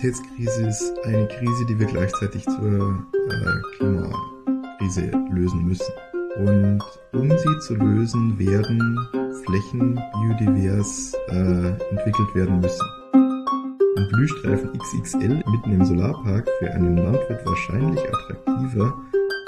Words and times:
Biodiversitätskrise 0.00 0.68
ist 0.68 0.92
eine 1.04 1.26
Krise, 1.26 1.66
die 1.66 1.78
wir 1.78 1.86
gleichzeitig 1.86 2.44
zur 2.44 3.04
äh, 3.14 3.76
Klimakrise 3.76 5.10
lösen 5.30 5.64
müssen. 5.64 5.92
Und 6.36 6.82
um 7.12 7.28
sie 7.30 7.58
zu 7.60 7.74
lösen, 7.74 8.38
werden 8.38 8.98
Flächen 9.44 10.00
biodivers 10.14 11.14
äh, 11.28 11.70
entwickelt 11.90 12.34
werden 12.34 12.60
müssen. 12.60 12.86
Ein 13.12 14.08
Blühstreifen 14.12 14.78
XXL 14.78 15.42
mitten 15.50 15.72
im 15.72 15.84
Solarpark 15.84 16.48
für 16.60 16.70
einen 16.70 16.96
Landwirt 16.96 17.44
wahrscheinlich 17.44 18.00
attraktiver 18.00 18.94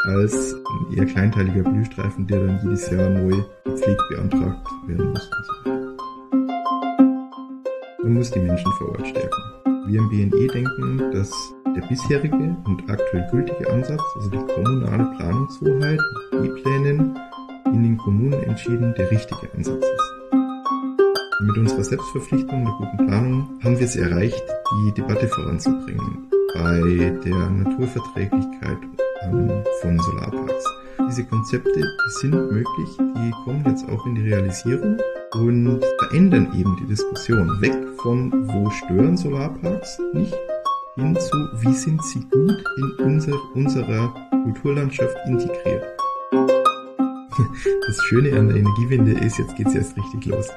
als 0.09 0.55
ein 0.55 0.97
eher 0.97 1.07
kleinteiliger 1.07 1.63
Blühstreifen, 1.63 2.27
der 2.27 2.45
dann 2.45 2.61
jedes 2.65 2.91
Jahr 2.91 3.09
neu 3.11 3.37
gepflegt 3.65 4.03
beantragt 4.11 4.67
werden 4.87 5.11
muss. 5.11 5.31
Man 8.03 8.15
muss 8.15 8.31
die 8.33 8.41
Menschen 8.41 8.73
vor 8.73 8.89
Ort 8.89 9.07
stärken. 9.07 9.60
Wir 9.91 9.99
im 9.99 10.09
BNE 10.09 10.47
denken, 10.47 11.11
dass 11.11 11.53
der 11.75 11.85
bisherige 11.89 12.57
und 12.65 12.89
aktuell 12.89 13.27
gültige 13.33 13.69
Ansatz, 13.73 14.01
also 14.15 14.31
die 14.31 14.39
kommunale 14.55 15.17
Planungshoheit 15.17 15.99
mit 16.31 16.45
E-Plänen 16.45 17.19
in 17.67 17.83
den 17.83 17.97
Kommunen 17.99 18.41
entschieden, 18.45 18.95
der 18.97 19.11
richtige 19.11 19.53
Ansatz 19.53 19.85
ist. 19.85 20.35
Mit 21.41 21.59
unserer 21.59 21.83
Selbstverpflichtung 21.83 22.65
der 22.65 22.75
guten 22.75 23.07
Planung 23.09 23.59
haben 23.65 23.79
wir 23.81 23.85
es 23.85 23.97
erreicht, 23.97 24.45
die 24.85 24.93
Debatte 24.93 25.27
voranzubringen 25.27 26.31
bei 26.55 27.13
der 27.25 27.51
Naturverträglichkeit 27.51 28.79
von 29.81 29.99
Solarparks. 29.99 30.65
Diese 31.09 31.25
Konzepte, 31.25 31.83
sind 32.21 32.31
möglich, 32.31 32.97
die 32.97 33.31
kommen 33.45 33.65
jetzt 33.67 33.89
auch 33.89 34.07
in 34.07 34.15
die 34.15 34.29
Realisierung 34.29 34.99
und 35.35 35.85
verändern 35.99 36.53
eben 36.59 36.77
die 36.81 36.87
Diskussion 36.87 37.61
weg 37.61 37.77
von 38.03 38.33
wo 38.49 38.71
stören 38.71 39.17
Solarparks 39.17 39.99
nicht 40.13 40.35
hin 40.97 41.17
zu 41.19 41.37
wie 41.61 41.73
sind 41.73 42.03
sie 42.05 42.21
gut 42.31 42.65
in 42.77 43.05
unser, 43.05 43.39
unserer 43.55 44.15
Kulturlandschaft 44.45 45.17
integriert. 45.27 45.85
Das 47.87 47.97
Schöne 48.05 48.39
an 48.39 48.49
der 48.49 48.59
Energiewende 48.59 49.13
ist, 49.13 49.39
jetzt 49.39 49.57
geht's 49.57 49.75
erst 49.75 49.97
richtig 49.97 50.27
los. 50.27 50.49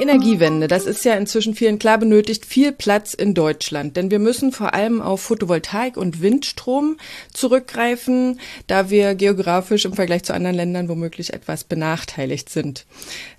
Energiewende, 0.00 0.66
das 0.66 0.86
ist 0.86 1.04
ja 1.04 1.14
inzwischen 1.14 1.54
vielen 1.54 1.78
klar 1.78 1.98
benötigt, 1.98 2.46
viel 2.46 2.72
Platz 2.72 3.12
in 3.14 3.34
Deutschland. 3.34 3.96
Denn 3.96 4.10
wir 4.10 4.18
müssen 4.18 4.50
vor 4.50 4.72
allem 4.72 5.02
auf 5.02 5.20
Photovoltaik 5.20 5.96
und 5.96 6.22
Windstrom 6.22 6.96
zurückgreifen, 7.32 8.40
da 8.66 8.90
wir 8.90 9.14
geografisch 9.14 9.84
im 9.84 9.92
Vergleich 9.92 10.22
zu 10.22 10.32
anderen 10.32 10.56
Ländern 10.56 10.88
womöglich 10.88 11.32
etwas 11.32 11.64
benachteiligt 11.64 12.48
sind. 12.48 12.86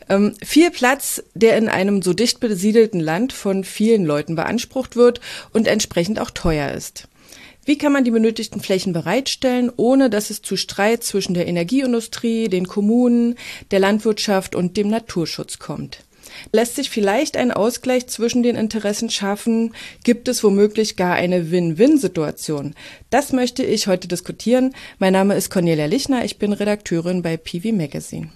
Ähm, 0.07 0.35
viel 0.43 0.71
Platz, 0.71 1.23
der 1.33 1.57
in 1.57 1.67
einem 1.67 2.01
so 2.01 2.13
dicht 2.13 2.39
besiedelten 2.39 2.99
Land 2.99 3.33
von 3.33 3.63
vielen 3.63 4.05
Leuten 4.05 4.35
beansprucht 4.35 4.95
wird 4.95 5.19
und 5.53 5.67
entsprechend 5.67 6.19
auch 6.19 6.31
teuer 6.31 6.71
ist. 6.71 7.07
Wie 7.63 7.77
kann 7.77 7.91
man 7.91 8.03
die 8.03 8.11
benötigten 8.11 8.59
Flächen 8.59 8.91
bereitstellen, 8.91 9.71
ohne 9.77 10.09
dass 10.09 10.29
es 10.29 10.41
zu 10.41 10.57
Streit 10.57 11.03
zwischen 11.03 11.33
der 11.35 11.47
Energieindustrie, 11.47 12.49
den 12.49 12.67
Kommunen, 12.67 13.35
der 13.69 13.79
Landwirtschaft 13.79 14.55
und 14.55 14.77
dem 14.77 14.89
Naturschutz 14.89 15.59
kommt? 15.59 15.99
Lässt 16.51 16.75
sich 16.75 16.89
vielleicht 16.89 17.37
ein 17.37 17.51
Ausgleich 17.51 18.07
zwischen 18.07 18.43
den 18.43 18.55
Interessen 18.55 19.09
schaffen? 19.09 19.73
Gibt 20.03 20.27
es 20.27 20.43
womöglich 20.43 20.95
gar 20.95 21.15
eine 21.15 21.51
Win-Win-Situation? 21.51 22.75
Das 23.09 23.31
möchte 23.31 23.63
ich 23.63 23.87
heute 23.87 24.07
diskutieren. 24.07 24.73
Mein 24.99 25.13
Name 25.13 25.35
ist 25.35 25.49
Cornelia 25.49 25.85
Lichner, 25.85 26.25
ich 26.25 26.37
bin 26.37 26.53
Redakteurin 26.53 27.21
bei 27.21 27.37
PV 27.37 27.71
Magazine. 27.73 28.29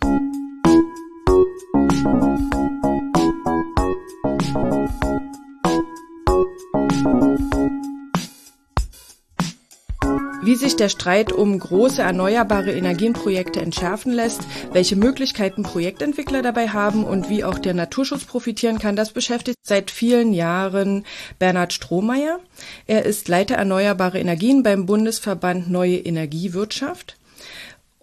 Wie 10.45 10.55
sich 10.55 10.75
der 10.75 10.89
Streit 10.89 11.31
um 11.31 11.57
große 11.57 12.01
erneuerbare 12.01 12.71
Energienprojekte 12.71 13.61
entschärfen 13.61 14.13
lässt, 14.13 14.41
welche 14.71 14.95
Möglichkeiten 14.95 15.63
Projektentwickler 15.63 16.43
dabei 16.43 16.69
haben 16.69 17.03
und 17.03 17.29
wie 17.29 17.43
auch 17.43 17.57
der 17.57 17.73
Naturschutz 17.73 18.25
profitieren 18.25 18.77
kann, 18.77 18.95
das 18.95 19.11
beschäftigt 19.11 19.57
seit 19.63 19.89
vielen 19.89 20.33
Jahren 20.33 21.05
Bernhard 21.39 21.73
Strohmeier. 21.73 22.39
Er 22.85 23.05
ist 23.05 23.27
Leiter 23.27 23.55
erneuerbare 23.55 24.19
Energien 24.19 24.61
beim 24.61 24.85
Bundesverband 24.85 25.69
Neue 25.69 25.97
Energiewirtschaft. 25.97 27.17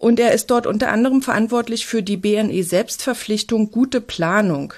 Und 0.03 0.19
er 0.19 0.33
ist 0.33 0.47
dort 0.47 0.67
unter 0.67 0.91
anderem 0.91 1.21
verantwortlich 1.21 1.85
für 1.85 2.03
die 2.03 2.17
BNE 2.17 2.63
Selbstverpflichtung 2.63 3.71
Gute 3.71 4.01
Planung. 4.01 4.73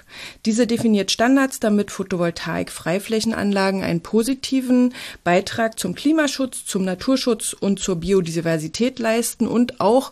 Diese 0.45 0.67
definiert 0.67 1.09
Standards, 1.09 1.59
damit 1.59 1.89
Photovoltaik-Freiflächenanlagen 1.89 3.81
einen 3.81 4.01
positiven 4.01 4.93
Beitrag 5.23 5.79
zum 5.79 5.95
Klimaschutz, 5.95 6.65
zum 6.65 6.85
Naturschutz 6.85 7.53
und 7.53 7.79
zur 7.79 7.95
Biodiversität 7.95 8.99
leisten 8.99 9.47
und 9.47 9.81
auch 9.81 10.11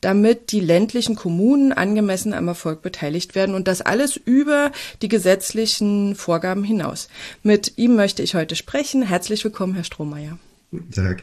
damit 0.00 0.50
die 0.50 0.58
ländlichen 0.58 1.14
Kommunen 1.14 1.72
angemessen 1.72 2.34
am 2.34 2.48
Erfolg 2.48 2.82
beteiligt 2.82 3.36
werden 3.36 3.54
und 3.54 3.68
das 3.68 3.80
alles 3.80 4.16
über 4.16 4.72
die 5.02 5.08
gesetzlichen 5.08 6.16
Vorgaben 6.16 6.64
hinaus. 6.64 7.08
Mit 7.44 7.74
ihm 7.76 7.94
möchte 7.94 8.24
ich 8.24 8.34
heute 8.34 8.56
sprechen. 8.56 9.02
Herzlich 9.02 9.44
willkommen, 9.44 9.74
Herr 9.74 9.84
Strohmeier. 9.84 10.36
Guten 10.72 10.90
Tag. 10.90 11.22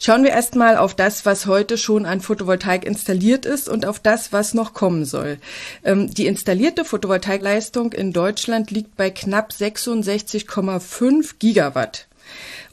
Schauen 0.00 0.24
wir 0.24 0.30
erstmal 0.30 0.76
auf 0.76 0.94
das, 0.94 1.26
was 1.26 1.46
heute 1.46 1.78
schon 1.78 2.06
an 2.06 2.20
Photovoltaik 2.20 2.84
installiert 2.84 3.46
ist 3.46 3.68
und 3.68 3.86
auf 3.86 3.98
das, 3.98 4.32
was 4.32 4.54
noch 4.54 4.74
kommen 4.74 5.04
soll. 5.04 5.38
Ähm, 5.84 6.12
die 6.12 6.26
installierte 6.26 6.84
Photovoltaikleistung 6.84 7.92
in 7.92 8.12
Deutschland 8.12 8.70
liegt 8.70 8.96
bei 8.96 9.10
knapp 9.10 9.52
66,5 9.52 11.34
Gigawatt. 11.38 12.06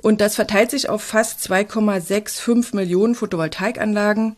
Und 0.02 0.22
das 0.22 0.36
verteilt 0.36 0.70
sich 0.72 0.90
auf 0.90 1.02
fast 1.02 1.40
2,65 1.40 2.76
Millionen 2.76 3.16
Photovoltaikanlagen. 3.16 4.36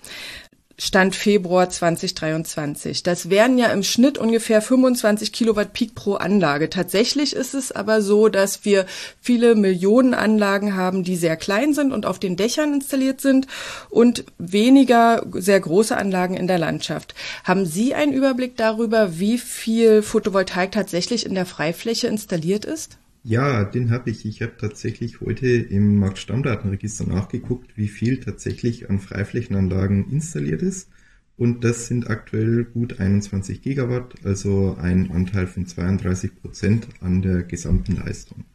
Stand 0.79 1.15
Februar 1.15 1.71
2023. 1.71 3.01
Das 3.01 3.31
wären 3.31 3.57
ja 3.57 3.67
im 3.71 3.81
Schnitt 3.81 4.19
ungefähr 4.19 4.61
25 4.61 5.31
Kilowatt 5.31 5.73
Peak 5.73 5.95
pro 5.95 6.13
Anlage. 6.13 6.69
Tatsächlich 6.69 7.35
ist 7.35 7.55
es 7.55 7.71
aber 7.71 8.03
so, 8.03 8.29
dass 8.29 8.63
wir 8.63 8.85
viele 9.19 9.55
Millionen 9.55 10.13
Anlagen 10.13 10.75
haben, 10.75 11.03
die 11.03 11.15
sehr 11.15 11.35
klein 11.35 11.73
sind 11.73 11.91
und 11.91 12.05
auf 12.05 12.19
den 12.19 12.35
Dächern 12.35 12.75
installiert 12.75 13.21
sind 13.21 13.47
und 13.89 14.25
weniger 14.37 15.25
sehr 15.33 15.59
große 15.59 15.97
Anlagen 15.97 16.37
in 16.37 16.45
der 16.45 16.59
Landschaft. 16.59 17.15
Haben 17.43 17.65
Sie 17.65 17.95
einen 17.95 18.13
Überblick 18.13 18.55
darüber, 18.55 19.17
wie 19.17 19.39
viel 19.39 20.03
Photovoltaik 20.03 20.71
tatsächlich 20.71 21.25
in 21.25 21.33
der 21.33 21.47
Freifläche 21.47 22.05
installiert 22.05 22.65
ist? 22.65 22.99
Ja, 23.29 23.65
den 23.65 23.91
habe 23.91 24.09
ich. 24.09 24.25
Ich 24.25 24.41
habe 24.41 24.53
tatsächlich 24.57 25.19
heute 25.19 25.47
im 25.47 25.99
Marktstammdatenregister 25.99 27.05
nachgeguckt, 27.05 27.75
wie 27.75 27.89
viel 27.89 28.21
tatsächlich 28.21 28.89
an 28.89 28.99
Freiflächenanlagen 28.99 30.09
installiert 30.09 30.61
ist. 30.61 30.89
Und 31.35 31.65
das 31.65 31.87
sind 31.87 32.09
aktuell 32.09 32.63
gut 32.63 33.01
21 33.01 33.61
Gigawatt, 33.61 34.15
also 34.23 34.77
ein 34.79 35.11
Anteil 35.11 35.45
von 35.45 35.65
32 35.65 36.41
Prozent 36.41 36.87
an 37.01 37.21
der 37.21 37.43
gesamten 37.43 37.97
Leistung. 37.97 38.45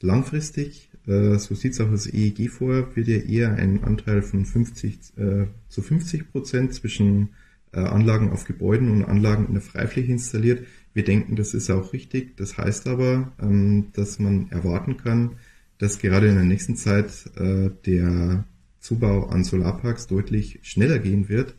Langfristig, 0.00 0.90
äh, 1.06 1.38
so 1.38 1.54
sieht 1.54 1.74
es 1.74 1.80
auch 1.80 1.92
das 1.92 2.12
EEG 2.12 2.50
vor, 2.50 2.96
wird 2.96 3.06
ja 3.06 3.18
eher 3.18 3.54
ein 3.54 3.84
Anteil 3.84 4.22
von 4.22 4.44
50 4.44 5.18
äh, 5.18 5.46
zu 5.68 5.82
50 5.82 6.32
Prozent 6.32 6.74
zwischen 6.74 7.28
äh, 7.70 7.78
Anlagen 7.78 8.30
auf 8.30 8.44
Gebäuden 8.44 8.90
und 8.90 9.04
Anlagen 9.04 9.46
in 9.46 9.52
der 9.52 9.62
Freifläche 9.62 10.10
installiert. 10.10 10.66
Wir 10.92 11.04
denken, 11.04 11.36
das 11.36 11.54
ist 11.54 11.70
auch 11.70 11.92
richtig. 11.92 12.36
Das 12.36 12.58
heißt 12.58 12.88
aber, 12.88 13.32
ähm, 13.40 13.90
dass 13.92 14.18
man 14.18 14.50
erwarten 14.50 14.96
kann, 14.96 15.36
dass 15.78 15.98
gerade 15.98 16.28
in 16.28 16.34
der 16.34 16.44
nächsten 16.44 16.76
Zeit 16.76 17.10
äh, 17.36 17.70
der 17.86 18.44
Zubau 18.80 19.26
an 19.26 19.44
Solarparks 19.44 20.06
deutlich 20.06 20.60
schneller 20.62 20.98
gehen 20.98 21.28
wird 21.28 21.54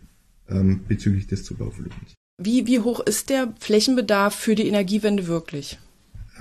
ähm, 0.50 0.82
bezüglich 0.88 1.28
des 1.28 1.44
Zubauvolumens. 1.44 2.14
Wie, 2.38 2.66
wie 2.67 2.79
hoch 2.79 3.00
ist 3.00 3.29
der 3.29 3.53
Flächenbedarf 3.59 4.35
für 4.35 4.56
die 4.56 4.67
Energiewende 4.67 5.28
wirklich? 5.28 5.79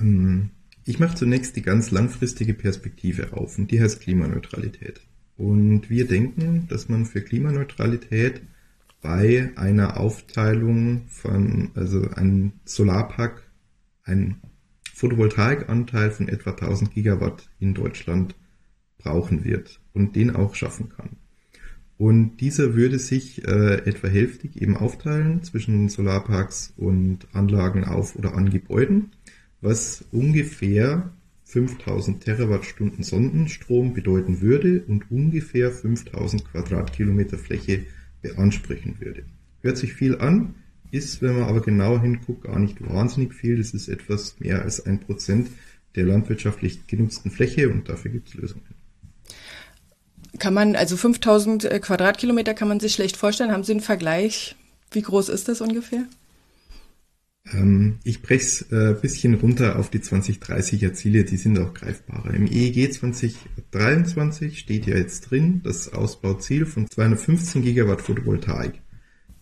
Ähm, 0.00 0.50
ich 0.84 0.98
mache 0.98 1.14
zunächst 1.14 1.56
die 1.56 1.62
ganz 1.62 1.90
langfristige 1.90 2.54
Perspektive 2.54 3.34
auf 3.34 3.58
und 3.58 3.70
die 3.70 3.80
heißt 3.80 4.00
Klimaneutralität. 4.00 5.00
Und 5.36 5.88
wir 5.88 6.06
denken, 6.06 6.66
dass 6.68 6.88
man 6.88 7.06
für 7.06 7.22
Klimaneutralität 7.22 8.42
bei 9.00 9.50
einer 9.56 9.98
Aufteilung 9.98 11.06
von, 11.08 11.70
also 11.74 12.08
ein 12.14 12.52
Solarpark, 12.64 13.42
ein 14.04 14.36
Photovoltaikanteil 14.94 16.10
von 16.10 16.28
etwa 16.28 16.50
1000 16.50 16.92
Gigawatt 16.92 17.48
in 17.58 17.74
Deutschland 17.74 18.34
brauchen 18.98 19.44
wird 19.44 19.80
und 19.94 20.16
den 20.16 20.36
auch 20.36 20.54
schaffen 20.54 20.90
kann. 20.90 21.16
Und 21.96 22.38
dieser 22.38 22.74
würde 22.74 22.98
sich 22.98 23.46
äh, 23.46 23.84
etwa 23.84 24.08
hälftig 24.08 24.60
eben 24.60 24.76
aufteilen 24.76 25.42
zwischen 25.42 25.88
Solarparks 25.88 26.72
und 26.76 27.26
Anlagen 27.32 27.84
auf 27.84 28.16
oder 28.16 28.34
an 28.34 28.50
Gebäuden, 28.50 29.12
was 29.60 30.04
ungefähr 30.10 31.12
5000 31.44 32.22
Terawattstunden 32.22 33.02
Sonnenstrom 33.02 33.92
bedeuten 33.92 34.40
würde 34.40 34.82
und 34.86 35.10
ungefähr 35.10 35.70
5000 35.70 36.44
Quadratkilometer 36.44 37.38
Fläche 37.38 37.86
beanspruchen 38.22 39.00
würde. 39.00 39.24
Hört 39.62 39.78
sich 39.78 39.92
viel 39.92 40.18
an, 40.18 40.54
ist, 40.90 41.22
wenn 41.22 41.38
man 41.38 41.48
aber 41.48 41.60
genauer 41.60 42.00
hinguckt, 42.00 42.44
gar 42.44 42.58
nicht 42.58 42.80
wahnsinnig 42.80 43.34
viel. 43.34 43.58
Das 43.58 43.72
ist 43.74 43.88
etwas 43.88 44.38
mehr 44.40 44.62
als 44.62 44.84
ein 44.84 45.00
Prozent 45.00 45.48
der 45.94 46.04
landwirtschaftlich 46.04 46.86
genutzten 46.86 47.30
Fläche 47.30 47.68
und 47.68 47.88
dafür 47.88 48.10
gibt 48.10 48.28
es 48.28 48.34
Lösungen. 48.34 48.64
Kann 50.38 50.54
man, 50.54 50.76
also 50.76 50.96
5000 50.96 51.64
äh, 51.64 51.80
Quadratkilometer 51.80 52.54
kann 52.54 52.68
man 52.68 52.80
sich 52.80 52.94
schlecht 52.94 53.16
vorstellen. 53.16 53.50
Haben 53.50 53.64
Sie 53.64 53.72
einen 53.72 53.80
Vergleich? 53.80 54.56
Wie 54.92 55.02
groß 55.02 55.28
ist 55.28 55.48
das 55.48 55.60
ungefähr? 55.60 56.04
Ähm, 57.52 57.98
ich 58.04 58.22
breche 58.22 58.44
es 58.44 58.72
ein 58.72 58.96
äh, 58.96 58.98
bisschen 59.00 59.34
runter 59.34 59.78
auf 59.78 59.90
die 59.90 60.00
2030er 60.00 60.92
Ziele, 60.92 61.24
die 61.24 61.36
sind 61.36 61.58
auch 61.58 61.74
greifbarer. 61.74 62.34
Im 62.34 62.46
EEG 62.46 62.92
2023 62.92 64.58
steht 64.58 64.86
ja 64.86 64.96
jetzt 64.96 65.30
drin 65.30 65.60
das 65.64 65.92
Ausbauziel 65.92 66.66
von 66.66 66.88
215 66.88 67.62
Gigawatt 67.62 68.02
Photovoltaik, 68.02 68.80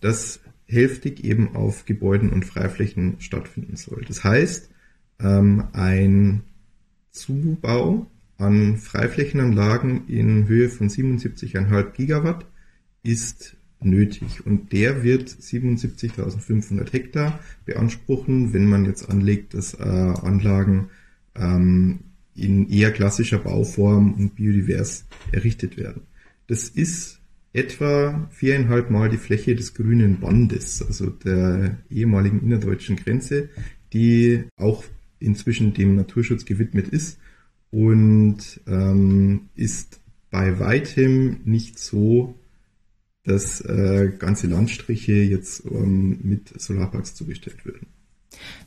das 0.00 0.40
hälftig 0.66 1.24
eben 1.24 1.56
auf 1.56 1.86
Gebäuden 1.86 2.30
und 2.30 2.44
Freiflächen 2.44 3.20
stattfinden 3.20 3.76
soll. 3.76 4.04
Das 4.06 4.22
heißt, 4.22 4.70
ähm, 5.20 5.64
ein 5.72 6.42
Zubau 7.10 8.06
an 8.36 8.76
Freiflächenanlagen 8.76 10.06
in 10.06 10.46
Höhe 10.46 10.68
von 10.68 10.88
77,5 10.88 11.92
Gigawatt 11.92 12.46
ist 13.02 13.56
nötig. 13.80 14.44
Und 14.44 14.72
der 14.72 15.02
wird 15.02 15.28
77.500 15.28 16.92
Hektar 16.92 17.38
beanspruchen, 17.64 18.52
wenn 18.52 18.66
man 18.66 18.84
jetzt 18.84 19.08
anlegt, 19.08 19.54
dass 19.54 19.74
äh, 19.74 19.82
Anlagen 19.82 20.90
ähm, 21.34 22.00
in 22.34 22.68
eher 22.68 22.92
klassischer 22.92 23.38
Bauform 23.38 24.14
und 24.14 24.36
biodivers 24.36 25.06
errichtet 25.32 25.76
werden. 25.76 26.02
Das 26.46 26.68
ist 26.68 27.20
etwa 27.52 28.28
viereinhalb 28.30 28.90
Mal 28.90 29.08
die 29.08 29.16
Fläche 29.16 29.54
des 29.54 29.74
grünen 29.74 30.20
Bandes, 30.20 30.82
also 30.82 31.10
der 31.10 31.78
ehemaligen 31.90 32.40
innerdeutschen 32.42 32.96
Grenze, 32.96 33.48
die 33.92 34.44
auch 34.56 34.84
inzwischen 35.18 35.74
dem 35.74 35.96
Naturschutz 35.96 36.44
gewidmet 36.44 36.88
ist 36.88 37.18
und 37.70 38.60
ähm, 38.66 39.48
ist 39.56 40.00
bei 40.30 40.58
weitem 40.60 41.38
nicht 41.44 41.78
so 41.78 42.34
dass 43.28 43.60
äh, 43.60 44.10
ganze 44.18 44.46
Landstriche 44.46 45.12
jetzt 45.12 45.64
ähm, 45.66 46.18
mit 46.22 46.60
Solarparks 46.60 47.14
zugestellt 47.14 47.64
würden. 47.64 47.86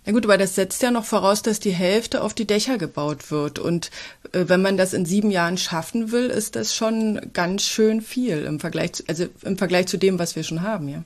Na 0.06 0.12
gut, 0.12 0.26
aber 0.26 0.38
das 0.38 0.56
setzt 0.56 0.82
ja 0.82 0.92
noch 0.92 1.06
voraus, 1.06 1.42
dass 1.42 1.60
die 1.60 1.72
Hälfte 1.72 2.22
auf 2.22 2.34
die 2.34 2.48
Dächer 2.48 2.78
gebaut 2.78 3.32
wird. 3.32 3.60
Und 3.60 3.92
äh, 4.32 4.46
wenn 4.48 4.62
man 4.62 4.78
das 4.78 4.94
in 4.94 5.06
sieben 5.06 5.32
Jahren 5.32 5.58
schaffen 5.58 6.12
will, 6.12 6.28
ist 6.28 6.56
das 6.56 6.76
schon 6.76 7.20
ganz 7.34 7.64
schön 7.64 8.02
viel 8.02 8.44
im 8.44 8.60
Vergleich, 8.60 8.94
zu, 8.94 9.04
also 9.08 9.28
im 9.44 9.58
Vergleich 9.58 9.88
zu 9.88 9.98
dem, 9.98 10.20
was 10.20 10.36
wir 10.36 10.44
schon 10.44 10.62
haben, 10.62 10.88
ja. 10.88 11.04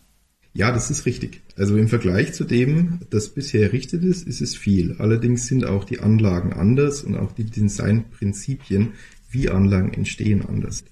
Ja, 0.54 0.72
das 0.72 0.90
ist 0.90 1.06
richtig. 1.06 1.42
Also 1.58 1.76
im 1.76 1.90
Vergleich 1.90 2.34
zu 2.34 2.46
dem, 2.46 3.00
das 3.10 3.28
bisher 3.28 3.64
errichtet 3.64 4.06
ist, 4.06 4.26
ist 4.26 4.40
es 4.40 4.56
viel. 4.56 4.96
Allerdings 5.00 5.48
sind 5.48 5.66
auch 5.66 5.84
die 5.84 6.00
Anlagen 6.00 6.54
anders 6.54 7.04
und 7.04 7.18
auch 7.18 7.34
die 7.34 7.44
Designprinzipien, 7.44 8.94
wie 9.30 9.50
Anlagen 9.50 9.94
entstehen, 9.94 10.46
anders. 10.48 10.86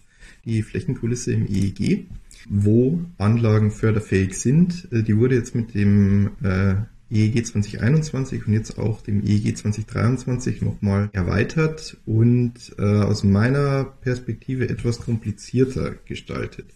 Die 0.44 0.64
Flächenkulisse 0.64 1.32
im 1.32 1.48
EEG 1.48 2.08
wo 2.50 3.02
Anlagen 3.18 3.72
förderfähig 3.72 4.36
sind. 4.36 4.88
Äh, 4.92 5.04
die 5.04 5.18
wurde 5.18 5.36
jetzt 5.36 5.56
mit 5.56 5.74
dem 5.74 6.32
äh, 6.44 6.76
EEG 7.14 7.46
2021 7.46 8.48
und 8.48 8.54
jetzt 8.54 8.78
auch 8.78 9.02
dem 9.02 9.24
EEG 9.24 9.56
2023 9.56 10.62
nochmal 10.62 11.10
erweitert 11.14 11.98
und 12.06 12.76
äh, 12.78 12.82
aus 12.82 13.24
meiner 13.24 13.84
Perspektive 13.84 14.68
etwas 14.68 15.00
komplizierter 15.00 15.96
gestaltet. 16.06 16.74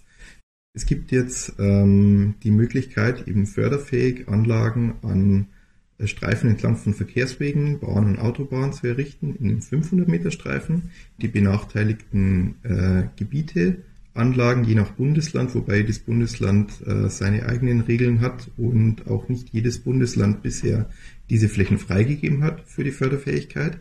Es 0.74 0.86
gibt 0.86 1.12
jetzt 1.12 1.54
ähm, 1.58 2.36
die 2.44 2.52
Möglichkeit, 2.52 3.28
eben 3.28 3.48
förderfähig 3.48 4.28
Anlagen 4.28 4.96
an 5.02 5.48
äh, 5.98 6.06
Streifen 6.06 6.52
entlang 6.52 6.78
von 6.78 6.94
Verkehrswegen, 6.94 7.80
Bahn 7.80 8.06
und 8.06 8.20
Autobahnen 8.20 8.74
zu 8.74 8.86
errichten, 8.86 9.36
in 9.36 9.48
den 9.48 9.62
500 9.62 10.08
Meter 10.08 10.30
Streifen, 10.30 10.92
die 11.20 11.30
benachteiligten 11.30 12.56
äh, 12.62 13.08
Gebiete 13.16 13.78
Anlagen 14.18 14.64
je 14.64 14.76
nach 14.76 14.92
Bundesland, 14.92 15.54
wobei 15.56 15.78
jedes 15.78 16.00
Bundesland 16.00 16.86
äh, 16.86 17.10
seine 17.10 17.46
eigenen 17.46 17.82
Regeln 17.82 18.22
hat 18.22 18.50
und 18.58 19.08
auch 19.08 19.30
nicht 19.30 19.50
jedes 19.50 19.80
Bundesland 19.80 20.42
bisher 20.42 20.90
diese 21.30 21.50
Flächen 21.50 21.78
freigegeben 21.78 22.44
hat 22.44 22.62
für 22.66 22.84
die 22.84 22.92
Förderfähigkeit. 22.92 23.80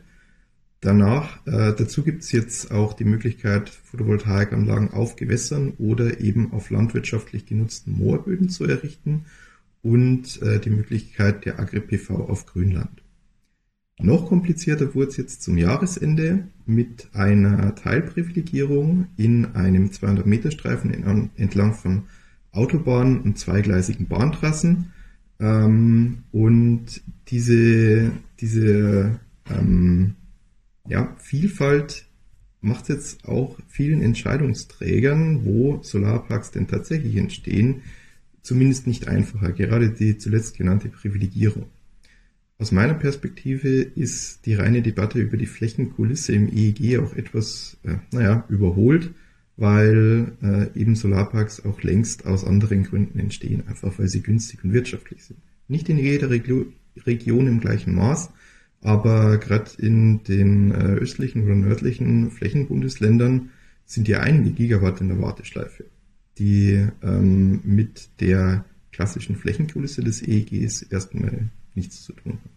Danach, 0.81 1.45
äh, 1.47 1.75
dazu 1.77 2.03
gibt 2.03 2.23
es 2.23 2.33
jetzt 2.33 2.71
auch 2.71 2.93
die 2.93 3.05
Möglichkeit, 3.05 3.69
Photovoltaikanlagen 3.71 4.93
auf 4.93 5.17
Gewässern 5.17 5.73
oder 5.79 6.21
eben 6.21 6.53
auf 6.53 6.71
landwirtschaftlich 6.71 7.47
genutzten 7.47 7.93
Moorböden 7.93 8.49
zu 8.49 8.65
errichten 8.65 9.25
und 9.83 10.43
äh, 10.43 10.61
die 10.61 10.71
Möglichkeit 10.71 11.45
der 11.45 11.59
Agri-PV 11.59 12.15
auf 12.15 12.47
Grünland. 12.47 13.03
Noch 14.07 14.29
komplizierter 14.29 14.95
wurde 14.95 15.09
es 15.09 15.17
jetzt 15.17 15.43
zum 15.43 15.59
Jahresende 15.59 16.47
mit 16.65 17.09
einer 17.13 17.75
Teilprivilegierung 17.75 19.09
in 19.17 19.57
einem 19.57 19.89
200-Meter-Streifen 19.89 21.33
entlang 21.35 21.75
von 21.75 22.05
Autobahnen 22.53 23.21
und 23.23 23.37
zweigleisigen 23.37 24.07
Bahntrassen. 24.07 24.93
Ähm, 25.41 26.19
und 26.31 27.03
diese, 27.27 28.13
diese 28.39 29.19
ähm, 29.51 30.15
ja, 30.87 31.13
Vielfalt 31.19 32.07
macht 32.61 32.89
jetzt 32.89 33.27
auch 33.27 33.59
vielen 33.67 34.03
Entscheidungsträgern, 34.03 35.45
wo 35.45 35.83
Solarparks 35.83 36.53
denn 36.53 36.69
tatsächlich 36.69 37.17
entstehen, 37.17 37.83
zumindest 38.41 38.87
nicht 38.87 39.09
einfacher. 39.09 39.51
Gerade 39.51 39.91
die 39.91 40.17
zuletzt 40.17 40.57
genannte 40.57 40.91
Privilegierung. 40.91 41.67
Aus 42.59 42.73
meiner 42.73 42.95
Perspektive 42.95 43.83
ist 43.83 44.47
die 44.47 44.55
reine 44.55 44.81
Debatte 44.81 45.19
über 45.19 45.37
die 45.37 45.47
Flächenkulisse 45.47 46.33
im 46.33 46.49
EEG 46.49 46.99
auch 46.99 47.15
etwas, 47.15 47.77
äh, 47.83 47.97
naja, 48.13 48.45
überholt, 48.49 49.11
weil 49.59 50.33
äh, 50.43 50.79
eben 50.79 50.97
Solarparks 50.97 51.65
auch 51.65 51.83
längst 51.83 52.25
aus 52.25 52.45
anderen 52.45 52.85
Gründen 52.85 53.19
entstehen, 53.19 53.65
einfach 53.67 53.99
weil 53.99 54.09
sie 54.09 54.23
günstig 54.23 54.65
und 54.65 54.73
wirtschaftlich 54.73 55.25
sind. 55.25 55.39
Nicht 55.69 55.89
in 55.89 55.99
jeder 55.99 56.31
Regio 56.31 56.67
Region 57.05 57.47
im 57.47 57.61
gleichen 57.61 57.95
Maß, 57.95 58.31
aber 58.81 59.37
gerade 59.37 59.71
in 59.79 60.23
den 60.25 60.71
äh, 60.71 60.95
östlichen 60.95 61.45
oder 61.45 61.55
nördlichen 61.55 62.31
Flächenbundesländern 62.31 63.51
sind 63.85 64.09
ja 64.09 64.21
einige 64.21 64.51
Gigawatt 64.51 65.03
in 65.03 65.09
der 65.09 65.21
Warteschleife, 65.21 65.85
die 66.39 66.87
ähm, 67.03 67.61
mit 67.65 68.09
der 68.21 68.65
klassischen 68.93 69.37
Flächenkulisse 69.37 70.03
des 70.03 70.23
EEGs 70.23 70.83
erstmal 70.83 71.51
nichts 71.77 72.03
zu 72.03 72.13
tun 72.13 72.33
haben. 72.33 72.57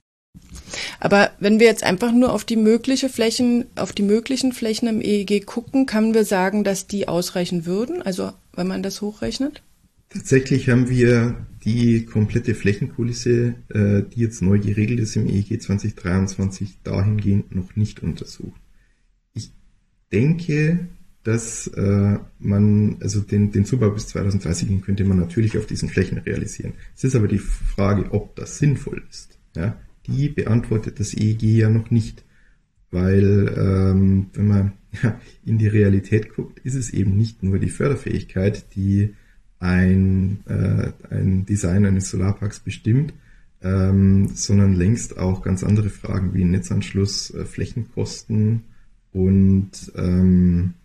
Aber 1.00 1.32
wenn 1.40 1.60
wir 1.60 1.68
jetzt 1.68 1.84
einfach 1.84 2.12
nur 2.12 2.34
auf 2.34 2.44
die 2.44 2.56
mögliche 2.56 3.10
Flächen, 3.10 3.66
auf 3.76 3.94
die 3.94 4.04
möglichen 4.04 4.52
Flächen 4.52 4.88
im 4.88 5.02
EEG 5.02 5.46
gucken, 5.46 5.86
kann 5.86 6.14
wir 6.14 6.26
sagen, 6.26 6.64
dass 6.64 6.88
die 6.88 7.08
ausreichen 7.08 7.66
würden? 7.66 8.02
Also, 8.02 8.32
wenn 8.54 8.68
man 8.68 8.84
das 8.84 9.02
hochrechnet? 9.02 9.62
Tatsächlich 10.10 10.70
haben 10.70 10.90
wir 10.90 11.46
die 11.64 12.06
komplette 12.06 12.56
Flächenkulisse, 12.56 13.56
äh, 13.70 14.02
die 14.04 14.22
jetzt 14.22 14.42
neu 14.42 14.60
geregelt 14.60 15.00
ist 15.00 15.16
im 15.16 15.28
EEG 15.28 15.62
2023, 15.62 16.80
dahingehend 16.84 17.54
noch 17.56 17.76
nicht 17.76 18.02
untersucht. 18.02 18.60
Ich 19.34 19.52
denke, 20.12 20.88
dass 21.24 21.68
äh, 21.68 22.18
man, 22.40 22.98
also 23.02 23.20
den, 23.20 23.52
den 23.52 23.66
Zubau 23.66 23.90
bis 23.90 24.08
2030 24.08 24.82
könnte 24.82 25.04
man 25.04 25.20
natürlich 25.20 25.58
auf 25.58 25.66
diesen 25.66 25.90
Flächen 25.90 26.18
realisieren. 26.20 26.74
Es 26.96 27.04
ist 27.04 27.16
aber 27.16 27.28
die 27.28 27.40
Frage, 27.40 28.12
ob 28.12 28.36
das 28.36 28.58
sinnvoll 28.58 29.04
ist. 29.10 29.38
Ja? 29.56 29.78
Die 30.08 30.30
beantwortet 30.30 31.00
das 31.00 31.14
EEG 31.14 31.44
ja 31.44 31.70
noch 31.70 31.92
nicht. 31.92 32.24
Weil 32.92 33.54
ähm, 33.56 34.28
wenn 34.34 34.48
man 34.48 34.74
ja, 35.04 35.20
in 35.46 35.58
die 35.58 35.68
Realität 35.68 36.34
guckt, 36.34 36.60
ist 36.60 36.76
es 36.76 36.92
eben 36.92 37.16
nicht 37.16 37.44
nur 37.44 37.60
die 37.60 37.70
Förderfähigkeit, 37.70 38.74
die 38.76 39.14
ein, 39.60 40.40
äh, 40.48 40.92
ein 41.14 41.46
Design 41.46 41.86
eines 41.86 42.10
Solarparks 42.10 42.62
bestimmt, 42.62 43.14
ähm, 43.62 44.30
sondern 44.34 44.74
längst 44.74 45.18
auch 45.18 45.44
ganz 45.44 45.64
andere 45.64 45.90
Fragen 45.90 46.34
wie 46.34 46.46
Netzanschluss, 46.46 47.34
äh, 47.34 47.44
Flächenkosten 47.44 48.64
und 49.12 49.92
ähm, 49.96 50.76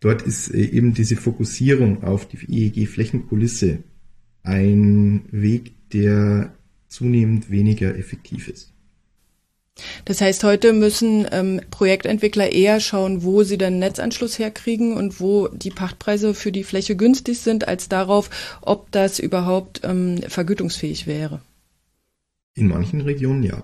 dort 0.00 0.22
ist 0.22 0.52
äh, 0.52 0.62
eben 0.62 0.94
diese 0.94 1.16
Fokussierung 1.16 2.02
auf 2.02 2.26
die 2.26 2.38
EEG-Flächenkulisse 2.38 3.78
ein 4.42 5.24
Weg, 5.30 5.74
der 5.92 6.54
zunehmend 6.88 7.50
weniger 7.50 7.96
effektiv 7.96 8.48
ist. 8.48 8.72
Das 10.04 10.20
heißt, 10.20 10.44
heute 10.44 10.72
müssen 10.72 11.26
ähm, 11.30 11.60
Projektentwickler 11.70 12.52
eher 12.52 12.80
schauen, 12.80 13.22
wo 13.22 13.42
sie 13.44 13.56
den 13.56 13.78
Netzanschluss 13.78 14.38
herkriegen 14.38 14.94
und 14.94 15.20
wo 15.20 15.48
die 15.48 15.70
Pachtpreise 15.70 16.34
für 16.34 16.52
die 16.52 16.64
Fläche 16.64 16.96
günstig 16.96 17.38
sind, 17.38 17.66
als 17.66 17.88
darauf, 17.88 18.58
ob 18.60 18.90
das 18.90 19.18
überhaupt 19.18 19.80
ähm, 19.84 20.20
vergütungsfähig 20.28 21.06
wäre. 21.06 21.40
In 22.54 22.68
manchen 22.68 23.00
Regionen 23.00 23.42
ja. 23.42 23.62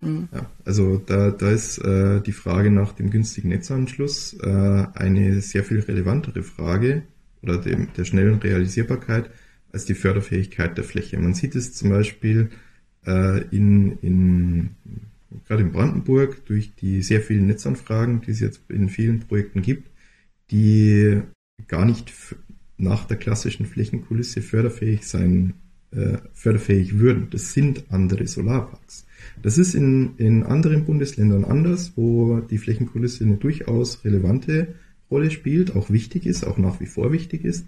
Mhm. 0.00 0.28
ja 0.32 0.50
also 0.64 0.96
da, 0.96 1.30
da 1.30 1.50
ist 1.50 1.78
äh, 1.78 2.20
die 2.22 2.32
Frage 2.32 2.70
nach 2.70 2.92
dem 2.92 3.10
günstigen 3.10 3.50
Netzanschluss 3.50 4.34
äh, 4.40 4.86
eine 4.94 5.40
sehr 5.40 5.64
viel 5.64 5.80
relevantere 5.80 6.42
Frage 6.42 7.02
oder 7.42 7.58
dem, 7.58 7.88
der 7.96 8.04
schnellen 8.04 8.38
Realisierbarkeit 8.38 9.30
als 9.72 9.84
die 9.84 9.94
Förderfähigkeit 9.94 10.76
der 10.76 10.84
Fläche. 10.84 11.18
Man 11.18 11.34
sieht 11.34 11.54
es 11.54 11.74
zum 11.74 11.90
Beispiel 11.90 12.50
äh, 13.06 13.42
in, 13.50 13.98
in 13.98 14.70
gerade 15.46 15.62
in 15.62 15.72
Brandenburg 15.72 16.44
durch 16.46 16.74
die 16.74 17.02
sehr 17.02 17.20
vielen 17.20 17.46
Netzanfragen, 17.46 18.20
die 18.20 18.32
es 18.32 18.40
jetzt 18.40 18.62
in 18.68 18.88
vielen 18.88 19.20
Projekten 19.20 19.62
gibt, 19.62 19.90
die 20.50 21.20
gar 21.68 21.84
nicht 21.84 22.12
nach 22.78 23.04
der 23.04 23.16
klassischen 23.16 23.66
Flächenkulisse 23.66 24.42
förderfähig 24.42 25.06
sein, 25.06 25.54
äh, 25.92 26.18
förderfähig 26.32 26.98
würden. 26.98 27.28
Das 27.30 27.52
sind 27.52 27.84
andere 27.90 28.26
Solarparks. 28.26 29.06
Das 29.42 29.58
ist 29.58 29.74
in, 29.74 30.16
in 30.16 30.42
anderen 30.42 30.84
Bundesländern 30.84 31.44
anders, 31.44 31.92
wo 31.96 32.40
die 32.40 32.58
Flächenkulisse 32.58 33.24
eine 33.24 33.36
durchaus 33.36 34.04
relevante 34.04 34.74
Rolle 35.10 35.30
spielt, 35.30 35.74
auch 35.74 35.90
wichtig 35.90 36.26
ist, 36.26 36.44
auch 36.44 36.58
nach 36.58 36.80
wie 36.80 36.86
vor 36.86 37.12
wichtig 37.12 37.44
ist. 37.44 37.66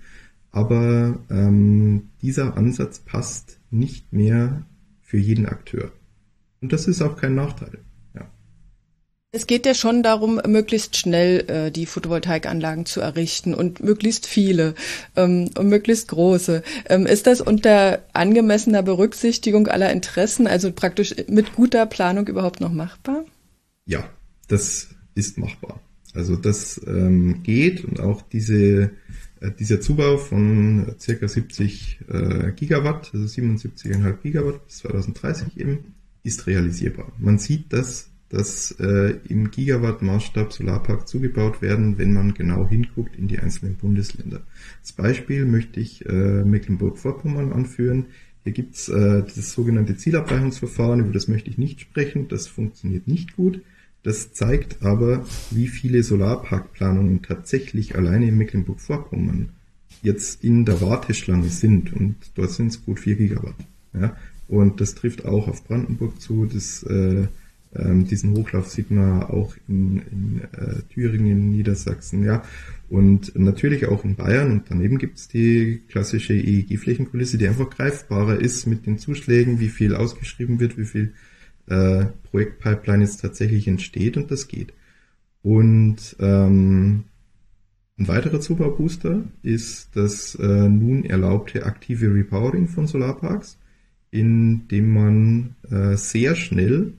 Aber 0.51 1.19
ähm, 1.31 2.11
dieser 2.21 2.57
Ansatz 2.57 2.99
passt 3.01 3.59
nicht 3.71 4.13
mehr 4.13 4.67
für 5.01 5.19
jeden 5.19 5.47
Akteur. 5.47 5.93
Und 6.61 6.73
das 6.73 6.87
ist 6.87 7.03
auch 7.03 7.17
kein 7.17 7.35
Nachteil. 7.35 7.79
Es 9.35 9.47
geht 9.47 9.65
ja 9.65 9.73
schon 9.73 10.03
darum, 10.03 10.43
möglichst 10.47 10.99
schnell 10.99 11.49
äh, 11.49 11.71
die 11.71 11.87
Photovoltaikanlagen 11.87 12.85
zu 12.85 13.01
errichten 13.01 13.55
und 13.55 13.83
möglichst 13.83 14.27
viele 14.27 14.75
ähm, 15.17 15.49
und 15.57 15.69
möglichst 15.69 16.09
große. 16.09 16.63
Ähm, 16.91 17.07
ist 17.07 17.27
das 17.27 17.41
unter 17.41 18.03
angemessener 18.13 18.83
Berücksichtigung 18.83 19.69
aller 19.69 19.91
Interessen, 19.91 20.47
also 20.47 20.71
praktisch 20.71 21.15
mit 21.29 21.55
guter 21.55 21.87
Planung 21.87 22.27
überhaupt 22.27 22.61
noch 22.61 22.75
machbar? 22.75 23.25
Ja, 23.87 24.07
das 24.49 24.89
ist 25.15 25.39
machbar. 25.39 25.81
Also 26.13 26.37
das 26.37 26.79
ähm, 26.87 27.43
geht 27.43 27.87
und 27.87 28.01
auch 28.01 28.21
diese, 28.21 28.91
äh, 29.41 29.51
dieser 29.59 29.81
Zubau 29.81 30.19
von 30.19 30.95
circa 31.01 31.27
70 31.27 32.01
äh, 32.07 32.53
Gigawatt, 32.53 33.11
also 33.15 33.25
77,5 33.25 34.13
Gigawatt 34.23 34.67
bis 34.67 34.77
2030 34.77 35.59
eben, 35.59 35.95
ist 36.23 36.47
realisierbar. 36.47 37.11
Man 37.19 37.39
sieht 37.39 37.73
das, 37.73 38.12
dass 38.33 38.73
äh, 38.81 39.15
im 39.29 39.51
Gigawatt-Maßstab 39.51 40.53
Solarpark 40.53 41.07
zugebaut 41.07 41.61
werden, 41.61 41.99
wenn 41.99 42.15
man 42.15 42.33
genau 42.33 42.67
hinguckt 42.67 43.15
in 43.17 43.29
die 43.29 43.39
einzelnen 43.39 43.77
Bundesländer. 43.77 44.41
Als 44.81 44.93
Beispiel 44.93 45.45
möchte 45.45 45.81
ich 45.81 46.07
äh, 46.07 46.43
Mecklenburg-Vorpommern 46.43 47.53
anführen. 47.53 48.07
Hier 48.43 48.53
gibt's 48.53 48.89
äh, 48.89 49.23
das 49.23 49.53
sogenannte 49.53 49.97
Zielabweichungsverfahren, 49.97 51.01
über 51.01 51.13
das 51.13 51.29
möchte 51.29 51.51
ich 51.51 51.59
nicht 51.59 51.83
sprechen, 51.83 52.29
das 52.29 52.47
funktioniert 52.47 53.07
nicht 53.07 53.37
gut. 53.37 53.61
Das 54.03 54.33
zeigt 54.33 54.83
aber, 54.83 55.27
wie 55.51 55.69
viele 55.69 56.03
Solarparkplanungen 56.03 57.21
tatsächlich 57.23 57.97
alleine 57.97 58.29
in 58.29 58.39
Mecklenburg-Vorpommern 58.39 59.51
jetzt 60.03 60.43
in 60.43 60.65
der 60.65 60.81
Warteschlange 60.81 61.51
sind 61.51 61.93
und 61.93 62.17
dort 62.35 62.51
sind 62.51 62.69
es 62.69 62.85
gut 62.85 62.99
4 62.99 63.17
Gigawatt. 63.17 63.55
Ja? 63.93 64.17
Und 64.49 64.81
das 64.81 64.95
trifft 64.95 65.27
auch 65.27 65.49
auf 65.49 65.65
Brandenburg 65.65 66.21
zu. 66.21 66.47
Das, 66.47 66.83
äh, 66.83 67.27
ähm, 67.75 68.07
diesen 68.07 68.37
Hochlauf 68.37 68.69
sieht 68.69 68.91
man 68.91 69.23
auch 69.23 69.55
in, 69.69 70.03
in 70.11 70.41
äh, 70.53 70.83
Thüringen, 70.93 71.51
Niedersachsen, 71.51 72.25
ja. 72.25 72.43
Und 72.89 73.39
natürlich 73.39 73.87
auch 73.87 74.05
in 74.05 74.17
Bayern. 74.17 74.51
Und 74.51 74.65
daneben 74.69 74.99
gibt's 74.99 75.29
die 75.29 75.83
klassische 75.89 76.35
EEG-Flächenkulisse, 76.35 77.39
die 77.39 77.49
einfach 77.49 77.71
greifbarer 77.71 78.39
ist 78.39 78.67
mit 78.67 78.85
den 78.85 78.99
Zuschlägen, 78.99 79.61
wie 79.61 79.71
viel 79.71 79.95
ausgeschrieben 79.95 80.61
wird, 80.61 80.77
wie 80.77 80.85
viel 80.85 81.15
äh, 81.69 82.07
Projektpipeline 82.31 83.05
jetzt 83.05 83.23
tatsächlich 83.23 83.67
entsteht 83.69 84.17
und 84.17 84.31
das 84.31 84.49
geht. 84.49 84.75
Und 85.43 86.17
ähm, 86.21 87.05
ein 87.99 88.09
weiterer 88.09 88.41
Zubaubooster 88.41 89.25
ist 89.43 89.91
das 89.95 90.35
äh, 90.35 90.69
nun 90.69 91.05
erlaubte 91.05 91.65
aktive 91.65 92.15
Repowering 92.15 92.69
von 92.69 92.87
Solarparks, 92.87 93.59
in 94.11 94.69
dem 94.69 94.93
man 94.93 95.57
äh, 95.71 95.97
sehr 95.97 96.35
schnell 96.35 96.95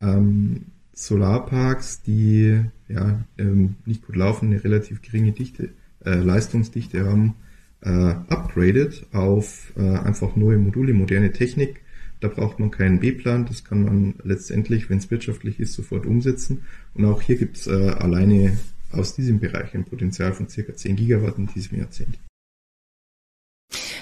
ähm, 0.00 0.66
Solarparks, 0.92 2.02
die 2.02 2.62
ja 2.88 3.24
ähm, 3.38 3.76
nicht 3.86 4.06
gut 4.06 4.16
laufen, 4.16 4.50
eine 4.50 4.62
relativ 4.62 5.02
geringe 5.02 5.32
Dichte, 5.32 5.70
äh, 6.04 6.14
Leistungsdichte 6.14 7.06
haben, 7.06 7.34
äh, 7.82 7.88
upgradet 7.88 9.06
auf 9.12 9.72
äh, 9.76 9.80
einfach 9.80 10.36
neue 10.36 10.58
Module, 10.58 10.92
moderne 10.92 11.32
Technik 11.32 11.80
da 12.20 12.28
braucht 12.28 12.58
man 12.58 12.70
keinen 12.70 13.00
B-Plan, 13.00 13.46
das 13.46 13.64
kann 13.64 13.82
man 13.82 14.14
letztendlich, 14.22 14.90
wenn 14.90 14.98
es 14.98 15.10
wirtschaftlich 15.10 15.58
ist, 15.58 15.72
sofort 15.72 16.06
umsetzen. 16.06 16.62
Und 16.94 17.06
auch 17.06 17.22
hier 17.22 17.36
gibt 17.36 17.56
es 17.56 17.66
äh, 17.66 17.72
alleine 17.72 18.58
aus 18.92 19.14
diesem 19.14 19.40
Bereich 19.40 19.74
ein 19.74 19.84
Potenzial 19.84 20.34
von 20.34 20.48
circa 20.48 20.74
10 20.74 20.96
Gigawatt 20.96 21.38
in 21.38 21.46
diesem 21.46 21.78
Jahrzehnt. 21.78 22.18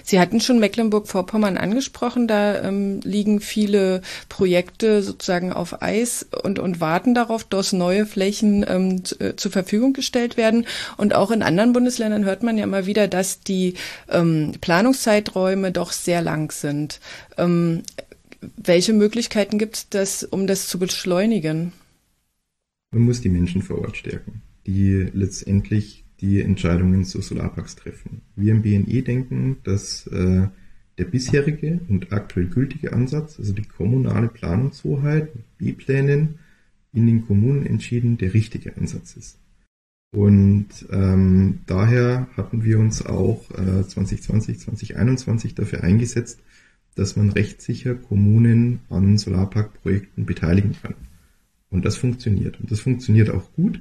Sie 0.09 0.19
hatten 0.19 0.41
schon 0.41 0.59
Mecklenburg-Vorpommern 0.59 1.59
angesprochen. 1.59 2.27
Da 2.29 2.63
ähm, 2.63 3.01
liegen 3.05 3.41
viele 3.41 4.01
Projekte 4.31 5.03
sozusagen 5.03 5.53
auf 5.53 5.83
Eis 5.83 6.27
und, 6.45 6.59
und 6.59 6.81
warten 6.81 7.15
darauf, 7.15 7.45
dass 7.45 7.75
neue 7.75 8.07
Flächen 8.07 8.65
ähm, 8.67 9.05
zu, 9.05 9.21
äh, 9.21 9.37
zur 9.37 9.53
Verfügung 9.53 9.93
gestellt 9.93 10.39
werden. 10.39 10.67
Und 10.97 11.15
auch 11.15 11.31
in 11.31 11.43
anderen 11.43 11.75
Bundesländern 11.75 12.25
hört 12.25 12.43
man 12.43 12.57
ja 12.57 12.65
immer 12.65 12.87
wieder, 12.87 13.07
dass 13.07 13.41
die 13.41 13.75
ähm, 14.09 14.53
Planungszeiträume 14.63 15.73
doch 15.73 15.93
sehr 15.93 16.23
lang 16.23 16.53
sind. 16.53 17.01
Ähm, 17.37 17.83
welche 18.57 18.95
Möglichkeiten 18.95 19.59
gibt 19.59 19.95
es, 19.95 20.25
um 20.25 20.47
das 20.47 20.69
zu 20.69 20.79
beschleunigen? 20.79 21.75
Man 22.93 23.03
muss 23.03 23.21
die 23.21 23.29
Menschen 23.29 23.61
vor 23.61 23.83
Ort 23.83 23.99
stärken, 23.99 24.41
die 24.67 25.11
letztendlich 25.13 26.07
die 26.21 26.41
Entscheidungen 26.41 27.05
zu 27.05 27.21
Solarparks 27.21 27.77
treffen. 27.77 28.23
Wir 28.35 28.53
im 28.53 28.63
BNE 28.63 29.03
denken, 29.03 29.59
dass 29.65 30.07
äh, 30.09 30.49
der 30.99 31.05
bisherige 31.05 31.81
und 31.89 32.13
aktuell 32.13 32.47
gültige 32.47 32.93
Ansatz, 32.93 33.39
also 33.39 33.53
die 33.53 33.63
kommunale 33.63 34.29
Planungshoheit 34.29 35.35
mit 35.35 35.59
B-Plänen 35.59 36.41
in 36.93 37.07
den 37.07 37.25
Kommunen 37.27 37.65
entschieden, 37.67 38.19
der 38.19 38.35
richtige 38.35 38.77
Ansatz 38.77 39.17
ist. 39.17 39.39
Und 40.11 40.69
ähm, 40.91 41.61
daher 41.67 42.29
hatten 42.37 42.65
wir 42.65 42.79
uns 42.79 43.05
auch 43.05 43.51
äh, 43.51 43.87
2020, 43.87 44.59
2021 44.61 45.55
dafür 45.55 45.85
eingesetzt, 45.85 46.41
dass 46.95 47.15
man 47.15 47.31
rechtssicher 47.31 47.95
Kommunen 47.95 48.81
an 48.89 49.19
Solarparkprojekten 49.19 50.27
beteiligen 50.27 50.75
kann. 50.83 50.95
Und 51.71 51.85
das 51.85 51.97
funktioniert. 51.97 52.59
Und 52.59 52.73
das 52.73 52.81
funktioniert 52.81 53.31
auch 53.31 53.53
gut 53.53 53.81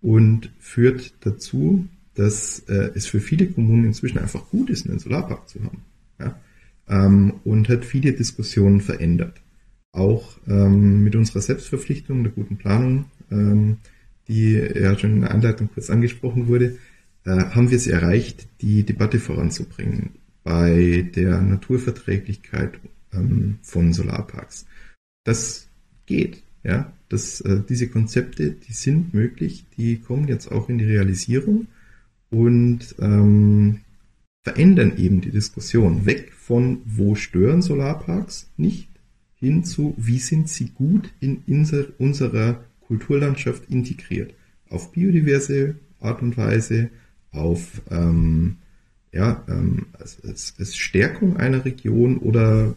und 0.00 0.50
führt 0.58 1.14
dazu, 1.20 1.88
dass 2.14 2.60
äh, 2.68 2.90
es 2.94 3.06
für 3.06 3.20
viele 3.20 3.46
Kommunen 3.46 3.84
inzwischen 3.84 4.18
einfach 4.18 4.48
gut 4.50 4.70
ist, 4.70 4.88
einen 4.88 4.98
Solarpark 4.98 5.48
zu 5.48 5.62
haben. 5.62 5.82
Ja? 6.18 6.38
Ähm, 6.88 7.34
und 7.44 7.68
hat 7.68 7.84
viele 7.84 8.12
Diskussionen 8.12 8.80
verändert. 8.80 9.40
Auch 9.92 10.38
ähm, 10.46 11.04
mit 11.04 11.16
unserer 11.16 11.40
Selbstverpflichtung 11.40 12.22
der 12.22 12.32
guten 12.32 12.56
Planung, 12.56 13.06
ähm, 13.30 13.78
die 14.28 14.52
ja 14.54 14.98
schon 14.98 15.12
in 15.12 15.20
der 15.22 15.30
Anleitung 15.30 15.68
kurz 15.72 15.90
angesprochen 15.90 16.48
wurde, 16.48 16.78
äh, 17.24 17.30
haben 17.30 17.70
wir 17.70 17.76
es 17.76 17.86
erreicht, 17.86 18.48
die 18.60 18.82
Debatte 18.84 19.18
voranzubringen 19.18 20.10
bei 20.42 21.10
der 21.14 21.40
Naturverträglichkeit 21.40 22.78
ähm, 23.12 23.58
von 23.62 23.92
Solarparks. 23.92 24.66
Das 25.24 25.66
geht, 26.06 26.42
ja. 26.62 26.92
Das, 27.08 27.40
äh, 27.40 27.60
diese 27.68 27.88
Konzepte, 27.88 28.50
die 28.50 28.72
sind 28.72 29.14
möglich, 29.14 29.64
die 29.76 29.98
kommen 29.98 30.28
jetzt 30.28 30.50
auch 30.50 30.68
in 30.68 30.78
die 30.78 30.84
Realisierung 30.84 31.68
und 32.30 32.94
ähm, 32.98 33.80
verändern 34.42 34.96
eben 34.96 35.20
die 35.20 35.30
Diskussion 35.30 36.06
weg 36.06 36.32
von 36.32 36.80
wo 36.84 37.14
stören 37.14 37.62
Solarparks 37.62 38.48
nicht 38.56 38.88
hin 39.38 39.64
zu 39.64 39.94
wie 39.96 40.18
sind 40.18 40.48
sie 40.48 40.70
gut 40.70 41.12
in 41.20 41.42
unser, 41.46 41.86
unserer 41.98 42.64
Kulturlandschaft 42.80 43.68
integriert. 43.68 44.34
Auf 44.70 44.92
biodiverse 44.92 45.76
Art 46.00 46.22
und 46.22 46.36
Weise, 46.36 46.90
auf 47.32 47.82
ähm, 47.90 48.56
ja, 49.12 49.44
ähm, 49.48 49.86
als, 49.92 50.54
als 50.58 50.76
Stärkung 50.76 51.36
einer 51.36 51.64
Region 51.64 52.18
oder 52.18 52.74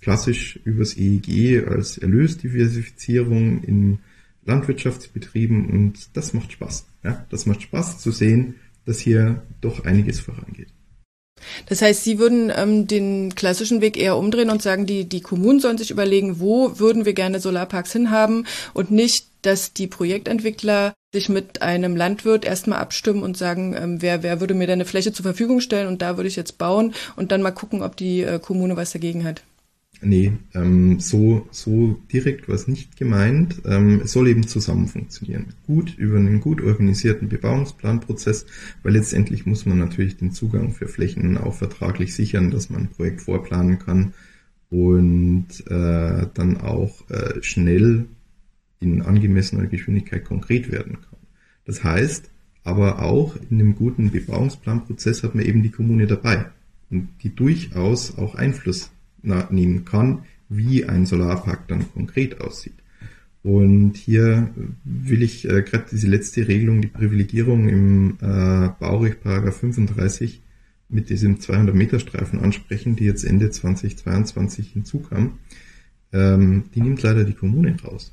klassisch 0.00 0.58
übers 0.64 0.96
EEG 0.96 1.66
als 1.66 1.98
Erlösdiversifizierung 1.98 3.62
in 3.62 3.98
Landwirtschaftsbetrieben 4.44 5.68
und 5.70 6.16
das 6.16 6.32
macht 6.32 6.52
Spaß. 6.52 6.86
Ja, 7.04 7.26
das 7.30 7.46
macht 7.46 7.62
Spaß 7.62 7.98
zu 7.98 8.10
sehen, 8.10 8.54
dass 8.86 8.98
hier 8.98 9.42
doch 9.60 9.84
einiges 9.84 10.20
vorangeht. 10.20 10.68
Das 11.66 11.82
heißt, 11.82 12.02
Sie 12.04 12.18
würden 12.18 12.52
ähm, 12.54 12.86
den 12.86 13.34
klassischen 13.34 13.80
Weg 13.80 13.96
eher 13.96 14.16
umdrehen 14.16 14.50
und 14.50 14.62
sagen, 14.62 14.86
die, 14.86 15.04
die 15.04 15.20
Kommunen 15.20 15.60
sollen 15.60 15.78
sich 15.78 15.90
überlegen, 15.90 16.40
wo 16.40 16.78
würden 16.78 17.04
wir 17.04 17.12
gerne 17.12 17.40
Solarparks 17.40 17.92
hinhaben 17.92 18.46
und 18.74 18.90
nicht, 18.90 19.26
dass 19.42 19.72
die 19.72 19.86
Projektentwickler 19.86 20.94
sich 21.12 21.28
mit 21.28 21.62
einem 21.62 21.96
Landwirt 21.96 22.44
erstmal 22.44 22.80
abstimmen 22.80 23.22
und 23.22 23.36
sagen, 23.36 23.74
ähm, 23.74 24.02
wer, 24.02 24.22
wer 24.22 24.40
würde 24.40 24.54
mir 24.54 24.66
da 24.66 24.72
eine 24.72 24.84
Fläche 24.84 25.12
zur 25.12 25.22
Verfügung 25.22 25.60
stellen 25.60 25.86
und 25.86 26.02
da 26.02 26.16
würde 26.16 26.28
ich 26.28 26.36
jetzt 26.36 26.58
bauen 26.58 26.92
und 27.16 27.30
dann 27.32 27.42
mal 27.42 27.52
gucken, 27.52 27.82
ob 27.82 27.96
die 27.96 28.22
äh, 28.22 28.38
Kommune 28.38 28.76
was 28.76 28.92
dagegen 28.92 29.24
hat. 29.24 29.42
Nee, 30.00 30.32
ähm, 30.54 31.00
so, 31.00 31.48
so 31.50 31.98
direkt 32.12 32.48
war 32.48 32.54
es 32.54 32.68
nicht 32.68 32.96
gemeint. 32.96 33.62
Ähm, 33.64 34.00
es 34.04 34.12
soll 34.12 34.28
eben 34.28 34.46
zusammen 34.46 34.86
funktionieren. 34.86 35.46
Gut 35.66 35.96
über 35.98 36.18
einen 36.18 36.40
gut 36.40 36.60
organisierten 36.62 37.28
Bebauungsplanprozess, 37.28 38.46
weil 38.84 38.92
letztendlich 38.92 39.44
muss 39.44 39.66
man 39.66 39.78
natürlich 39.78 40.16
den 40.16 40.30
Zugang 40.30 40.70
für 40.72 40.86
Flächen 40.86 41.36
auch 41.36 41.54
vertraglich 41.54 42.14
sichern, 42.14 42.52
dass 42.52 42.70
man 42.70 42.82
ein 42.82 42.90
Projekt 42.90 43.22
vorplanen 43.22 43.80
kann 43.80 44.14
und 44.70 45.48
äh, 45.66 46.26
dann 46.32 46.60
auch 46.60 47.10
äh, 47.10 47.42
schnell 47.42 48.06
in 48.78 49.02
angemessener 49.02 49.66
Geschwindigkeit 49.66 50.24
konkret 50.24 50.70
werden 50.70 50.98
kann. 51.00 51.18
Das 51.64 51.82
heißt, 51.82 52.30
aber 52.62 53.02
auch 53.02 53.34
in 53.50 53.60
einem 53.60 53.74
guten 53.74 54.10
Bebauungsplanprozess 54.10 55.24
hat 55.24 55.34
man 55.34 55.44
eben 55.44 55.62
die 55.62 55.70
Kommune 55.70 56.06
dabei 56.06 56.46
und 56.90 57.08
die 57.24 57.34
durchaus 57.34 58.16
auch 58.16 58.36
Einfluss 58.36 58.90
nehmen 59.22 59.84
kann, 59.84 60.24
wie 60.48 60.84
ein 60.84 61.06
Solarpark 61.06 61.68
dann 61.68 61.92
konkret 61.92 62.40
aussieht. 62.40 62.74
Und 63.42 63.96
hier 63.96 64.50
will 64.84 65.22
ich 65.22 65.48
äh, 65.48 65.62
gerade 65.62 65.86
diese 65.90 66.08
letzte 66.08 66.48
Regelung, 66.48 66.82
die 66.82 66.88
Privilegierung 66.88 67.68
im 67.68 68.18
äh, 68.20 68.68
Baurecht 68.80 69.22
Paragraph 69.22 69.58
35 69.58 70.42
mit 70.88 71.10
diesem 71.10 71.40
200 71.40 71.74
Meter 71.74 72.00
Streifen 72.00 72.40
ansprechen, 72.40 72.96
die 72.96 73.04
jetzt 73.04 73.24
Ende 73.24 73.50
2022 73.50 74.72
hinzukam. 74.72 75.38
Ähm, 76.12 76.64
die 76.74 76.80
nimmt 76.80 77.02
leider 77.02 77.24
die 77.24 77.34
Kommune 77.34 77.76
raus. 77.82 78.12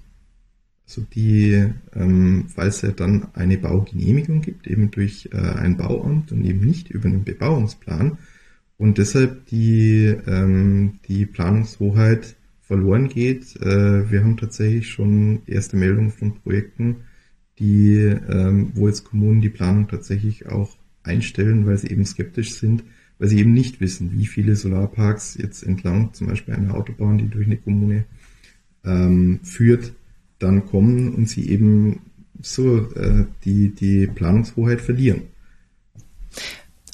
Also 0.85 1.01
die, 1.01 1.67
ähm, 1.95 2.45
es 2.55 2.81
ja 2.81 2.91
dann 2.91 3.33
eine 3.33 3.57
Baugenehmigung 3.57 4.41
gibt, 4.41 4.67
eben 4.67 4.91
durch 4.91 5.29
äh, 5.31 5.38
ein 5.38 5.77
Bauamt 5.77 6.31
und 6.31 6.45
eben 6.45 6.59
nicht 6.59 6.91
über 6.91 7.05
einen 7.05 7.24
Bebauungsplan 7.24 8.17
und 8.77 8.98
deshalb 8.98 9.46
die, 9.48 10.15
ähm, 10.27 11.00
die 11.08 11.25
Planungshoheit 11.25 12.36
verloren 12.62 13.08
geht. 13.10 13.55
Äh, 13.62 14.12
wir 14.12 14.24
haben 14.24 14.38
tatsächlich 14.38 14.89
schon 14.89 15.41
erste 15.46 15.77
Meldungen 15.77 16.12
von 16.12 16.36
Projekten, 16.36 16.98
die, 17.60 17.96
ähm, 17.96 18.72
wo 18.74 18.88
jetzt 18.88 19.05
Kommunen 19.05 19.41
die 19.41 19.50
Planung 19.50 19.88
tatsächlich 19.88 20.48
auch 20.48 20.75
einstellen, 21.03 21.65
weil 21.65 21.77
sie 21.77 21.89
eben 21.89 22.05
skeptisch 22.05 22.55
sind, 22.55 22.84
weil 23.17 23.29
sie 23.29 23.39
eben 23.39 23.53
nicht 23.53 23.79
wissen, 23.79 24.12
wie 24.12 24.25
viele 24.25 24.55
Solarparks 24.55 25.36
jetzt 25.36 25.63
entlang 25.63 26.13
zum 26.13 26.27
Beispiel 26.27 26.55
einer 26.55 26.75
Autobahn, 26.75 27.17
die 27.17 27.29
durch 27.29 27.46
eine 27.46 27.58
Kommune 27.58 28.05
ähm, 28.84 29.39
führt, 29.44 29.94
dann 30.39 30.65
kommen 30.65 31.13
und 31.13 31.29
sie 31.29 31.50
eben 31.50 32.01
so 32.41 32.91
äh, 32.94 33.25
die, 33.46 33.70
die 33.70 34.08
Planungshoheit 34.08 34.82
verlieren. 34.82 35.22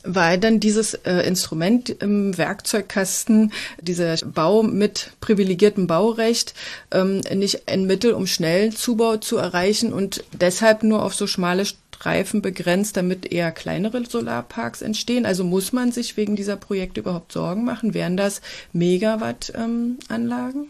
Weil 0.04 0.40
dann 0.40 0.60
dieses 0.60 0.94
äh, 0.94 1.28
Instrument 1.28 1.90
im 1.90 2.38
Werkzeugkasten, 2.38 3.52
dieser 3.82 4.16
Bau 4.26 4.64
mit 4.64 5.12
privilegiertem 5.22 5.88
Baurecht, 5.88 6.54
ähm, 6.92 7.22
nicht 7.34 7.68
ein 7.68 7.86
Mittel, 7.86 8.14
um 8.14 8.28
schnell 8.28 8.72
Zubau 8.74 9.18
zu 9.18 9.38
erreichen 9.38 9.94
und 9.94 10.24
deshalb 10.34 10.84
nur 10.84 11.04
auf 11.04 11.14
so 11.14 11.28
schmale 11.28 11.66
Streifen 11.66 12.42
begrenzt, 12.42 12.98
damit 12.98 13.32
eher 13.32 13.52
kleinere 13.52 14.04
Solarparks 14.04 14.82
entstehen? 14.82 15.28
Also 15.28 15.44
muss 15.44 15.72
man 15.72 15.92
sich 15.92 16.18
wegen 16.18 16.36
dieser 16.36 16.56
Projekte 16.56 17.02
überhaupt 17.02 17.32
Sorgen 17.32 17.64
machen? 17.64 17.94
Wären 17.94 18.18
das 18.18 18.42
Megawatt-Anlagen? 18.74 20.60
Ähm, 20.62 20.68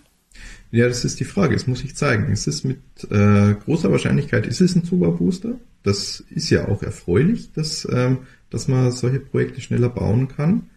ja, 0.72 0.88
das 0.88 1.06
ist 1.06 1.20
die 1.20 1.26
Frage. 1.26 1.54
Das 1.54 1.68
muss 1.68 1.84
ich 1.84 1.96
zeigen. 1.96 2.32
Es 2.32 2.48
ist 2.48 2.64
mit 2.64 2.80
äh, 3.10 3.54
großer 3.54 3.92
Wahrscheinlichkeit, 3.92 4.46
ist 4.46 4.62
es 4.62 4.76
ein 4.76 4.84
Zubaubooster. 4.84 5.54
Das 5.84 6.24
ist 6.30 6.50
ja 6.50 6.68
auch 6.68 6.84
erfreulich, 6.84 7.52
dass, 7.54 7.88
ähm, 7.92 8.20
dass 8.52 8.68
man 8.68 8.92
solche 8.92 9.20
Projekte 9.20 9.62
schneller 9.62 9.90
bauen 9.90 10.28
kann. 10.28 10.70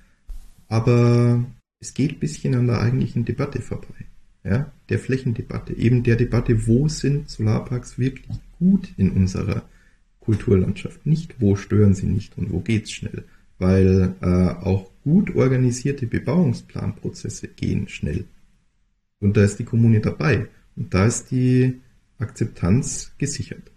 Aber 0.69 1.45
es 1.81 1.93
geht 1.93 2.13
ein 2.13 2.21
bisschen 2.21 2.55
an 2.55 2.69
der 2.69 2.81
eigentlichen 2.81 3.27
Debatte 3.27 3.61
vorbei. 3.61 4.07
Ja, 4.43 4.73
der 4.89 4.99
Flächendebatte, 4.99 5.75
eben 5.75 6.03
der 6.03 6.17
Debatte, 6.17 6.67
wo 6.67 6.89
sind 6.89 7.31
Solarparks 7.31 7.99
wirklich 7.99 8.39
gut 8.59 8.93
in 8.97 9.11
unserer 9.11 9.63
Kulturlandschaft? 10.21 11.07
Nicht, 11.07 11.41
wo 11.41 11.57
stören 11.57 11.95
sie 11.95 12.07
nicht 12.07 12.37
und 12.39 12.53
wo 12.53 12.61
geht's 12.61 12.93
schnell? 12.93 13.25
Weil 13.59 14.15
äh, 14.21 14.27
auch 14.27 14.91
gut 15.03 15.35
organisierte 15.35 16.07
Bebauungsplanprozesse 16.07 17.49
gehen 17.49 17.89
schnell. 17.89 18.25
Und 19.21 19.37
da 19.37 19.45
ist 19.45 19.59
die 19.59 19.65
Kommune 19.65 20.01
dabei. 20.01 20.49
Und 20.77 20.93
da 20.93 21.07
ist 21.07 21.31
die 21.31 21.81
Akzeptanz 22.19 23.13
gesichert. 23.17 23.71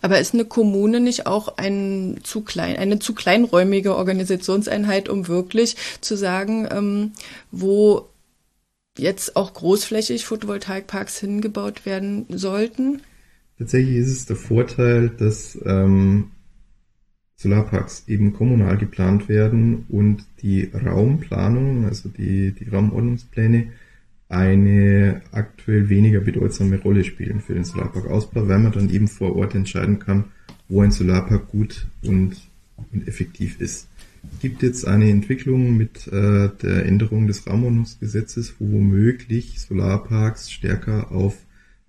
Aber 0.00 0.18
ist 0.18 0.34
eine 0.34 0.44
Kommune 0.44 1.00
nicht 1.00 1.26
auch 1.26 1.56
ein 1.56 2.18
zu 2.22 2.42
klein, 2.42 2.76
eine 2.76 2.98
zu 2.98 3.14
kleinräumige 3.14 3.94
Organisationseinheit, 3.94 5.08
um 5.08 5.28
wirklich 5.28 5.76
zu 6.00 6.16
sagen, 6.16 6.68
ähm, 6.70 7.12
wo 7.50 8.08
jetzt 8.98 9.36
auch 9.36 9.54
großflächig 9.54 10.26
Photovoltaikparks 10.26 11.18
hingebaut 11.18 11.86
werden 11.86 12.26
sollten? 12.28 13.02
Tatsächlich 13.58 13.96
ist 13.96 14.10
es 14.10 14.26
der 14.26 14.36
Vorteil, 14.36 15.08
dass 15.10 15.58
ähm, 15.64 16.32
Solarparks 17.36 18.04
eben 18.08 18.32
kommunal 18.32 18.76
geplant 18.76 19.28
werden 19.28 19.86
und 19.88 20.24
die 20.42 20.64
Raumplanung, 20.64 21.86
also 21.86 22.08
die, 22.08 22.52
die 22.52 22.68
Raumordnungspläne, 22.68 23.72
eine 24.32 25.20
aktuell 25.30 25.88
weniger 25.88 26.20
bedeutsame 26.20 26.78
Rolle 26.80 27.04
spielen 27.04 27.40
für 27.40 27.54
den 27.54 27.64
Solarparkausbau, 27.64 28.48
weil 28.48 28.58
man 28.58 28.72
dann 28.72 28.90
eben 28.90 29.08
vor 29.08 29.36
Ort 29.36 29.54
entscheiden 29.54 29.98
kann, 29.98 30.24
wo 30.68 30.80
ein 30.80 30.90
Solarpark 30.90 31.48
gut 31.48 31.86
und, 32.02 32.36
und 32.92 33.06
effektiv 33.06 33.60
ist. 33.60 33.88
Es 34.32 34.40
gibt 34.40 34.62
jetzt 34.62 34.86
eine 34.86 35.10
Entwicklung 35.10 35.76
mit 35.76 36.06
äh, 36.06 36.48
der 36.62 36.86
Änderung 36.86 37.26
des 37.26 37.46
Raumordnungsgesetzes, 37.46 38.54
wo 38.58 38.72
womöglich 38.72 39.60
Solarparks 39.60 40.50
stärker 40.50 41.12
auf 41.12 41.36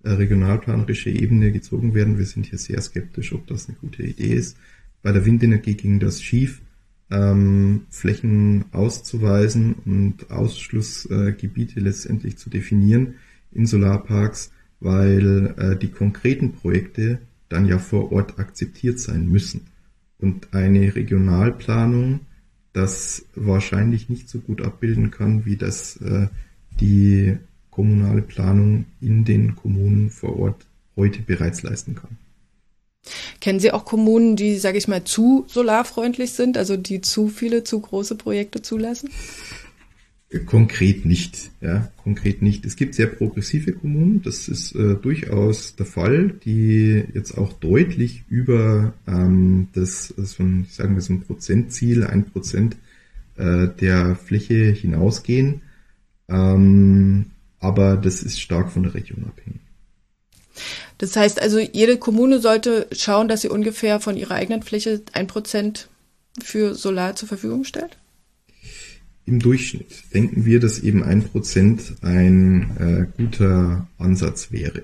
äh, 0.04 0.10
regionalplanerische 0.10 1.12
Ebene 1.12 1.52
gezogen 1.52 1.94
werden. 1.94 2.18
Wir 2.18 2.26
sind 2.26 2.48
hier 2.48 2.60
sehr 2.60 2.82
skeptisch, 2.82 3.34
ob 3.34 3.48
das 3.48 3.70
eine 3.70 3.78
gute 3.80 4.04
Idee 4.04 4.34
ist. 4.34 4.58
Bei 5.02 5.12
der 5.12 5.26
Windenergie 5.26 5.76
ging 5.76 6.00
das 6.00 6.22
schief 6.22 6.62
ähm, 7.12 7.86
Flächen 7.90 8.66
auszuweisen 8.72 9.76
und 9.86 10.32
Ausschlussgebiete 10.32 11.80
äh, 11.80 11.84
letztendlich 11.84 12.38
zu 12.38 12.50
definieren 12.50 13.16
in 13.52 13.66
Solarparks, 13.66 14.52
weil 14.80 15.54
äh, 15.58 15.76
die 15.78 15.90
konkreten 15.90 16.54
Projekte 16.54 17.20
dann 17.50 17.66
ja 17.66 17.78
vor 17.78 18.12
Ort 18.12 18.40
akzeptiert 18.40 19.00
sein 19.00 19.28
müssen. 19.28 19.68
Und 20.20 20.54
eine 20.54 20.96
Regionalplanung 20.96 22.22
das 22.74 23.26
wahrscheinlich 23.36 24.10
nicht 24.10 24.28
so 24.28 24.40
gut 24.40 24.62
abbilden 24.62 25.12
kann, 25.12 25.46
wie 25.46 25.56
das 25.56 25.98
äh, 25.98 26.28
die 26.80 27.38
kommunale 27.70 28.24
Planung 28.24 28.86
in 29.00 29.24
den 29.26 29.56
Kommunen 29.56 30.10
vor 30.10 30.38
Ort 30.38 30.66
heute 30.96 31.22
bereits 31.22 31.64
leisten 31.64 31.96
kann. 31.96 32.18
Kennen 33.42 33.60
Sie 33.60 33.72
auch 33.72 33.86
Kommunen, 33.86 34.36
die, 34.36 34.58
sage 34.58 34.78
ich 34.78 34.88
mal, 34.88 35.04
zu 35.04 35.46
solarfreundlich 35.48 36.32
sind, 36.32 36.58
also 36.58 36.78
die 36.78 37.02
zu 37.02 37.28
viele, 37.28 37.64
zu 37.64 37.80
große 37.80 38.16
Projekte 38.16 38.62
zulassen? 38.62 39.10
Konkret 40.48 41.06
nicht, 41.06 41.52
ja, 41.62 41.92
konkret 42.04 42.42
nicht. 42.42 42.66
Es 42.66 42.76
gibt 42.76 42.96
sehr 42.96 43.06
progressive 43.06 43.72
Kommunen, 43.72 44.24
das 44.24 44.48
ist 44.48 44.74
äh, 44.74 44.96
durchaus 44.96 45.76
der 45.76 45.86
Fall, 45.86 46.30
die 46.44 47.04
jetzt 47.14 47.38
auch 47.38 47.54
deutlich 47.54 48.24
über 48.30 48.94
ähm, 49.08 49.68
das, 49.74 50.08
so 50.08 50.42
ein, 50.42 50.66
sagen 50.72 50.96
wir 50.96 51.02
so 51.02 51.14
ein 51.14 51.22
Prozentziel, 51.22 52.04
ein 52.04 52.26
Prozent 52.26 52.78
äh, 53.36 53.68
der 53.80 54.16
Fläche 54.16 54.72
hinausgehen. 54.72 55.62
Ähm, 56.28 57.26
aber 57.60 57.98
das 57.98 58.24
ist 58.24 58.42
stark 58.42 58.72
von 58.72 58.84
der 58.84 58.96
Region 58.96 59.26
abhängig. 59.26 59.62
Das 60.98 61.16
heißt 61.16 61.42
also, 61.42 61.60
jede 61.60 61.98
Kommune 61.98 62.40
sollte 62.40 62.88
schauen, 62.92 63.28
dass 63.28 63.42
sie 63.42 63.50
ungefähr 63.50 64.00
von 64.00 64.18
ihrer 64.18 64.36
eigenen 64.36 64.64
Fläche 64.64 65.02
ein 65.14 65.28
Prozent 65.28 65.90
für 66.42 66.76
Solar 66.76 67.16
zur 67.16 67.28
Verfügung 67.28 67.64
stellt? 67.64 67.98
Im 69.26 69.40
Durchschnitt 69.40 70.14
denken 70.14 70.46
wir, 70.46 70.60
dass 70.60 70.80
eben 70.80 71.04
ein 71.04 71.24
Prozent 71.24 71.96
ein 72.02 73.10
äh, 73.18 73.22
guter 73.22 73.88
Ansatz 73.98 74.52
wäre. 74.52 74.84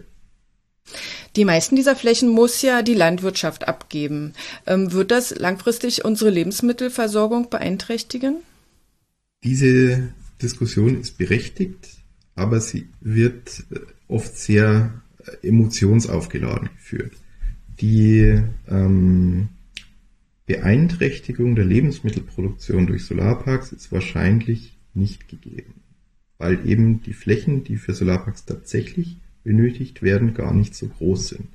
Die 1.36 1.46
meisten 1.46 1.76
dieser 1.76 1.96
Flächen 1.96 2.30
muss 2.30 2.62
ja 2.62 2.82
die 2.82 2.94
Landwirtschaft 2.94 3.68
abgeben. 3.68 4.34
Ähm, 4.66 4.92
wird 4.92 5.12
das 5.12 5.38
langfristig 5.38 6.06
unsere 6.06 6.32
Lebensmittelversorgung 6.32 7.50
beeinträchtigen? 7.50 8.38
Diese 9.44 10.10
Diskussion 10.42 11.00
ist 11.00 11.18
berechtigt, 11.18 11.90
aber 12.36 12.62
sie 12.62 12.88
wird 13.02 13.64
äh, 13.72 13.80
oft 14.08 14.38
sehr 14.38 15.02
emotionsaufgeladen 15.44 16.70
geführt. 16.76 17.14
Die 17.82 18.42
ähm, 18.70 19.50
Beeinträchtigung 20.46 21.56
der 21.56 21.66
Lebensmittelproduktion 21.66 22.88
durch 22.88 23.06
Solarparks 23.06 23.72
ist 23.72 23.92
wahrscheinlich 23.92 24.78
nicht 24.94 25.28
gegeben, 25.28 25.76
weil 26.38 26.68
eben 26.68 27.04
die 27.04 27.14
Flächen, 27.14 27.64
die 27.64 27.78
für 27.78 27.94
Solarparks 27.94 28.46
tatsächlich 28.46 29.18
benötigt 29.44 30.02
werden, 30.02 30.34
gar 30.34 30.54
nicht 30.54 30.76
so 30.76 30.88
groß 30.88 31.30
sind. 31.30 31.48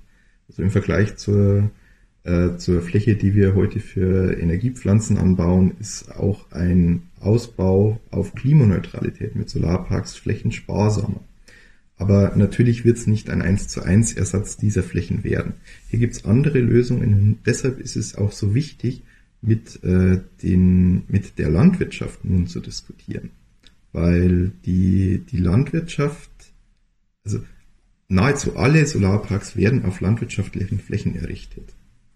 Also 0.49 0.63
im 0.63 0.71
Vergleich 0.71 1.17
zur, 1.17 1.71
äh, 2.23 2.57
zur 2.57 2.83
Fläche, 2.83 3.17
die 3.17 3.35
wir 3.35 3.55
heute 3.55 3.81
für 3.81 4.39
Energiepflanzen 4.39 5.19
anbauen, 5.19 5.73
ist 5.81 6.15
auch 6.15 6.51
ein 6.53 7.03
Ausbau 7.21 8.01
auf 8.11 8.35
Klimaneutralität 8.35 9.35
mit 9.35 9.51
Solarparks 9.51 10.17
flächensparsamer. 10.17 11.21
Aber 11.97 12.35
natürlich 12.37 12.85
wird 12.85 12.97
es 12.97 13.07
nicht 13.07 13.31
ein 13.31 13.41
1 13.41 13.69
zu 13.69 13.83
1 13.83 14.15
Ersatz 14.15 14.57
dieser 14.57 14.83
Flächen 14.83 15.23
werden. 15.23 15.55
Hier 15.89 16.01
gibt 16.01 16.15
es 16.15 16.25
andere 16.25 16.59
Lösungen 16.59 17.39
deshalb 17.47 17.79
ist 17.79 17.97
es 17.97 18.17
auch 18.17 18.33
so 18.33 18.55
wichtig, 18.55 19.03
mit, 19.43 19.83
äh, 19.85 20.21
den, 20.43 21.05
mit 21.09 21.39
der 21.39 21.51
Landwirtschaft 21.51 22.25
nun 22.25 22.47
zu 22.47 22.61
diskutieren. 22.61 23.31
weil 23.93 24.51
die, 24.67 25.23
die 25.31 25.37
Landwirtschaft, 25.37 26.31
also 27.25 27.39
nahezu 28.09 28.57
alle 28.57 28.85
Solarparks 28.87 29.57
werden 29.57 29.85
auf 29.85 30.01
landwirtschaftlichen 30.01 30.81
Flächen 30.81 31.15
errichtet. 31.15 31.75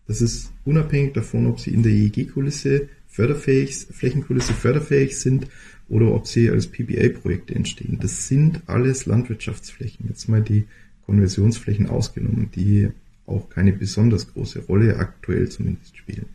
Das 0.08 0.20
ist 0.20 0.50
unabhängig 0.64 1.12
davon, 1.12 1.46
ob 1.46 1.60
sie 1.60 1.70
in 1.70 1.84
der 1.84 1.92
EEG-Kulisse 1.92 2.88
förderfähig, 3.06 3.76
Flächenkulisse 3.92 4.54
förderfähig 4.54 5.18
sind 5.18 5.46
oder 5.88 6.12
ob 6.12 6.27
sie 6.27 6.51
als 6.51 6.66
PBA-Projekte 6.66 7.55
entstehen. 7.55 7.98
Das 8.01 8.29
sind 8.29 8.62
alles 8.66 9.07
Landwirtschaftsflächen. 9.07 10.07
Jetzt 10.09 10.29
mal 10.29 10.42
die 10.42 10.64
Konversionsflächen 11.07 11.88
ausgenommen, 11.88 12.51
die 12.55 12.88
auch 13.27 13.48
keine 13.48 13.72
besonders 13.72 14.33
große 14.33 14.61
Rolle 14.61 14.96
aktuell 14.96 15.48
zumindest 15.48 15.96
spielen. 15.96 16.27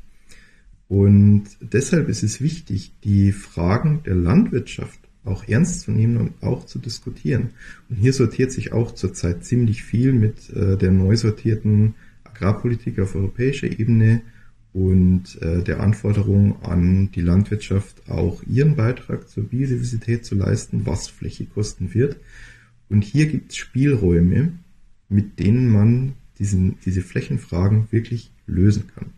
Und 0.88 1.46
deshalb 1.62 2.10
ist 2.10 2.24
es 2.24 2.42
wichtig, 2.42 2.92
die 3.04 3.32
Fragen 3.32 4.02
der 4.06 4.16
Landwirtschaft 4.16 5.00
auch 5.26 5.48
ernst 5.48 5.82
zu 5.82 5.92
nehmen 5.92 6.18
und 6.18 6.44
auch 6.44 6.66
zu 6.66 6.80
diskutieren. 6.80 7.52
Und 7.90 7.96
hier 7.96 8.14
sortiert 8.14 8.52
sich 8.52 8.74
auch 8.74 8.94
zurzeit 8.94 9.46
ziemlich 9.46 9.84
viel 9.84 10.12
mit 10.14 10.50
äh, 10.50 10.78
der 10.78 10.92
neu 10.92 11.16
sortierten 11.16 11.96
Agrarpolitik 12.24 13.00
auf 13.00 13.16
europäischer 13.16 13.68
Ebene 13.68 14.22
und 14.74 15.40
äh, 15.42 15.64
der 15.64 15.80
Anforderung 15.80 16.62
an 16.64 17.12
die 17.12 17.22
Landwirtschaft 17.22 18.10
auch 18.10 18.42
ihren 18.44 18.76
Beitrag 18.76 19.30
zur 19.30 19.44
Biodiversität 19.44 20.26
zu 20.26 20.36
leisten, 20.36 20.86
was 20.86 21.08
Fläche 21.08 21.46
kosten 21.46 21.94
wird. 21.94 22.18
Und 22.90 23.04
hier 23.04 23.28
gibt 23.28 23.52
es 23.52 23.58
Spielräume, 23.58 24.54
mit 25.10 25.40
denen 25.40 25.72
man 25.72 26.14
diesen, 26.40 26.80
diese 26.86 27.02
Flächenfragen 27.02 27.88
wirklich 27.92 28.32
lösen 28.48 28.88
kann. 28.94 29.12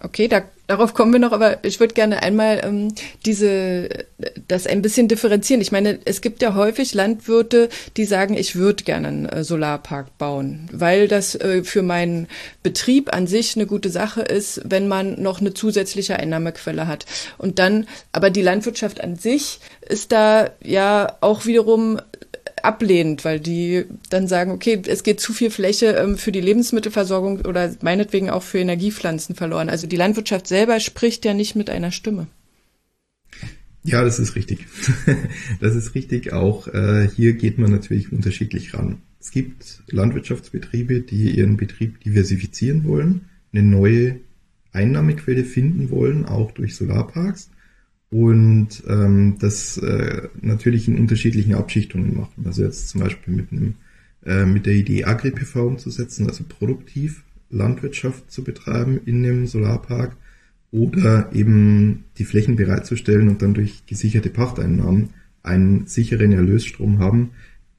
Okay, 0.00 0.28
da, 0.28 0.42
darauf 0.68 0.94
kommen 0.94 1.12
wir 1.12 1.18
noch, 1.18 1.32
aber 1.32 1.64
ich 1.64 1.80
würde 1.80 1.94
gerne 1.94 2.22
einmal 2.22 2.60
ähm, 2.62 2.94
diese 3.26 3.88
das 4.46 4.66
ein 4.66 4.80
bisschen 4.80 5.08
differenzieren. 5.08 5.60
Ich 5.60 5.72
meine, 5.72 5.98
es 6.04 6.20
gibt 6.20 6.40
ja 6.40 6.54
häufig 6.54 6.94
Landwirte, 6.94 7.68
die 7.96 8.04
sagen, 8.04 8.36
ich 8.36 8.54
würde 8.54 8.84
gerne 8.84 9.08
einen 9.08 9.26
äh, 9.26 9.42
Solarpark 9.42 10.16
bauen, 10.18 10.68
weil 10.72 11.08
das 11.08 11.34
äh, 11.34 11.64
für 11.64 11.82
meinen 11.82 12.28
Betrieb 12.62 13.12
an 13.12 13.26
sich 13.26 13.56
eine 13.56 13.66
gute 13.66 13.90
Sache 13.90 14.22
ist, 14.22 14.60
wenn 14.64 14.86
man 14.86 15.20
noch 15.20 15.40
eine 15.40 15.52
zusätzliche 15.52 16.16
Einnahmequelle 16.16 16.86
hat. 16.86 17.06
Und 17.36 17.58
dann, 17.58 17.88
aber 18.12 18.30
die 18.30 18.42
Landwirtschaft 18.42 19.00
an 19.00 19.16
sich 19.16 19.58
ist 19.80 20.12
da 20.12 20.50
ja 20.62 21.16
auch 21.20 21.44
wiederum 21.44 22.00
ablehnt, 22.68 23.24
weil 23.24 23.40
die 23.40 23.86
dann 24.10 24.28
sagen, 24.28 24.50
okay, 24.50 24.80
es 24.86 25.02
geht 25.02 25.20
zu 25.20 25.32
viel 25.32 25.50
Fläche 25.50 25.86
ähm, 25.86 26.18
für 26.18 26.32
die 26.32 26.42
Lebensmittelversorgung 26.42 27.40
oder 27.46 27.74
meinetwegen 27.80 28.28
auch 28.28 28.42
für 28.42 28.58
Energiepflanzen 28.58 29.34
verloren. 29.34 29.70
Also 29.70 29.86
die 29.86 29.96
Landwirtschaft 29.96 30.46
selber 30.46 30.78
spricht 30.78 31.24
ja 31.24 31.32
nicht 31.32 31.56
mit 31.56 31.70
einer 31.70 31.92
Stimme. 31.92 32.26
Ja, 33.84 34.04
das 34.04 34.18
ist 34.18 34.36
richtig. 34.36 34.66
das 35.60 35.74
ist 35.74 35.94
richtig. 35.94 36.34
Auch 36.34 36.68
äh, 36.68 37.08
hier 37.16 37.32
geht 37.32 37.58
man 37.58 37.70
natürlich 37.70 38.12
unterschiedlich 38.12 38.74
ran. 38.74 39.00
Es 39.18 39.30
gibt 39.30 39.82
Landwirtschaftsbetriebe, 39.88 41.00
die 41.00 41.30
ihren 41.30 41.56
Betrieb 41.56 42.00
diversifizieren 42.04 42.84
wollen, 42.84 43.30
eine 43.52 43.62
neue 43.62 44.20
Einnahmequelle 44.72 45.44
finden 45.44 45.90
wollen, 45.90 46.26
auch 46.26 46.52
durch 46.52 46.76
Solarparks 46.76 47.48
und 48.10 48.82
ähm, 48.88 49.36
das 49.38 49.76
äh, 49.78 50.28
natürlich 50.40 50.88
in 50.88 50.98
unterschiedlichen 50.98 51.54
Abschichtungen 51.54 52.16
machen. 52.16 52.44
Also 52.46 52.64
jetzt 52.64 52.88
zum 52.88 53.02
Beispiel 53.02 53.34
mit 53.34 53.52
einem 53.52 53.74
äh, 54.24 54.46
mit 54.46 54.66
der 54.66 54.74
Idee 54.74 55.04
Agri-PV 55.04 55.66
umzusetzen, 55.66 56.26
also 56.26 56.44
produktiv 56.48 57.22
Landwirtschaft 57.50 58.30
zu 58.30 58.44
betreiben 58.44 59.00
in 59.04 59.24
einem 59.24 59.46
Solarpark 59.46 60.16
oder 60.70 61.30
eben 61.32 62.04
die 62.18 62.24
Flächen 62.24 62.56
bereitzustellen 62.56 63.28
und 63.28 63.42
dann 63.42 63.54
durch 63.54 63.86
gesicherte 63.86 64.30
Pachteinnahmen 64.30 65.10
einen 65.42 65.86
sicheren 65.86 66.32
Erlösstrom 66.32 66.98
haben, 66.98 67.30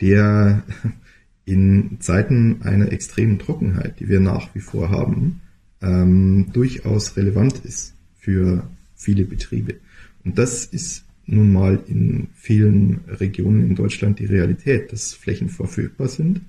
der 0.01 0.63
in 1.45 1.97
Zeiten 1.99 2.61
einer 2.61 2.91
extremen 2.91 3.39
Trockenheit, 3.39 3.99
die 3.99 4.07
wir 4.07 4.19
nach 4.19 4.53
wie 4.55 4.59
vor 4.59 4.89
haben, 4.89 5.41
ähm, 5.81 6.47
durchaus 6.53 7.15
relevant 7.17 7.59
ist 7.65 7.93
für 8.17 8.67
viele 8.95 9.25
Betriebe. 9.25 9.75
Und 10.23 10.37
das 10.37 10.65
ist 10.65 11.05
nun 11.25 11.53
mal 11.53 11.79
in 11.87 12.27
vielen 12.33 13.01
Regionen 13.07 13.65
in 13.65 13.75
Deutschland 13.75 14.19
die 14.19 14.25
Realität, 14.25 14.91
dass 14.91 15.13
Flächen 15.13 15.49
verfügbar 15.49 16.07
sind, 16.07 16.41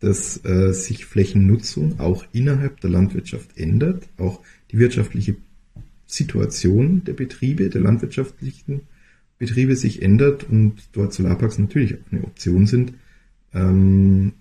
dass 0.00 0.44
äh, 0.44 0.72
sich 0.72 1.06
Flächennutzung 1.06 2.00
auch 2.00 2.24
innerhalb 2.32 2.80
der 2.80 2.90
Landwirtschaft 2.90 3.56
ändert, 3.56 4.08
auch 4.18 4.40
die 4.70 4.78
wirtschaftliche 4.78 5.36
Situation 6.06 7.04
der 7.04 7.14
Betriebe, 7.14 7.70
der 7.70 7.80
landwirtschaftlichen 7.80 8.82
Betriebe 9.38 9.76
sich 9.76 10.02
ändert 10.02 10.44
und 10.48 10.74
dort 10.92 11.12
Solarparks 11.12 11.58
natürlich 11.58 11.94
auch 11.94 12.12
eine 12.12 12.24
Option 12.24 12.66
sind, 12.66 12.94
ähm, 13.52 14.32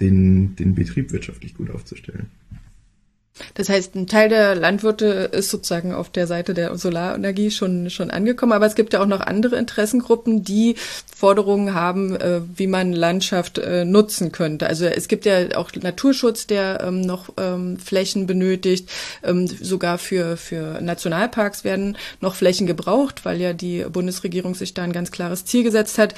den, 0.00 0.56
den 0.56 0.74
Betrieb 0.74 1.12
wirtschaftlich 1.12 1.54
gut 1.54 1.70
aufzustellen. 1.70 2.26
Das 3.54 3.68
heißt, 3.68 3.94
ein 3.94 4.06
Teil 4.06 4.28
der 4.28 4.54
Landwirte 4.54 5.06
ist 5.32 5.50
sozusagen 5.50 5.92
auf 5.92 6.10
der 6.10 6.26
Seite 6.26 6.54
der 6.54 6.76
Solarenergie 6.76 7.50
schon, 7.50 7.90
schon 7.90 8.10
angekommen, 8.10 8.52
aber 8.52 8.66
es 8.66 8.74
gibt 8.74 8.92
ja 8.92 9.02
auch 9.02 9.06
noch 9.06 9.20
andere 9.20 9.56
Interessengruppen, 9.56 10.44
die 10.44 10.76
Forderungen 11.14 11.74
haben, 11.74 12.16
äh, 12.16 12.40
wie 12.56 12.66
man 12.66 12.92
Landschaft 12.92 13.58
äh, 13.58 13.84
nutzen 13.84 14.32
könnte. 14.32 14.66
Also 14.66 14.86
es 14.86 15.06
gibt 15.06 15.26
ja 15.26 15.56
auch 15.56 15.70
Naturschutz, 15.74 16.46
der 16.46 16.80
ähm, 16.82 17.02
noch 17.02 17.30
ähm, 17.36 17.78
Flächen 17.78 18.26
benötigt. 18.26 18.88
Ähm, 19.22 19.46
sogar 19.46 19.98
für, 19.98 20.36
für 20.36 20.80
Nationalparks 20.80 21.62
werden 21.62 21.98
noch 22.20 22.34
Flächen 22.34 22.66
gebraucht, 22.66 23.24
weil 23.24 23.40
ja 23.40 23.52
die 23.52 23.84
Bundesregierung 23.84 24.54
sich 24.54 24.72
da 24.72 24.82
ein 24.82 24.92
ganz 24.92 25.10
klares 25.10 25.44
Ziel 25.44 25.62
gesetzt 25.62 25.98
hat. 25.98 26.14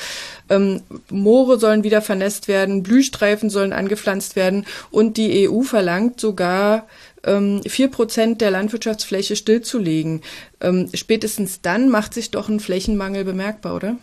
Ähm, 0.49 0.83
Moore 1.11 1.59
sollen 1.59 1.83
wieder 1.83 2.01
vernässt 2.01 2.47
werden, 2.47 2.83
Blühstreifen 2.83 3.51
sollen 3.51 3.73
angepflanzt 3.73 4.37
werden 4.37 4.67
und 4.91 5.17
die 5.17 5.49
EU 5.49 5.63
verlangt 5.63 6.21
sogar, 6.21 6.87
vier 7.25 7.89
Prozent 7.89 8.41
der 8.41 8.51
Landwirtschaftsfläche 8.51 9.37
stillzulegen. 9.37 10.23
Ähm, 10.61 10.89
spätestens 10.93 11.61
dann 11.61 11.89
macht 11.89 12.15
sich 12.15 12.33
doch 12.33 12.49
ein 12.49 12.59
Flächenmangel 12.59 13.25
bemerkbar, 13.25 13.77
oder? 13.77 13.99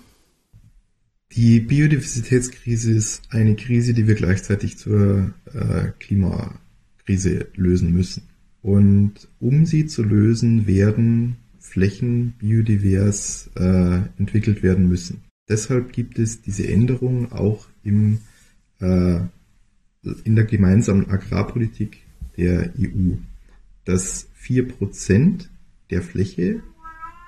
Die 1.34 1.60
Biodiversitätskrise 1.60 2.92
ist 2.92 3.22
eine 3.30 3.56
Krise, 3.56 3.94
die 3.94 4.08
wir 4.08 4.16
gleichzeitig 4.16 4.78
zur 4.78 5.32
äh, 5.54 5.90
Klimakrise 6.00 7.48
lösen 7.56 7.94
müssen. 7.94 8.24
Und 8.62 9.28
um 9.40 9.66
sie 9.66 9.86
zu 9.86 10.04
lösen, 10.04 10.66
werden 10.66 11.38
Flächen 11.60 12.34
biodivers 12.40 13.52
äh, 13.56 14.00
entwickelt 14.18 14.64
werden 14.64 14.90
müssen. 14.90 15.22
Deshalb 15.48 15.94
gibt 15.94 16.18
es 16.18 16.42
diese 16.42 16.68
Änderung 16.68 17.32
auch 17.32 17.68
im, 17.84 18.20
äh, 18.80 19.20
in 20.24 20.36
der 20.36 20.46
gemeinsamen 20.46 21.10
Agrarpolitik 21.10 22.00
der 22.40 22.74
EU, 22.80 23.18
dass 23.86 24.30
vier 24.34 24.68
Prozent 24.68 25.50
der 25.90 26.02
Fläche, 26.02 26.62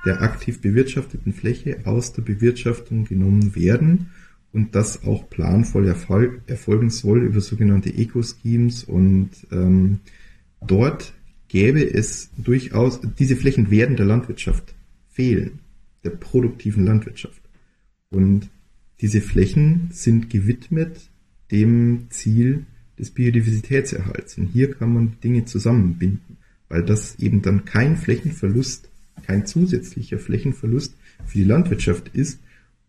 der 0.06 0.22
aktiv 0.22 0.62
bewirtschafteten 0.62 1.34
Fläche 1.34 1.82
aus 1.84 2.14
der 2.14 2.22
Bewirtschaftung 2.22 3.06
genommen 3.06 3.56
werden 3.56 4.10
und 4.54 4.74
das 4.74 5.04
auch 5.04 5.30
planvoll 5.30 5.88
erfolg 5.88 6.42
erfolgen 6.48 6.90
soll 6.90 7.24
über 7.24 7.42
sogenannte 7.42 7.90
Eco-Schemes 7.90 8.86
und 8.86 9.30
ähm, 9.52 10.00
dort 10.62 11.14
gäbe 11.50 11.84
es 11.84 12.30
durchaus, 12.38 13.02
diese 13.20 13.36
Flächen 13.36 13.70
werden 13.70 13.98
der 13.98 14.06
Landwirtschaft 14.06 14.74
fehlen, 15.10 15.60
der 16.04 16.12
produktiven 16.12 16.86
Landwirtschaft. 16.86 17.42
Und 18.10 18.50
diese 19.02 19.20
Flächen 19.20 19.90
sind 19.92 20.30
gewidmet 20.30 21.10
dem 21.52 22.08
Ziel 22.10 22.66
des 23.02 23.12
Biodiversitätserhalts. 23.12 24.38
Und 24.38 24.46
hier 24.46 24.74
kann 24.74 24.94
man 24.94 25.20
Dinge 25.22 25.44
zusammenbinden, 25.44 26.38
weil 26.70 26.84
das 26.84 27.16
eben 27.20 27.42
dann 27.42 27.66
kein 27.66 27.98
Flächenverlust, 27.98 28.90
kein 29.26 29.46
zusätzlicher 29.46 30.20
Flächenverlust 30.20 30.96
für 31.26 31.38
die 31.40 31.44
Landwirtschaft 31.44 32.12
ist. 32.14 32.40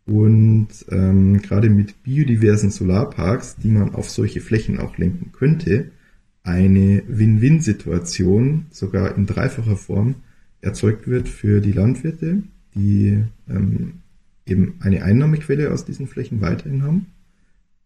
Und 0.04 0.68
ähm, 0.90 1.40
gerade 1.42 1.70
mit 1.70 2.02
biodiversen 2.02 2.70
Solarparks, 2.70 3.56
die 3.56 3.68
man 3.68 3.94
auf 3.94 4.10
solche 4.10 4.40
Flächen 4.40 4.78
auch 4.78 4.98
lenken 4.98 5.32
könnte, 5.32 5.90
eine 6.44 7.02
Win-Win-Situation 7.06 8.66
sogar 8.70 9.16
in 9.16 9.26
dreifacher 9.26 9.76
Form 9.76 10.16
erzeugt 10.60 11.08
wird 11.08 11.28
für 11.28 11.60
die 11.60 11.72
Landwirte, 11.72 12.42
die 12.74 13.24
ähm, 13.48 13.94
eben 14.44 14.74
eine 14.80 15.04
Einnahmequelle 15.04 15.72
aus 15.72 15.84
diesen 15.84 16.08
Flächen 16.08 16.40
weiterhin 16.40 16.82
haben 16.82 17.06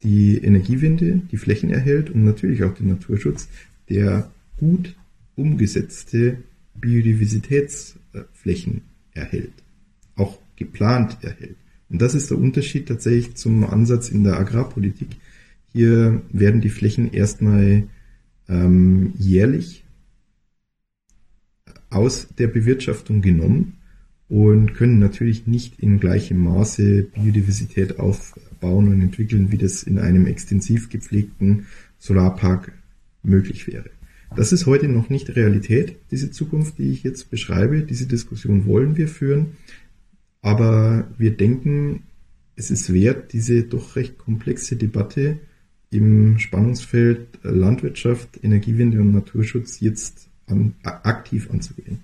die 0.02 0.38
Energiewende, 0.38 1.22
die 1.30 1.36
Flächen 1.36 1.70
erhält 1.70 2.10
und 2.10 2.24
natürlich 2.24 2.64
auch 2.64 2.74
den 2.74 2.88
Naturschutz, 2.88 3.48
der 3.88 4.28
gut 4.58 4.96
umgesetzte 5.36 6.38
Biodiversitätsflächen 6.74 8.82
erhält, 9.12 9.52
auch 10.14 10.38
geplant 10.56 11.18
erhält. 11.22 11.56
Und 11.88 12.02
das 12.02 12.14
ist 12.14 12.30
der 12.30 12.38
Unterschied 12.38 12.88
tatsächlich 12.88 13.36
zum 13.36 13.64
Ansatz 13.64 14.08
in 14.08 14.24
der 14.24 14.38
Agrarpolitik. 14.38 15.08
Hier 15.72 16.22
werden 16.32 16.60
die 16.60 16.70
Flächen 16.70 17.12
erstmal 17.12 17.84
ähm, 18.48 19.12
jährlich 19.18 19.84
aus 21.90 22.28
der 22.38 22.48
Bewirtschaftung 22.48 23.22
genommen 23.22 23.74
und 24.28 24.74
können 24.74 24.98
natürlich 24.98 25.46
nicht 25.46 25.78
in 25.78 26.00
gleichem 26.00 26.38
Maße 26.38 27.04
Biodiversität 27.04 28.00
aufbauen 28.66 28.88
und 28.88 29.00
entwickeln, 29.00 29.52
wie 29.52 29.58
das 29.58 29.82
in 29.82 29.98
einem 29.98 30.26
extensiv 30.26 30.88
gepflegten 30.88 31.66
Solarpark 31.98 32.72
möglich 33.22 33.66
wäre. 33.66 33.90
Das 34.34 34.52
ist 34.52 34.66
heute 34.66 34.88
noch 34.88 35.08
nicht 35.08 35.34
Realität, 35.36 35.96
diese 36.10 36.30
Zukunft, 36.30 36.78
die 36.78 36.90
ich 36.90 37.04
jetzt 37.04 37.30
beschreibe. 37.30 37.82
Diese 37.82 38.06
Diskussion 38.06 38.66
wollen 38.66 38.96
wir 38.96 39.08
führen. 39.08 39.52
Aber 40.42 41.08
wir 41.16 41.36
denken, 41.36 42.02
es 42.56 42.70
ist 42.70 42.92
wert, 42.92 43.32
diese 43.32 43.62
doch 43.62 43.96
recht 43.96 44.18
komplexe 44.18 44.76
Debatte 44.76 45.38
im 45.90 46.38
Spannungsfeld 46.38 47.38
Landwirtschaft, 47.42 48.42
Energiewende 48.42 49.00
und 49.00 49.12
Naturschutz 49.12 49.80
jetzt 49.80 50.28
an, 50.46 50.74
aktiv 50.82 51.50
anzugehen. 51.50 52.00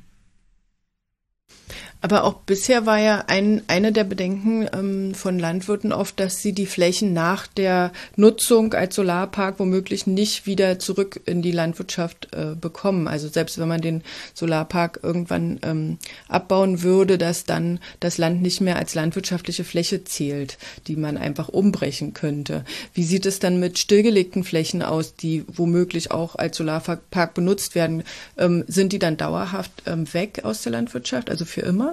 Aber 2.04 2.24
auch 2.24 2.34
bisher 2.34 2.84
war 2.84 2.98
ja 2.98 3.24
ein, 3.28 3.62
eine 3.68 3.92
der 3.92 4.02
Bedenken 4.02 4.68
ähm, 4.72 5.14
von 5.14 5.38
Landwirten 5.38 5.92
oft, 5.92 6.18
dass 6.18 6.42
sie 6.42 6.52
die 6.52 6.66
Flächen 6.66 7.12
nach 7.12 7.46
der 7.46 7.92
Nutzung 8.16 8.74
als 8.74 8.96
Solarpark 8.96 9.60
womöglich 9.60 10.08
nicht 10.08 10.44
wieder 10.44 10.80
zurück 10.80 11.20
in 11.26 11.42
die 11.42 11.52
Landwirtschaft 11.52 12.28
äh, 12.32 12.56
bekommen. 12.60 13.06
Also 13.06 13.28
selbst 13.28 13.58
wenn 13.58 13.68
man 13.68 13.80
den 13.80 14.02
Solarpark 14.34 14.98
irgendwann 15.04 15.60
ähm, 15.62 15.98
abbauen 16.26 16.82
würde, 16.82 17.18
dass 17.18 17.44
dann 17.44 17.78
das 18.00 18.18
Land 18.18 18.42
nicht 18.42 18.60
mehr 18.60 18.76
als 18.76 18.96
landwirtschaftliche 18.96 19.62
Fläche 19.62 20.02
zählt, 20.02 20.58
die 20.88 20.96
man 20.96 21.16
einfach 21.16 21.48
umbrechen 21.48 22.14
könnte. 22.14 22.64
Wie 22.94 23.04
sieht 23.04 23.26
es 23.26 23.38
dann 23.38 23.60
mit 23.60 23.78
stillgelegten 23.78 24.42
Flächen 24.42 24.82
aus, 24.82 25.14
die 25.14 25.44
womöglich 25.46 26.10
auch 26.10 26.34
als 26.34 26.56
Solarpark 26.56 27.34
benutzt 27.34 27.76
werden? 27.76 28.02
Ähm, 28.36 28.64
sind 28.66 28.92
die 28.92 28.98
dann 28.98 29.16
dauerhaft 29.16 29.84
ähm, 29.86 30.12
weg 30.12 30.40
aus 30.42 30.62
der 30.62 30.72
Landwirtschaft, 30.72 31.30
also 31.30 31.44
für 31.44 31.60
immer? 31.60 31.91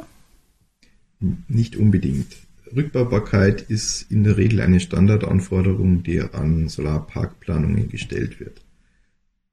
Nicht 1.47 1.75
unbedingt. 1.75 2.38
Rückbaubarkeit 2.75 3.62
ist 3.62 4.10
in 4.12 4.23
der 4.23 4.38
Regel 4.38 4.62
eine 4.62 4.79
Standardanforderung, 4.79 6.03
die 6.03 6.21
an 6.21 6.67
Solarparkplanungen 6.67 7.89
gestellt 7.89 8.39
wird. 8.39 8.62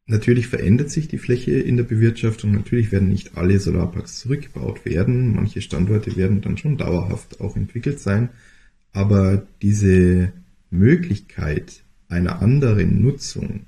Natürlich 0.06 0.46
verändert 0.46 0.90
sich 0.90 1.08
die 1.08 1.18
Fläche 1.18 1.58
in 1.58 1.76
der 1.76 1.84
Bewirtschaftung. 1.84 2.52
Natürlich 2.52 2.92
werden 2.92 3.08
nicht 3.08 3.36
alle 3.36 3.58
Solarparks 3.58 4.20
zurückgebaut 4.20 4.84
werden. 4.84 5.34
Manche 5.34 5.60
Standorte 5.60 6.16
werden 6.16 6.42
dann 6.42 6.56
schon 6.56 6.76
dauerhaft 6.76 7.40
auch 7.40 7.56
entwickelt 7.56 7.98
sein. 7.98 8.28
Aber 8.92 9.44
diese 9.62 10.32
Möglichkeit 10.70 11.82
einer 12.08 12.40
anderen 12.40 13.02
Nutzung 13.02 13.62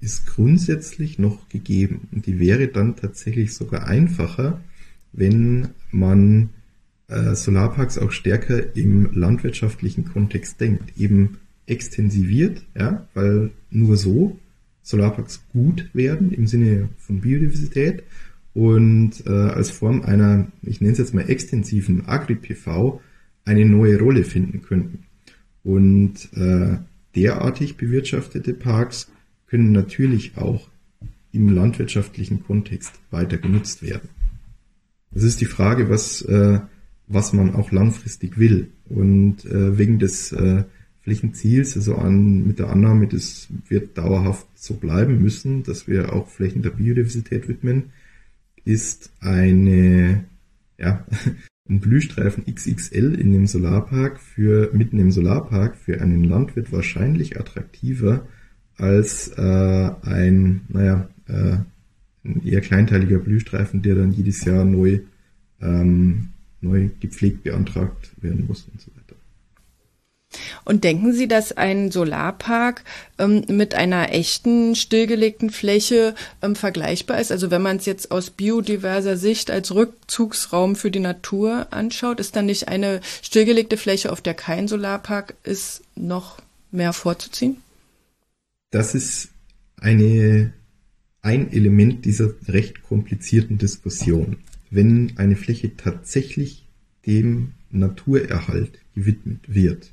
ist 0.00 0.26
grundsätzlich 0.26 1.18
noch 1.18 1.48
gegeben. 1.48 2.08
Und 2.12 2.26
die 2.26 2.38
wäre 2.38 2.68
dann 2.68 2.96
tatsächlich 2.96 3.54
sogar 3.54 3.86
einfacher, 3.86 4.60
wenn 5.12 5.68
man 5.90 6.50
Solarparks 7.34 7.98
auch 7.98 8.12
stärker 8.12 8.76
im 8.76 9.12
landwirtschaftlichen 9.12 10.04
Kontext 10.04 10.60
denkt, 10.60 10.98
eben 10.98 11.38
extensiviert, 11.66 12.64
ja, 12.74 13.06
weil 13.14 13.50
nur 13.70 13.96
so 13.96 14.38
Solarparks 14.82 15.44
gut 15.52 15.88
werden 15.92 16.32
im 16.32 16.46
Sinne 16.46 16.88
von 16.98 17.20
Biodiversität 17.20 18.02
und 18.54 19.26
äh, 19.26 19.30
als 19.30 19.70
Form 19.70 20.02
einer, 20.02 20.48
ich 20.62 20.80
nenne 20.80 20.92
es 20.92 20.98
jetzt 20.98 21.14
mal 21.14 21.28
extensiven 21.28 22.06
Agri-PV, 22.06 23.00
eine 23.44 23.64
neue 23.64 23.98
Rolle 23.98 24.24
finden 24.24 24.62
könnten. 24.62 25.04
Und 25.64 26.28
äh, 26.34 26.78
derartig 27.14 27.76
bewirtschaftete 27.76 28.52
Parks 28.52 29.10
können 29.46 29.72
natürlich 29.72 30.36
auch 30.36 30.68
im 31.32 31.48
landwirtschaftlichen 31.48 32.44
Kontext 32.44 32.92
weiter 33.10 33.38
genutzt 33.38 33.82
werden. 33.82 34.08
Das 35.12 35.22
ist 35.22 35.40
die 35.40 35.46
Frage, 35.46 35.88
was 35.88 36.22
äh, 36.22 36.60
was 37.08 37.32
man 37.32 37.54
auch 37.54 37.72
langfristig 37.72 38.38
will. 38.38 38.68
Und 38.88 39.44
äh, 39.44 39.78
wegen 39.78 39.98
des 39.98 40.32
äh, 40.32 40.64
Flächenziels, 41.02 41.76
also 41.76 41.96
an, 41.96 42.46
mit 42.46 42.58
der 42.58 42.70
Annahme, 42.70 43.08
das 43.08 43.48
wird 43.68 43.98
dauerhaft 43.98 44.46
so 44.54 44.74
bleiben 44.74 45.20
müssen, 45.20 45.64
dass 45.64 45.88
wir 45.88 46.12
auch 46.12 46.28
Flächen 46.28 46.62
der 46.62 46.70
Biodiversität 46.70 47.48
widmen, 47.48 47.90
ist 48.64 49.10
eine, 49.20 50.24
ja, 50.78 51.04
ein 51.68 51.80
Blühstreifen 51.80 52.44
XXL 52.52 53.14
in 53.14 53.32
dem 53.32 53.46
Solarpark 53.46 54.20
für, 54.20 54.70
mitten 54.72 54.98
im 54.98 55.10
Solarpark 55.10 55.76
für 55.76 56.00
einen 56.00 56.24
Landwirt 56.24 56.72
wahrscheinlich 56.72 57.38
attraktiver 57.38 58.26
als 58.76 59.28
äh, 59.36 59.90
ein, 60.02 60.62
naja, 60.68 61.08
äh, 61.28 61.58
ein 62.24 62.44
eher 62.44 62.60
kleinteiliger 62.60 63.18
Blühstreifen, 63.18 63.82
der 63.82 63.96
dann 63.96 64.12
jedes 64.12 64.44
Jahr 64.44 64.64
neu 64.64 65.00
ähm, 65.60 66.28
neu 66.62 66.88
gepflegt 67.00 67.42
beantragt 67.42 68.10
werden 68.22 68.46
muss 68.46 68.66
und 68.72 68.80
so 68.80 68.90
weiter. 68.92 69.02
Und 70.64 70.84
denken 70.84 71.12
Sie, 71.12 71.28
dass 71.28 71.52
ein 71.52 71.90
Solarpark 71.90 72.84
ähm, 73.18 73.44
mit 73.48 73.74
einer 73.74 74.12
echten 74.12 74.74
stillgelegten 74.74 75.50
Fläche 75.50 76.14
ähm, 76.40 76.56
vergleichbar 76.56 77.20
ist? 77.20 77.32
Also 77.32 77.50
wenn 77.50 77.62
man 77.62 77.76
es 77.76 77.86
jetzt 77.86 78.10
aus 78.10 78.30
biodiverser 78.30 79.16
Sicht 79.16 79.50
als 79.50 79.74
Rückzugsraum 79.74 80.76
für 80.76 80.90
die 80.90 81.00
Natur 81.00 81.66
anschaut, 81.70 82.20
ist 82.20 82.36
dann 82.36 82.46
nicht 82.46 82.68
eine 82.68 83.00
stillgelegte 83.22 83.76
Fläche, 83.76 84.12
auf 84.12 84.20
der 84.20 84.34
kein 84.34 84.68
Solarpark 84.68 85.34
ist, 85.42 85.82
noch 85.96 86.38
mehr 86.70 86.92
vorzuziehen? 86.92 87.58
Das 88.70 88.94
ist 88.94 89.28
eine, 89.76 90.52
ein 91.20 91.52
Element 91.52 92.04
dieser 92.04 92.30
recht 92.48 92.82
komplizierten 92.82 93.58
Diskussion 93.58 94.38
wenn 94.72 95.12
eine 95.16 95.36
Fläche 95.36 95.76
tatsächlich 95.76 96.66
dem 97.06 97.52
Naturerhalt 97.70 98.78
gewidmet 98.94 99.40
wird, 99.46 99.92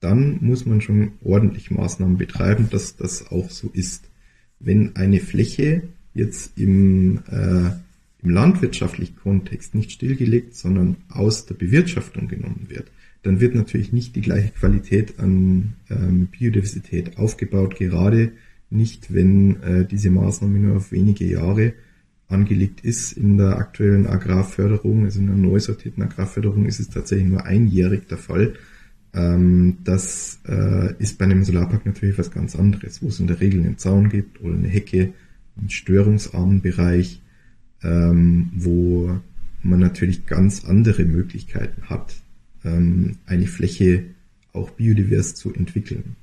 dann 0.00 0.38
muss 0.40 0.66
man 0.66 0.80
schon 0.80 1.12
ordentlich 1.22 1.70
Maßnahmen 1.70 2.16
betreiben, 2.16 2.68
dass 2.70 2.96
das 2.96 3.30
auch 3.30 3.50
so 3.50 3.70
ist. 3.72 4.08
Wenn 4.58 4.96
eine 4.96 5.20
Fläche 5.20 5.82
jetzt 6.14 6.58
im, 6.58 7.20
äh, 7.30 7.70
im 8.22 8.30
landwirtschaftlichen 8.30 9.16
Kontext 9.16 9.74
nicht 9.74 9.92
stillgelegt, 9.92 10.54
sondern 10.54 10.96
aus 11.08 11.44
der 11.46 11.54
Bewirtschaftung 11.54 12.28
genommen 12.28 12.66
wird, 12.68 12.90
dann 13.22 13.40
wird 13.40 13.54
natürlich 13.54 13.92
nicht 13.92 14.16
die 14.16 14.22
gleiche 14.22 14.52
Qualität 14.52 15.18
an 15.20 15.74
ähm, 15.90 16.26
Biodiversität 16.26 17.18
aufgebaut, 17.18 17.76
gerade 17.76 18.32
nicht, 18.70 19.12
wenn 19.12 19.62
äh, 19.62 19.86
diese 19.86 20.10
Maßnahme 20.10 20.58
nur 20.58 20.76
auf 20.78 20.92
wenige 20.92 21.26
Jahre 21.26 21.74
angelegt 22.32 22.80
ist 22.82 23.12
in 23.12 23.36
der 23.36 23.58
aktuellen 23.58 24.06
Agrarförderung, 24.06 25.04
also 25.04 25.20
in 25.20 25.26
der 25.26 25.36
neu 25.36 25.60
sortierten 25.60 26.02
Agrarförderung 26.02 26.66
ist 26.66 26.80
es 26.80 26.88
tatsächlich 26.88 27.28
nur 27.28 27.44
einjährig 27.44 28.08
der 28.08 28.18
Fall. 28.18 28.54
Ähm, 29.14 29.78
das 29.84 30.40
äh, 30.48 30.94
ist 30.98 31.18
bei 31.18 31.26
einem 31.26 31.44
Solarpark 31.44 31.86
natürlich 31.86 32.18
was 32.18 32.30
ganz 32.30 32.56
anderes, 32.56 33.02
wo 33.02 33.08
es 33.08 33.20
in 33.20 33.26
der 33.26 33.40
Regel 33.40 33.60
einen 33.60 33.78
Zaun 33.78 34.08
gibt 34.08 34.40
oder 34.40 34.54
eine 34.54 34.68
Hecke, 34.68 35.12
einen 35.56 35.70
störungsarmen 35.70 36.62
Bereich, 36.62 37.20
ähm, 37.82 38.50
wo 38.54 39.20
man 39.62 39.80
natürlich 39.80 40.26
ganz 40.26 40.64
andere 40.64 41.04
Möglichkeiten 41.04 41.90
hat, 41.90 42.14
ähm, 42.64 43.18
eine 43.26 43.46
Fläche 43.46 44.04
auch 44.52 44.70
biodivers 44.70 45.34
zu 45.34 45.52
entwickeln. 45.52 46.16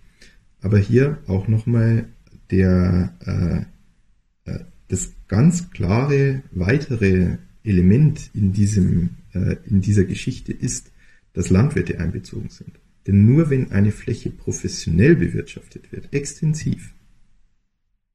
Aber 0.62 0.78
hier 0.78 1.20
auch 1.28 1.48
nochmal 1.48 2.06
der 2.52 3.14
äh, 3.26 4.52
äh, 4.52 4.60
das 4.88 5.12
ganz 5.30 5.72
klare 5.72 6.44
weitere 6.52 7.38
Element 7.64 8.30
in 8.34 8.52
diesem, 8.52 9.12
äh, 9.34 9.56
in 9.66 9.80
dieser 9.80 10.04
Geschichte 10.04 10.52
ist, 10.52 10.92
dass 11.32 11.50
Landwirte 11.50 12.00
einbezogen 12.00 12.50
sind. 12.50 12.80
Denn 13.08 13.26
nur 13.26 13.50
wenn 13.50 13.72
eine 13.72 13.92
Fläche 13.92 14.30
professionell 14.30 15.16
bewirtschaftet 15.16 15.92
wird, 15.94 16.14
extensiv, 16.14 16.94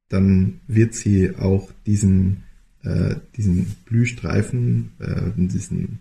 dann 0.09 0.61
wird 0.66 0.94
sie 0.94 1.35
auch 1.37 1.72
diesen, 1.87 2.42
äh, 2.83 3.16
diesen 3.37 3.66
Blühstreifen, 3.87 4.90
äh, 4.98 5.31
diesen 5.37 6.00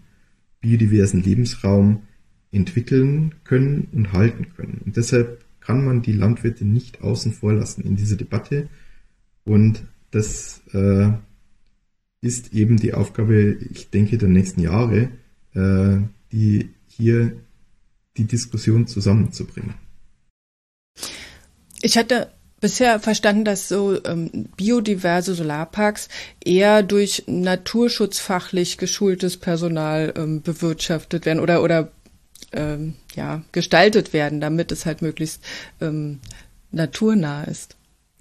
biodiversen 0.59 1.23
Lebensraum 1.23 2.03
entwickeln 2.51 3.35
können 3.43 3.87
und 3.91 4.13
halten 4.13 4.47
können. 4.55 4.81
Und 4.85 4.97
deshalb 4.97 5.43
kann 5.59 5.85
man 5.85 6.01
die 6.01 6.11
Landwirte 6.11 6.65
nicht 6.65 7.01
außen 7.01 7.33
vor 7.33 7.53
lassen 7.53 7.83
in 7.83 7.95
dieser 7.95 8.17
Debatte. 8.17 8.67
Und 9.45 9.83
das 10.13 10.61
äh, 10.73 11.09
ist 12.21 12.53
eben 12.53 12.77
die 12.77 12.93
Aufgabe, 12.93 13.57
ich 13.71 13.89
denke, 13.89 14.17
der 14.17 14.29
nächsten 14.29 14.61
Jahre, 14.61 15.09
äh, 15.55 15.97
die 16.31 16.69
hier 16.87 17.33
die 18.17 18.25
Diskussion 18.25 18.87
zusammenzubringen. 18.87 19.73
Ich 21.81 21.97
hatte 21.97 22.31
bisher 22.61 22.99
verstanden, 22.99 23.43
dass 23.43 23.67
so 23.67 24.01
ähm, 24.05 24.49
biodiverse 24.55 25.33
Solarparks 25.33 26.07
eher 26.45 26.83
durch 26.83 27.23
naturschutzfachlich 27.25 28.77
geschultes 28.77 29.37
Personal 29.37 30.13
ähm, 30.15 30.43
bewirtschaftet 30.43 31.25
werden 31.25 31.39
oder 31.39 31.63
oder 31.63 31.91
ähm, 32.53 32.93
ja 33.15 33.41
gestaltet 33.51 34.13
werden, 34.13 34.39
damit 34.39 34.71
es 34.71 34.85
halt 34.85 35.01
möglichst 35.01 35.43
ähm, 35.81 36.19
naturnah 36.71 37.43
ist. 37.45 37.75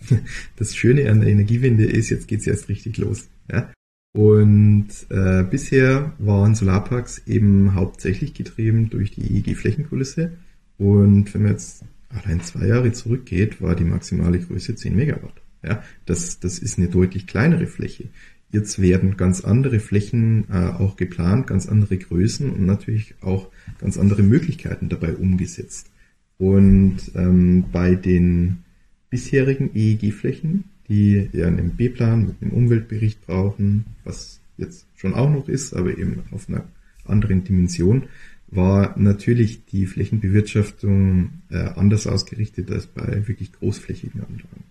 Das 0.57 0.75
Schöne 0.77 1.11
an 1.11 1.21
der 1.21 1.31
Energiewende 1.31 1.85
ist, 1.85 2.11
jetzt 2.11 2.29
geht's 2.29 2.47
erst 2.47 2.69
richtig 2.69 2.99
los. 2.99 3.29
Ja? 3.51 3.73
Und 4.15 4.89
äh, 5.09 5.43
bisher 5.43 6.13
waren 6.19 6.55
Solarparks 6.55 7.23
eben 7.27 7.75
hauptsächlich 7.75 8.35
getrieben 8.35 8.91
durch 8.91 9.11
die 9.13 9.23
EEG-Flächenkulisse. 9.23 10.33
Und 10.79 11.33
wenn 11.33 11.43
man 11.43 11.53
jetzt 11.53 11.85
allein 12.11 12.41
zwei 12.43 12.67
Jahre 12.67 12.93
zurückgeht, 12.93 13.63
war 13.63 13.75
die 13.75 13.85
maximale 13.85 14.39
Größe 14.39 14.75
10 14.75 14.95
Megawatt. 14.95 15.41
Ja, 15.65 15.83
das, 16.07 16.41
das 16.41 16.59
ist 16.59 16.79
eine 16.79 16.89
deutlich 16.89 17.27
kleinere 17.27 17.67
Fläche. 17.67 18.09
Jetzt 18.51 18.83
werden 18.83 19.17
ganz 19.17 19.43
andere 19.43 19.81
Flächen 19.81 20.45
äh, 20.51 20.57
auch 20.57 20.97
geplant, 20.97 21.47
ganz 21.47 21.67
andere 21.67 21.97
Größen 21.97 22.51
und 22.51 22.67
natürlich 22.67 23.15
auch 23.23 23.49
ganz 23.79 23.97
andere 23.97 24.23
Möglichkeiten 24.23 24.91
dabei 24.91 25.15
umgesetzt. 25.15 25.91
Und 26.37 26.99
ähm, 27.15 27.65
bei 27.73 27.95
den 27.95 28.65
bisherigen 29.13 29.71
EEG-Flächen 29.75 30.65
die 30.89 31.29
ja 31.33 31.47
einen 31.47 31.71
B-Plan 31.71 32.27
mit 32.27 32.43
einem 32.43 32.53
Umweltbericht 32.53 33.27
brauchen, 33.27 33.87
was 34.05 34.41
jetzt 34.59 34.87
schon 34.95 35.15
auch 35.15 35.31
noch 35.31 35.49
ist, 35.49 35.73
aber 35.75 35.97
eben 35.97 36.23
auf 36.33 36.49
einer 36.49 36.65
anderen 37.07 37.45
Dimension, 37.45 38.09
war 38.49 38.99
natürlich 38.99 39.65
die 39.65 39.87
Flächenbewirtschaftung 39.87 41.31
äh, 41.49 41.57
anders 41.57 42.07
ausgerichtet 42.07 42.71
als 42.71 42.87
bei 42.87 43.27
wirklich 43.27 43.53
großflächigen 43.53 44.21
Anlagen, 44.21 44.65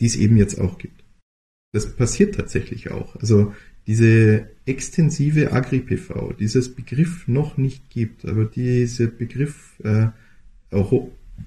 die 0.00 0.06
es 0.06 0.16
eben 0.16 0.36
jetzt 0.36 0.60
auch 0.60 0.76
gibt. 0.76 1.02
Das 1.72 1.96
passiert 1.96 2.34
tatsächlich 2.34 2.90
auch. 2.90 3.16
Also 3.16 3.54
diese 3.86 4.50
extensive 4.66 5.52
Agri-PV, 5.52 6.34
dieses 6.38 6.74
Begriff 6.74 7.26
noch 7.26 7.56
nicht 7.56 7.88
gibt, 7.88 8.26
aber 8.26 8.44
dieser 8.44 9.06
Begriff 9.06 9.80
äh, 9.82 10.08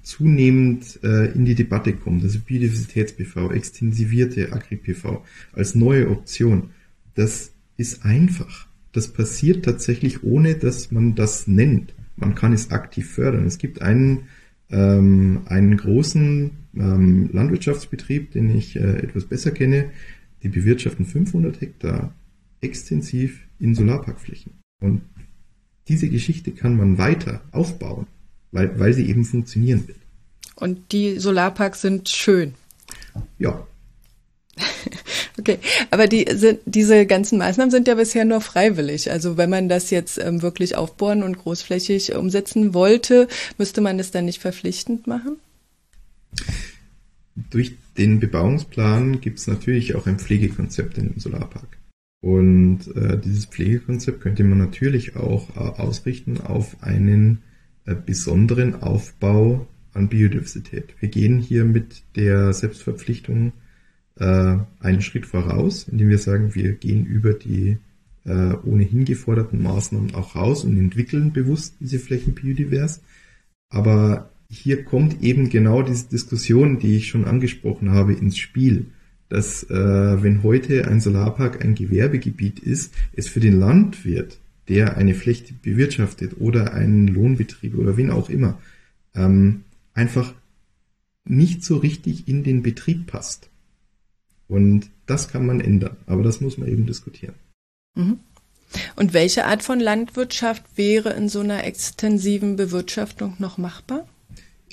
zunehmend 0.02 0.98
äh, 1.02 1.32
in 1.32 1.44
die 1.44 1.54
Debatte 1.54 1.92
kommt, 1.92 2.22
also 2.22 2.38
Biodiversitäts-PV, 2.38 3.52
extensivierte 3.52 4.52
Agri-PV 4.52 5.24
als 5.52 5.74
neue 5.74 6.10
Option, 6.10 6.70
das 7.14 7.52
ist 7.76 8.04
einfach. 8.04 8.66
Das 8.92 9.08
passiert 9.08 9.64
tatsächlich, 9.64 10.22
ohne 10.22 10.54
dass 10.54 10.90
man 10.90 11.14
das 11.14 11.46
nennt. 11.46 11.94
Man 12.16 12.34
kann 12.34 12.52
es 12.52 12.70
aktiv 12.70 13.10
fördern. 13.10 13.46
Es 13.46 13.58
gibt 13.58 13.80
einen, 13.80 14.24
ähm, 14.70 15.42
einen 15.46 15.76
großen 15.76 16.50
ähm, 16.76 17.30
Landwirtschaftsbetrieb, 17.32 18.32
den 18.32 18.54
ich 18.56 18.76
äh, 18.76 18.98
etwas 18.98 19.24
besser 19.24 19.50
kenne, 19.50 19.90
die 20.42 20.48
bewirtschaften 20.48 21.06
500 21.06 21.60
Hektar 21.60 22.14
extensiv 22.60 23.46
in 23.58 23.74
Solarparkflächen. 23.74 24.52
Und 24.80 25.02
diese 25.88 26.08
Geschichte 26.08 26.52
kann 26.52 26.76
man 26.76 26.98
weiter 26.98 27.42
aufbauen 27.50 28.06
weil, 28.52 28.78
weil 28.78 28.92
sie 28.92 29.08
eben 29.08 29.24
funktionieren 29.24 29.88
wird. 29.88 29.98
Und 30.56 30.92
die 30.92 31.18
Solarparks 31.18 31.80
sind 31.80 32.08
schön. 32.08 32.54
Ja. 33.38 33.66
Okay, 35.38 35.58
aber 35.90 36.08
die 36.08 36.26
sind, 36.30 36.60
diese 36.66 37.06
ganzen 37.06 37.38
Maßnahmen 37.38 37.70
sind 37.70 37.88
ja 37.88 37.94
bisher 37.94 38.26
nur 38.26 38.42
freiwillig. 38.42 39.10
Also 39.10 39.38
wenn 39.38 39.48
man 39.48 39.70
das 39.70 39.88
jetzt 39.88 40.18
ähm, 40.18 40.42
wirklich 40.42 40.76
aufbohren 40.76 41.22
und 41.22 41.38
großflächig 41.38 42.14
umsetzen 42.14 42.74
wollte, 42.74 43.28
müsste 43.56 43.80
man 43.80 43.96
das 43.96 44.10
dann 44.10 44.26
nicht 44.26 44.42
verpflichtend 44.42 45.06
machen? 45.06 45.38
Durch 47.34 47.76
den 47.96 48.20
Bebauungsplan 48.20 49.22
gibt 49.22 49.38
es 49.38 49.46
natürlich 49.46 49.94
auch 49.94 50.06
ein 50.06 50.18
Pflegekonzept 50.18 50.98
in 50.98 51.14
dem 51.14 51.18
Solarpark. 51.18 51.78
Und 52.20 52.94
äh, 52.94 53.18
dieses 53.18 53.46
Pflegekonzept 53.46 54.20
könnte 54.20 54.44
man 54.44 54.58
natürlich 54.58 55.16
auch 55.16 55.48
äh, 55.56 55.80
ausrichten 55.80 56.40
auf 56.40 56.76
einen 56.82 57.42
besonderen 57.84 58.82
Aufbau 58.82 59.66
an 59.94 60.08
Biodiversität. 60.08 60.94
Wir 61.00 61.08
gehen 61.08 61.38
hier 61.38 61.64
mit 61.64 62.02
der 62.16 62.52
Selbstverpflichtung 62.52 63.52
äh, 64.18 64.56
einen 64.80 65.02
Schritt 65.02 65.26
voraus, 65.26 65.88
indem 65.88 66.08
wir 66.08 66.18
sagen, 66.18 66.54
wir 66.54 66.72
gehen 66.72 67.04
über 67.04 67.32
die 67.32 67.78
äh, 68.24 68.54
ohnehin 68.64 69.04
geforderten 69.04 69.62
Maßnahmen 69.62 70.14
auch 70.14 70.36
raus 70.36 70.64
und 70.64 70.78
entwickeln 70.78 71.32
bewusst 71.32 71.76
diese 71.80 71.98
Flächen 71.98 72.34
biodivers. 72.34 73.02
Aber 73.68 74.30
hier 74.48 74.84
kommt 74.84 75.22
eben 75.22 75.48
genau 75.48 75.82
diese 75.82 76.08
Diskussion, 76.08 76.78
die 76.78 76.96
ich 76.96 77.08
schon 77.08 77.24
angesprochen 77.24 77.90
habe, 77.90 78.12
ins 78.12 78.36
Spiel, 78.36 78.86
dass 79.28 79.64
äh, 79.64 80.22
wenn 80.22 80.42
heute 80.42 80.88
ein 80.88 81.00
Solarpark 81.00 81.64
ein 81.64 81.74
Gewerbegebiet 81.74 82.58
ist, 82.58 82.94
es 83.14 83.28
für 83.28 83.40
den 83.40 83.58
Landwirt 83.58 84.38
der 84.68 84.96
eine 84.96 85.14
Fläche 85.14 85.54
bewirtschaftet 85.60 86.36
oder 86.38 86.72
einen 86.72 87.08
Lohnbetrieb 87.08 87.76
oder 87.76 87.96
wen 87.96 88.10
auch 88.10 88.30
immer, 88.30 88.60
ähm, 89.14 89.64
einfach 89.94 90.34
nicht 91.24 91.64
so 91.64 91.76
richtig 91.76 92.28
in 92.28 92.44
den 92.44 92.62
Betrieb 92.62 93.06
passt. 93.06 93.48
Und 94.48 94.90
das 95.06 95.28
kann 95.28 95.46
man 95.46 95.60
ändern, 95.60 95.96
aber 96.06 96.22
das 96.22 96.40
muss 96.40 96.58
man 96.58 96.68
eben 96.68 96.86
diskutieren. 96.86 97.34
Mhm. 97.94 98.18
Und 98.96 99.12
welche 99.12 99.44
Art 99.44 99.62
von 99.62 99.80
Landwirtschaft 99.80 100.64
wäre 100.76 101.12
in 101.12 101.28
so 101.28 101.40
einer 101.40 101.64
extensiven 101.64 102.56
Bewirtschaftung 102.56 103.34
noch 103.38 103.58
machbar? 103.58 104.06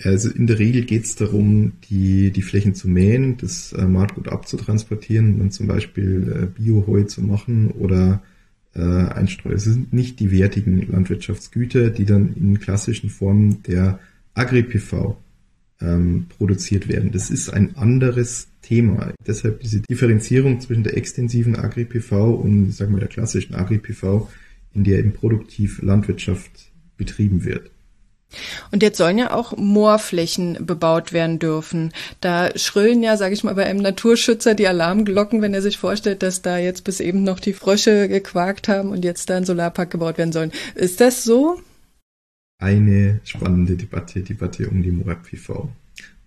Also 0.04 0.30
in 0.30 0.48
der 0.48 0.60
Regel 0.60 0.86
geht 0.86 1.04
es 1.04 1.16
darum, 1.16 1.74
die, 1.90 2.32
die 2.32 2.42
Flächen 2.42 2.74
zu 2.74 2.88
mähen, 2.88 3.36
das 3.38 3.74
äh, 3.74 3.86
Maatgut 3.86 4.30
abzutransportieren 4.30 5.42
und 5.42 5.54
zum 5.54 5.68
Beispiel 5.68 6.44
äh, 6.44 6.46
Bioheu 6.46 7.04
zu 7.04 7.22
machen 7.22 7.72
oder 7.72 8.22
einstreuen. 8.84 9.56
Es 9.56 9.64
sind 9.64 9.94
nicht 9.94 10.20
die 10.20 10.32
wertigen 10.32 10.88
Landwirtschaftsgüter, 10.92 11.90
die 11.90 12.06
dann 12.06 12.34
in 12.36 12.60
klassischen 12.60 13.10
Formen 13.10 13.64
der 13.64 14.00
Agri-PV 14.34 15.18
ähm, 15.82 16.26
produziert 16.38 16.88
werden. 16.88 17.12
Das 17.12 17.30
ist 17.30 17.50
ein 17.50 17.76
anderes 17.78 18.48
Thema. 18.62 19.14
Deshalb 19.26 19.62
diese 19.62 19.82
Differenzierung 19.82 20.60
zwischen 20.60 20.84
der 20.84 20.98
extensiven 20.98 21.56
Agri-PV 21.56 22.34
und 22.34 22.72
sagen 22.72 22.94
wir 22.94 23.00
der 23.00 23.10
klassischen 23.10 23.56
Agri-PV, 23.56 24.30
in 24.74 24.84
der 24.84 25.00
eben 25.00 25.14
produktiv 25.14 25.82
Landwirtschaft 25.82 26.72
betrieben 26.98 27.44
wird. 27.44 27.72
Und 28.72 28.84
jetzt 28.84 28.98
sollen 28.98 29.18
ja 29.18 29.34
auch 29.34 29.58
Moorflächen 29.58 30.66
bebaut 30.66 31.14
werden 31.14 31.40
dürfen. 31.40 31.92
Da 32.22 32.56
schrillen 32.58 33.02
ja, 33.02 33.18
sage 33.18 33.34
ich 33.34 33.44
mal, 33.44 33.56
bei 33.56 33.66
einem 33.66 33.82
Naturschützer 33.82 34.56
die 34.56 34.68
Alarmglocken, 34.68 35.42
wenn 35.42 35.54
er 35.54 35.62
sich 35.62 35.78
vorstellt, 35.78 36.22
dass 36.22 36.42
da 36.42 36.58
jetzt 36.58 36.84
bis 36.84 37.00
eben 37.00 37.24
noch 37.24 37.40
die 37.40 37.54
Frösche 37.54 38.08
gequakt 38.08 38.68
haben 38.68 38.90
und 38.90 39.04
jetzt 39.04 39.30
da 39.30 39.38
ein 39.38 39.46
Solarpark 39.46 39.92
gebaut 39.92 40.18
werden 40.18 40.32
sollen. 40.32 40.52
Ist 40.76 41.02
das 41.02 41.24
so? 41.24 41.60
Eine 42.60 43.22
spannende 43.24 43.76
Debatte, 43.76 44.22
Debatte 44.22 44.70
um 44.70 44.84
die 44.84 44.92
Moor-PV. 44.92 45.70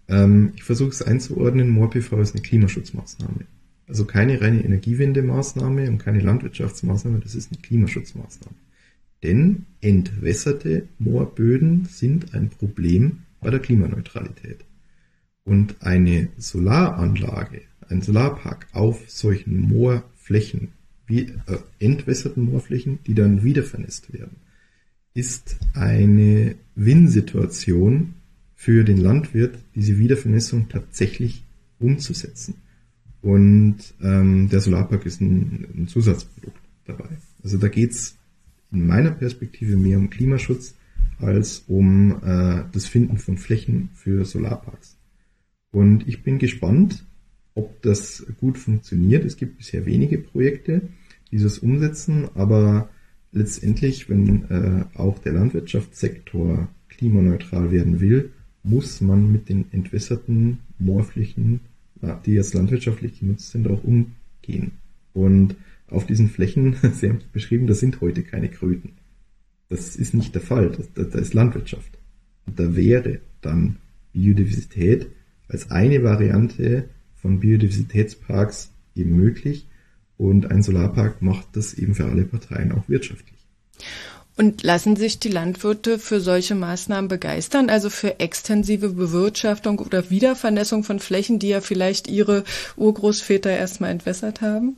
Ähm, 0.08 0.52
ich 0.56 0.64
versuche 0.64 0.90
es 0.90 1.02
einzuordnen. 1.02 1.70
Moor-PV 1.70 2.20
ist 2.20 2.34
eine 2.34 2.42
Klimaschutzmaßnahme. 2.42 3.46
Also 3.88 4.06
keine 4.06 4.40
reine 4.40 4.64
Energiewendemaßnahme 4.64 5.88
und 5.88 5.98
keine 5.98 6.20
Landwirtschaftsmaßnahme, 6.20 7.18
das 7.18 7.34
ist 7.34 7.52
eine 7.52 7.60
Klimaschutzmaßnahme. 7.60 8.56
Denn 9.22 9.66
entwässerte 9.80 10.88
Moorböden 10.98 11.84
sind 11.84 12.34
ein 12.34 12.50
Problem 12.50 13.20
bei 13.40 13.50
der 13.50 13.60
Klimaneutralität. 13.60 14.64
Und 15.44 15.82
eine 15.82 16.28
Solaranlage, 16.36 17.62
ein 17.88 18.02
Solarpark 18.02 18.68
auf 18.72 19.10
solchen 19.10 19.60
Moorflächen, 19.60 20.68
wie 21.06 21.22
äh, 21.22 21.58
entwässerten 21.78 22.44
Moorflächen, 22.44 23.00
die 23.06 23.14
dann 23.14 23.42
wieder 23.42 23.62
vernässt 23.62 24.12
werden, 24.12 24.36
ist 25.14 25.56
eine 25.74 26.54
Win-Situation 26.74 28.14
für 28.54 28.84
den 28.84 28.98
Landwirt, 28.98 29.58
diese 29.74 29.98
Wiedervernässung 29.98 30.68
tatsächlich 30.68 31.44
umzusetzen. 31.78 32.54
Und 33.20 33.78
ähm, 34.00 34.48
der 34.48 34.60
Solarpark 34.60 35.04
ist 35.04 35.20
ein, 35.20 35.66
ein 35.76 35.88
Zusatzprodukt 35.88 36.58
dabei. 36.86 37.08
Also 37.42 37.58
da 37.58 37.68
geht's 37.68 38.16
in 38.72 38.86
meiner 38.86 39.10
Perspektive 39.10 39.76
mehr 39.76 39.98
um 39.98 40.10
Klimaschutz 40.10 40.74
als 41.18 41.64
um 41.68 42.22
äh, 42.22 42.64
das 42.72 42.86
Finden 42.86 43.18
von 43.18 43.38
Flächen 43.38 43.90
für 43.94 44.24
Solarparks. 44.24 44.96
Und 45.70 46.06
ich 46.08 46.22
bin 46.22 46.38
gespannt, 46.38 47.04
ob 47.54 47.80
das 47.82 48.26
gut 48.40 48.58
funktioniert. 48.58 49.24
Es 49.24 49.36
gibt 49.36 49.58
bisher 49.58 49.86
wenige 49.86 50.18
Projekte, 50.18 50.82
die 51.30 51.38
das 51.38 51.58
umsetzen, 51.58 52.28
aber 52.34 52.88
letztendlich, 53.30 54.08
wenn 54.08 54.44
äh, 54.50 54.84
auch 54.94 55.18
der 55.18 55.32
Landwirtschaftssektor 55.32 56.68
klimaneutral 56.88 57.70
werden 57.70 58.00
will, 58.00 58.32
muss 58.62 59.00
man 59.00 59.32
mit 59.32 59.48
den 59.48 59.66
entwässerten 59.72 60.58
Moorflächen, 60.78 61.60
äh, 62.02 62.14
die 62.26 62.32
jetzt 62.32 62.54
landwirtschaftlich 62.54 63.20
genutzt 63.20 63.50
sind, 63.50 63.68
auch 63.68 63.82
umgehen. 63.82 64.72
Und 65.14 65.56
auf 65.92 66.06
diesen 66.06 66.28
Flächen, 66.28 66.76
Sie 66.94 67.08
haben 67.08 67.18
es 67.18 67.24
beschrieben, 67.24 67.66
da 67.66 67.74
sind 67.74 68.00
heute 68.00 68.22
keine 68.22 68.48
Kröten. 68.48 68.92
Das 69.68 69.96
ist 69.96 70.12
nicht 70.14 70.34
der 70.34 70.42
Fall. 70.42 70.76
Da, 70.94 71.02
da 71.04 71.18
ist 71.18 71.34
Landwirtschaft. 71.34 71.98
Und 72.46 72.58
da 72.58 72.76
wäre 72.76 73.20
dann 73.40 73.76
Biodiversität 74.12 75.06
als 75.48 75.70
eine 75.70 76.02
Variante 76.02 76.88
von 77.14 77.40
Biodiversitätsparks 77.40 78.70
eben 78.94 79.16
möglich. 79.16 79.66
Und 80.18 80.50
ein 80.50 80.62
Solarpark 80.62 81.22
macht 81.22 81.48
das 81.54 81.74
eben 81.74 81.94
für 81.94 82.04
alle 82.04 82.24
Parteien 82.24 82.72
auch 82.72 82.88
wirtschaftlich. 82.88 83.38
Und 84.36 84.62
lassen 84.62 84.96
sich 84.96 85.18
die 85.18 85.28
Landwirte 85.28 85.98
für 85.98 86.20
solche 86.20 86.54
Maßnahmen 86.54 87.08
begeistern, 87.08 87.68
also 87.68 87.90
für 87.90 88.18
extensive 88.18 88.90
Bewirtschaftung 88.90 89.78
oder 89.78 90.10
Wiedervernässung 90.10 90.84
von 90.84 91.00
Flächen, 91.00 91.38
die 91.38 91.48
ja 91.48 91.60
vielleicht 91.60 92.08
ihre 92.08 92.44
Urgroßväter 92.76 93.50
erstmal 93.50 93.90
entwässert 93.90 94.40
haben? 94.40 94.76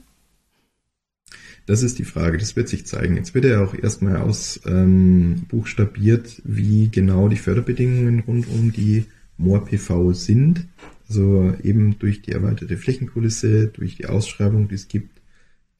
Das 1.66 1.82
ist 1.82 1.98
die 1.98 2.04
Frage, 2.04 2.38
das 2.38 2.56
wird 2.56 2.68
sich 2.68 2.86
zeigen. 2.86 3.16
Jetzt 3.16 3.34
wird 3.34 3.46
ja 3.46 3.64
auch 3.64 3.74
erstmal 3.74 4.18
ausbuchstabiert, 4.18 6.42
ähm, 6.44 6.44
wie 6.44 6.88
genau 6.88 7.28
die 7.28 7.36
Förderbedingungen 7.36 8.20
rund 8.20 8.46
um 8.48 8.72
die 8.72 9.04
Moor-PV 9.38 10.12
sind. 10.12 10.66
Also 11.08 11.54
eben 11.62 11.98
durch 11.98 12.20
die 12.22 12.32
erweiterte 12.32 12.76
Flächenkulisse, 12.76 13.68
durch 13.68 13.96
die 13.96 14.06
Ausschreibung, 14.06 14.68
die 14.68 14.74
es 14.74 14.88
gibt. 14.88 15.20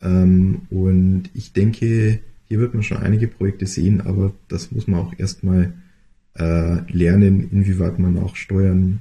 Ähm, 0.01 0.63
und 0.71 1.25
ich 1.35 1.53
denke, 1.53 2.21
hier 2.47 2.61
wird 2.61 2.75
man 2.75 2.83
schon 2.83 2.99
einige 2.99 3.29
Projekte 3.29 3.67
sehen, 3.67 4.01
aber 4.01 4.33
das 4.49 4.71
muss 4.71 4.87
man 4.87 5.01
auch 5.01 5.13
erstmal 5.19 5.75
äh, 6.35 6.81
lernen, 6.93 7.51
inwieweit 7.51 7.99
man 7.99 8.19
auch 8.19 8.37
steuern 8.37 9.01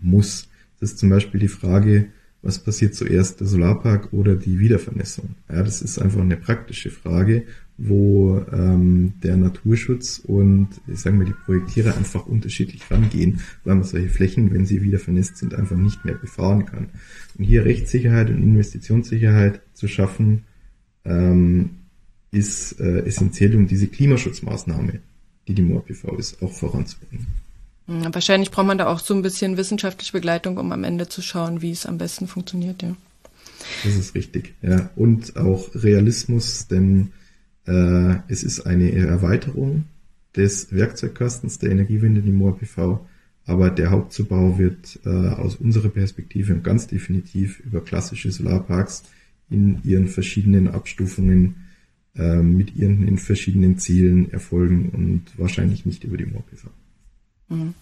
muss. 0.00 0.48
Das 0.80 0.92
ist 0.92 0.98
zum 0.98 1.10
Beispiel 1.10 1.40
die 1.40 1.48
Frage, 1.48 2.06
was 2.46 2.60
passiert 2.60 2.94
zuerst, 2.94 3.40
der 3.40 3.46
Solarpark 3.46 4.12
oder 4.12 4.36
die 4.36 4.58
Wiedervernässung? 4.58 5.30
Ja, 5.50 5.62
das 5.62 5.82
ist 5.82 5.98
einfach 5.98 6.20
eine 6.20 6.36
praktische 6.36 6.90
Frage, 6.90 7.44
wo 7.76 8.40
ähm, 8.52 9.14
der 9.22 9.36
Naturschutz 9.36 10.20
und 10.24 10.68
ich 10.86 11.00
sage 11.00 11.16
mal 11.16 11.24
die 11.24 11.34
Projektierer 11.44 11.96
einfach 11.96 12.26
unterschiedlich 12.26 12.88
rangehen, 12.90 13.40
weil 13.64 13.74
man 13.74 13.84
solche 13.84 14.08
Flächen, 14.08 14.52
wenn 14.52 14.64
sie 14.64 14.82
wieder 14.82 14.98
vernässt 14.98 15.36
sind, 15.38 15.54
einfach 15.54 15.76
nicht 15.76 16.04
mehr 16.04 16.14
befahren 16.14 16.64
kann. 16.66 16.88
Und 17.36 17.44
hier 17.44 17.64
Rechtssicherheit 17.64 18.30
und 18.30 18.42
Investitionssicherheit 18.42 19.60
zu 19.74 19.88
schaffen, 19.88 20.44
ähm, 21.04 21.70
ist 22.30 22.80
äh, 22.80 23.00
essentiell, 23.00 23.56
um 23.56 23.66
diese 23.66 23.88
Klimaschutzmaßnahme, 23.88 25.00
die 25.48 25.54
die 25.54 25.62
MORPV 25.62 26.16
ist, 26.16 26.42
auch 26.42 26.52
voranzubringen. 26.52 27.26
Wahrscheinlich 27.86 28.50
braucht 28.50 28.66
man 28.66 28.78
da 28.78 28.88
auch 28.88 28.98
so 28.98 29.14
ein 29.14 29.22
bisschen 29.22 29.56
wissenschaftliche 29.56 30.12
Begleitung, 30.12 30.58
um 30.58 30.72
am 30.72 30.82
Ende 30.82 31.08
zu 31.08 31.22
schauen, 31.22 31.62
wie 31.62 31.70
es 31.70 31.86
am 31.86 31.98
besten 31.98 32.26
funktioniert, 32.26 32.82
ja. 32.82 32.96
Das 33.84 33.94
ist 33.94 34.14
richtig, 34.14 34.54
ja. 34.62 34.90
Und 34.96 35.36
auch 35.36 35.68
Realismus, 35.74 36.66
denn 36.66 37.12
äh, 37.66 38.16
es 38.28 38.42
ist 38.42 38.66
eine 38.66 38.92
Erweiterung 38.92 39.84
des 40.34 40.72
Werkzeugkastens 40.72 41.58
der 41.58 41.70
Energiewende, 41.70 42.22
die 42.22 42.32
Moor 42.32 42.58
PV, 42.58 43.06
aber 43.46 43.70
der 43.70 43.90
Hauptzubau 43.90 44.58
wird 44.58 44.98
äh, 45.04 45.08
aus 45.08 45.56
unserer 45.56 45.88
Perspektive 45.88 46.56
ganz 46.56 46.88
definitiv 46.88 47.60
über 47.60 47.82
klassische 47.82 48.32
Solarparks 48.32 49.04
in 49.48 49.80
ihren 49.84 50.08
verschiedenen 50.08 50.68
Abstufungen 50.68 51.54
äh, 52.16 52.42
mit 52.42 52.74
ihren 52.74 53.06
in 53.06 53.18
verschiedenen 53.18 53.78
Zielen 53.78 54.32
erfolgen 54.32 54.90
und 54.90 55.38
wahrscheinlich 55.38 55.86
nicht 55.86 56.02
über 56.02 56.16
die 56.16 56.26
Moor 56.26 56.42
PV. 56.46 56.68
Mhm. 57.48 57.74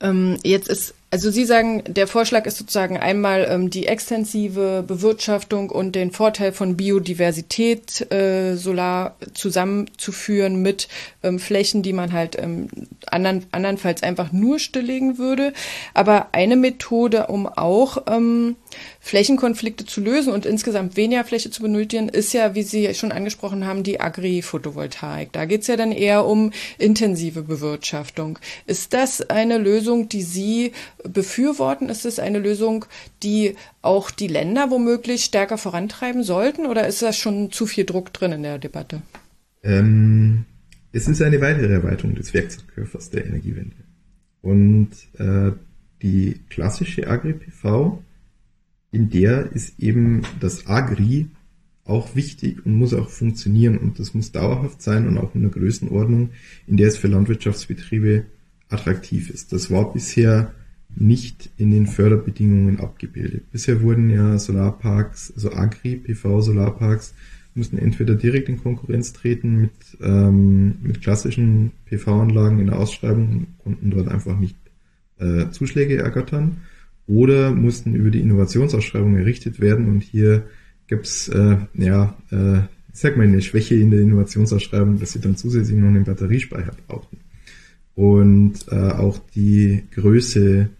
Ähm, 0.00 0.36
jetzt 0.42 0.68
ist, 0.68 0.94
also 1.10 1.30
Sie 1.30 1.46
sagen, 1.46 1.82
der 1.86 2.06
Vorschlag 2.06 2.44
ist 2.44 2.58
sozusagen 2.58 2.98
einmal 2.98 3.46
ähm, 3.48 3.70
die 3.70 3.86
extensive 3.86 4.84
Bewirtschaftung 4.86 5.70
und 5.70 5.94
den 5.94 6.10
Vorteil 6.10 6.52
von 6.52 6.76
Biodiversität 6.76 8.12
äh, 8.12 8.56
solar 8.56 9.16
zusammenzuführen 9.32 10.60
mit 10.60 10.88
ähm, 11.22 11.38
Flächen, 11.38 11.82
die 11.82 11.94
man 11.94 12.12
halt 12.12 12.38
ähm, 12.38 12.68
andern, 13.06 13.46
andernfalls 13.52 14.02
einfach 14.02 14.32
nur 14.32 14.58
stilllegen 14.58 15.16
würde. 15.16 15.54
Aber 15.94 16.28
eine 16.32 16.56
Methode, 16.56 17.28
um 17.28 17.46
auch 17.46 18.02
ähm, 18.06 18.56
Flächenkonflikte 19.00 19.84
zu 19.84 20.00
lösen 20.00 20.32
und 20.32 20.46
insgesamt 20.46 20.96
weniger 20.96 21.24
Fläche 21.24 21.50
zu 21.50 21.62
benötigen, 21.62 22.08
ist 22.08 22.32
ja, 22.32 22.54
wie 22.54 22.62
Sie 22.62 22.92
schon 22.94 23.12
angesprochen 23.12 23.66
haben, 23.66 23.82
die 23.82 24.00
Agri-Photovoltaik. 24.00 25.32
Da 25.32 25.44
geht 25.44 25.62
es 25.62 25.66
ja 25.66 25.76
dann 25.76 25.92
eher 25.92 26.26
um 26.26 26.52
intensive 26.78 27.42
Bewirtschaftung. 27.42 28.38
Ist 28.66 28.92
das 28.92 29.22
eine 29.30 29.58
Lösung, 29.58 30.08
die 30.08 30.22
Sie 30.22 30.72
befürworten? 31.04 31.88
Ist 31.88 32.04
es 32.04 32.18
eine 32.18 32.38
Lösung, 32.38 32.84
die 33.22 33.54
auch 33.82 34.10
die 34.10 34.28
Länder 34.28 34.70
womöglich 34.70 35.24
stärker 35.24 35.58
vorantreiben 35.58 36.22
sollten? 36.22 36.66
Oder 36.66 36.86
ist 36.86 37.02
das 37.02 37.16
schon 37.16 37.52
zu 37.52 37.66
viel 37.66 37.84
Druck 37.84 38.12
drin 38.12 38.32
in 38.32 38.42
der 38.42 38.58
Debatte? 38.58 39.02
Ähm, 39.62 40.44
es 40.92 41.08
ist 41.08 41.22
eine 41.22 41.40
weitere 41.40 41.74
Erweiterung 41.74 42.14
des 42.14 42.32
Werkzeugkörpers 42.32 43.10
der 43.10 43.26
Energiewende. 43.26 43.76
Und 44.42 44.90
äh, 45.18 45.52
die 46.02 46.40
klassische 46.48 47.08
Agri-PV 47.08 48.02
in 48.96 49.10
der 49.10 49.52
ist 49.52 49.78
eben 49.78 50.22
das 50.40 50.66
Agri 50.66 51.26
auch 51.84 52.16
wichtig 52.16 52.64
und 52.64 52.74
muss 52.74 52.94
auch 52.94 53.10
funktionieren 53.10 53.76
und 53.76 53.98
das 53.98 54.14
muss 54.14 54.32
dauerhaft 54.32 54.80
sein 54.80 55.06
und 55.06 55.18
auch 55.18 55.34
in 55.34 55.42
einer 55.42 55.50
Größenordnung, 55.50 56.30
in 56.66 56.78
der 56.78 56.88
es 56.88 56.96
für 56.96 57.06
Landwirtschaftsbetriebe 57.06 58.24
attraktiv 58.70 59.28
ist. 59.28 59.52
Das 59.52 59.70
war 59.70 59.92
bisher 59.92 60.52
nicht 60.96 61.50
in 61.58 61.70
den 61.70 61.86
Förderbedingungen 61.86 62.80
abgebildet. 62.80 63.44
Bisher 63.52 63.82
wurden 63.82 64.08
ja 64.08 64.38
Solarparks, 64.38 65.30
also 65.34 65.52
Agri-PV-Solarparks, 65.52 67.12
mussten 67.54 67.76
entweder 67.76 68.14
direkt 68.14 68.48
in 68.48 68.62
Konkurrenz 68.62 69.12
treten 69.12 69.60
mit, 69.60 69.72
ähm, 70.00 70.76
mit 70.82 71.02
klassischen 71.02 71.72
PV-Anlagen 71.84 72.60
in 72.60 72.68
der 72.68 72.78
Ausschreibung 72.78 73.28
und 73.28 73.58
konnten 73.58 73.90
dort 73.90 74.08
einfach 74.08 74.38
nicht 74.38 74.56
äh, 75.18 75.50
Zuschläge 75.50 75.98
ergattern 75.98 76.62
oder 77.06 77.52
mussten 77.52 77.94
über 77.94 78.10
die 78.10 78.20
Innovationsausschreibung 78.20 79.16
errichtet 79.16 79.60
werden 79.60 79.86
und 79.88 80.02
hier 80.02 80.44
gibt's 80.86 81.28
äh, 81.28 81.56
ja, 81.74 82.16
äh, 82.30 82.58
ich 82.92 83.00
sag 83.00 83.16
mal, 83.16 83.24
eine 83.24 83.42
Schwäche 83.42 83.74
in 83.74 83.90
der 83.90 84.00
Innovationsausschreibung, 84.00 84.98
dass 84.98 85.12
sie 85.12 85.20
dann 85.20 85.36
zusätzlich 85.36 85.76
noch 85.76 85.88
einen 85.88 86.04
Batteriespeicher 86.04 86.72
brauchten. 86.86 87.18
Und 87.94 88.54
äh, 88.70 88.74
auch 88.74 89.18
die 89.34 89.82
Größe 89.90 90.70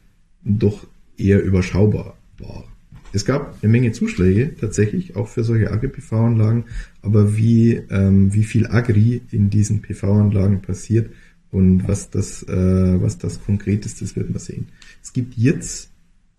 doch 0.42 0.86
eher 1.18 1.42
überschaubar 1.42 2.16
war. 2.38 2.64
Es 3.12 3.24
gab 3.24 3.62
eine 3.62 3.70
Menge 3.70 3.92
Zuschläge 3.92 4.54
tatsächlich, 4.58 5.16
auch 5.16 5.28
für 5.28 5.44
solche 5.44 5.70
Agri-PV-Anlagen, 5.70 6.64
aber 7.02 7.36
wie, 7.36 7.74
ähm, 7.90 8.32
wie 8.34 8.44
viel 8.44 8.66
Agri 8.66 9.22
in 9.30 9.50
diesen 9.50 9.80
PV-Anlagen 9.80 10.60
passiert 10.60 11.10
und 11.50 11.86
was 11.88 12.10
das, 12.10 12.42
äh, 12.42 13.00
was 13.00 13.18
das 13.18 13.42
konkret 13.42 13.86
ist, 13.86 14.02
das 14.02 14.16
wird 14.16 14.30
man 14.30 14.38
sehen. 14.38 14.68
Es 15.02 15.12
gibt 15.12 15.34
jetzt 15.34 15.90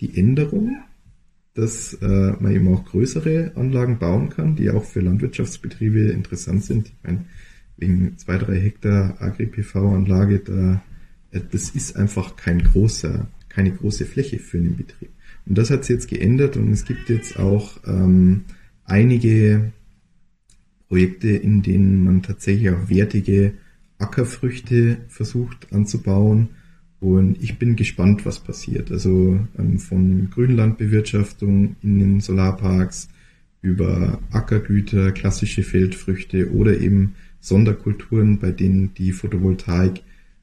die 0.01 0.17
Änderung, 0.17 0.77
dass 1.53 1.93
äh, 1.95 2.33
man 2.39 2.51
eben 2.51 2.67
auch 2.73 2.85
größere 2.85 3.53
Anlagen 3.55 3.97
bauen 3.97 4.29
kann, 4.29 4.55
die 4.55 4.69
auch 4.69 4.83
für 4.83 4.99
Landwirtschaftsbetriebe 5.01 6.11
interessant 6.11 6.63
sind. 6.63 6.87
Ich 6.87 6.93
meine, 7.03 7.25
wegen 7.77 8.17
zwei, 8.17 8.37
drei 8.37 8.59
Hektar 8.59 9.19
Agri-PV-Anlage, 9.19 10.39
da, 10.39 10.83
äh, 11.31 11.41
das 11.51 11.71
ist 11.71 11.95
einfach 11.95 12.35
kein 12.35 12.59
großer, 12.63 13.27
keine 13.49 13.71
große 13.71 14.05
Fläche 14.05 14.37
für 14.37 14.59
einen 14.59 14.77
Betrieb. 14.77 15.09
Und 15.47 15.57
das 15.57 15.71
hat 15.71 15.85
sich 15.85 15.95
jetzt 15.95 16.09
geändert 16.09 16.57
und 16.57 16.71
es 16.71 16.85
gibt 16.85 17.09
jetzt 17.09 17.39
auch 17.39 17.79
ähm, 17.87 18.43
einige 18.83 19.71
Projekte, 20.89 21.29
in 21.29 21.63
denen 21.63 22.03
man 22.03 22.21
tatsächlich 22.21 22.69
auch 22.69 22.89
wertige 22.89 23.53
Ackerfrüchte 23.97 24.97
versucht 25.07 25.73
anzubauen 25.73 26.49
und 26.99 27.41
ich 27.41 27.59
bin 27.59 27.75
gespannt, 27.75 28.25
was 28.25 28.39
passiert. 28.39 28.91
Also 28.91 29.39
ähm, 29.57 29.79
von 29.79 30.29
Grünlandbewirtschaftung 30.31 31.75
in 31.81 31.99
den 31.99 32.19
Solarparks 32.19 33.09
über 33.61 34.19
Ackergüter, 34.31 35.11
klassische 35.11 35.63
Feldfrüchte 35.63 36.51
oder 36.51 36.79
eben 36.79 37.15
Sonderkulturen, 37.39 38.39
bei 38.39 38.51
denen 38.51 38.93
die 38.95 39.11
Photovoltaik 39.11 40.01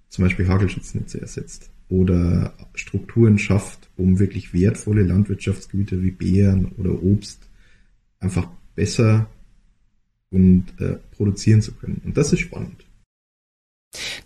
zum 0.09 0.25
Beispiel 0.25 0.49
Hagelschutznetze 0.49 1.21
ersetzt 1.21 1.71
oder 1.89 2.55
Strukturen 2.75 3.39
schafft, 3.39 3.91
um 3.97 4.19
wirklich 4.19 4.55
wertvolle 4.55 5.03
Landwirtschaftsgüter 5.03 6.03
wie 6.03 6.13
Beeren 6.13 6.67
oder 6.77 7.03
Obst 7.03 7.49
einfach 8.21 8.49
besser 8.75 9.29
und 10.31 10.67
äh, 10.79 10.97
produzieren 11.13 11.63
zu 11.63 11.73
können. 11.73 12.01
Und 12.05 12.17
das 12.17 12.33
ist 12.33 12.41
spannend. 12.41 12.84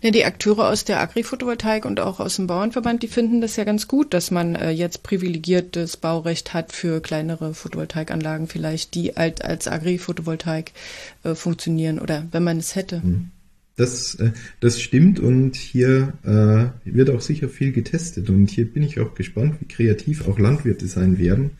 Ne, 0.01 0.11
die 0.11 0.25
Akteure 0.25 0.69
aus 0.69 0.85
der 0.85 0.99
Agri-Photovoltaik 0.99 1.85
und 1.85 1.99
auch 1.99 2.19
aus 2.19 2.37
dem 2.37 2.47
Bauernverband, 2.47 3.03
die 3.03 3.07
finden 3.07 3.41
das 3.41 3.55
ja 3.55 3.63
ganz 3.63 3.87
gut, 3.87 4.13
dass 4.13 4.31
man 4.31 4.55
äh, 4.55 4.71
jetzt 4.71 5.03
privilegiertes 5.03 5.97
Baurecht 5.97 6.53
hat 6.53 6.71
für 6.71 7.01
kleinere 7.01 7.53
Photovoltaikanlagen 7.53 8.47
vielleicht, 8.47 8.95
die 8.95 9.17
als 9.17 9.67
Agri-Photovoltaik 9.67 10.71
äh, 11.23 11.35
funktionieren 11.35 11.99
oder 11.99 12.27
wenn 12.31 12.43
man 12.43 12.57
es 12.57 12.75
hätte. 12.75 13.01
Hm. 13.01 13.31
Das, 13.75 14.15
äh, 14.15 14.31
das 14.59 14.81
stimmt 14.81 15.19
und 15.19 15.55
hier 15.55 16.13
wird 16.83 17.09
auch 17.09 17.21
sicher 17.21 17.47
viel 17.47 17.71
getestet 17.71 18.29
und 18.29 18.49
hier 18.49 18.65
bin 18.65 18.83
ich 18.83 18.99
auch 18.99 19.15
gespannt, 19.15 19.55
wie 19.61 19.67
kreativ 19.67 20.27
auch 20.27 20.37
Landwirte 20.37 20.87
sein 20.87 21.17
werden, 21.17 21.51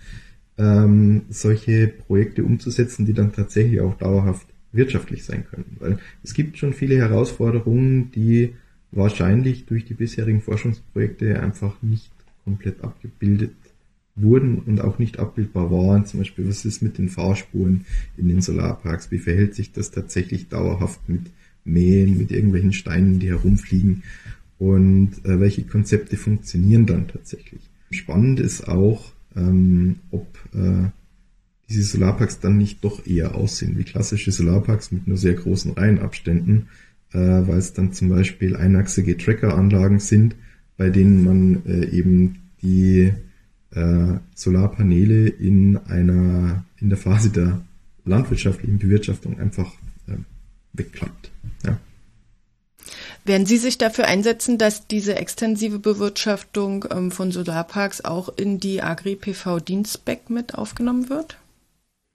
ähm, 0.58 1.22
solche 1.30 1.88
Projekte 1.88 2.44
umzusetzen, 2.44 3.06
die 3.06 3.14
dann 3.14 3.32
tatsächlich 3.32 3.80
auch 3.80 3.96
dauerhaft 3.98 4.48
wirtschaftlich 4.72 5.24
sein 5.26 5.46
können. 5.46 5.78
Weil 5.80 6.00
es 6.24 6.34
gibt 6.34 6.58
schon 6.58 6.74
viele 6.74 6.98
Herausforderungen, 6.98 8.12
die 8.12 8.56
wahrscheinlich 8.92 9.66
durch 9.66 9.86
die 9.86 9.94
bisherigen 9.94 10.42
Forschungsprojekte 10.42 11.42
einfach 11.42 11.82
nicht 11.82 12.12
komplett 12.44 12.84
abgebildet 12.84 13.52
wurden 14.16 14.60
und 14.60 14.82
auch 14.82 15.00
nicht 15.00 15.20
abbildbar 15.20 15.72
waren. 15.72 16.06
Zum 16.06 16.20
Beispiel, 16.20 16.48
was 16.48 16.66
ist 16.66 16.82
mit 16.82 16.98
den 16.98 17.10
Fahrspuren 17.10 17.86
in 18.18 18.28
den 18.28 18.42
Solarparks? 18.42 19.12
Wie 19.12 19.20
verhält 19.20 19.56
sich 19.56 19.72
das 19.72 19.92
tatsächlich 19.92 20.50
dauerhaft 20.50 21.08
mit 21.08 21.22
Mähen, 21.64 22.18
mit 22.18 22.32
irgendwelchen 22.32 22.74
Steinen, 22.74 23.20
die 23.20 23.30
herumfliegen? 23.30 24.04
Und 24.58 25.24
äh, 25.24 25.40
welche 25.40 25.64
Konzepte 25.64 26.18
funktionieren 26.18 26.86
dann 26.86 27.08
tatsächlich? 27.08 27.62
Spannend 27.92 28.40
ist 28.40 28.68
auch, 28.68 29.12
ähm, 29.36 30.00
ob 30.12 30.28
äh, 30.54 30.90
diese 31.70 31.84
Solarparks 31.84 32.40
dann 32.40 32.58
nicht 32.58 32.84
doch 32.84 33.06
eher 33.06 33.36
aussehen 33.36 33.78
wie 33.78 33.84
klassische 33.84 34.32
Solarparks 34.32 34.92
mit 34.92 35.08
nur 35.08 35.18
sehr 35.18 35.34
großen 35.34 35.74
Reihenabständen, 35.74 36.68
äh, 37.12 37.18
weil 37.18 37.58
es 37.58 37.74
dann 37.74 37.94
zum 37.94 38.10
Beispiel 38.10 38.56
einachsige 38.56 39.18
Trackeranlagen 39.18 40.00
sind, 40.00 40.36
bei 40.78 40.90
denen 40.90 41.24
man 41.24 41.66
äh, 41.66 41.86
eben 41.90 42.40
die 42.62 43.14
äh, 43.72 44.14
Solarpaneele 44.36 45.28
in 45.28 45.78
einer 45.78 46.66
in 46.80 46.90
der 46.90 46.98
Phase 46.98 47.30
der 47.30 47.62
landwirtschaftlichen 48.06 48.80
Bewirtschaftung 48.80 49.40
einfach 49.40 49.72
äh, 50.08 50.14
wegklappt. 50.74 51.32
Ja. 51.66 51.78
Werden 53.26 53.46
Sie 53.46 53.58
sich 53.58 53.78
dafür 53.78 54.06
einsetzen, 54.08 54.58
dass 54.58 54.88
diese 54.88 55.16
extensive 55.16 55.78
Bewirtschaftung 55.78 56.86
ähm, 56.90 57.12
von 57.12 57.32
Solarparks 57.32 58.04
auch 58.04 58.30
in 58.38 58.60
die 58.60 58.82
Agri-PV-Dienstspec 58.82 60.30
mit 60.30 60.56
aufgenommen 60.56 61.10
wird? 61.10 61.38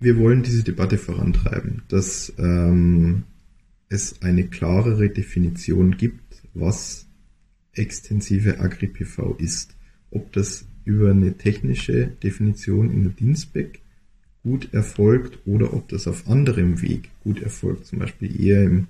Wir 0.05 0.19
wollen 0.19 0.43
diese 0.43 0.63
Debatte 0.63 0.99
vorantreiben, 0.99 1.81
dass 1.89 2.31
ähm, 2.37 3.23
es 3.89 4.21
eine 4.21 4.45
klarere 4.45 5.09
Definition 5.09 5.97
gibt, 5.97 6.43
was 6.53 7.07
extensive 7.73 8.61
Agri-PV 8.61 9.37
ist. 9.39 9.75
Ob 10.11 10.31
das 10.33 10.67
über 10.85 11.11
eine 11.11 11.39
technische 11.39 12.09
Definition 12.23 12.91
in 12.91 13.05
der 13.05 13.13
Dienstspec 13.13 13.81
gut 14.43 14.75
erfolgt 14.75 15.39
oder 15.47 15.73
ob 15.73 15.89
das 15.89 16.07
auf 16.07 16.29
anderem 16.29 16.83
Weg 16.83 17.09
gut 17.23 17.41
erfolgt, 17.41 17.87
zum 17.87 18.01
Beispiel 18.01 18.39
eher 18.39 18.63
im 18.63 18.89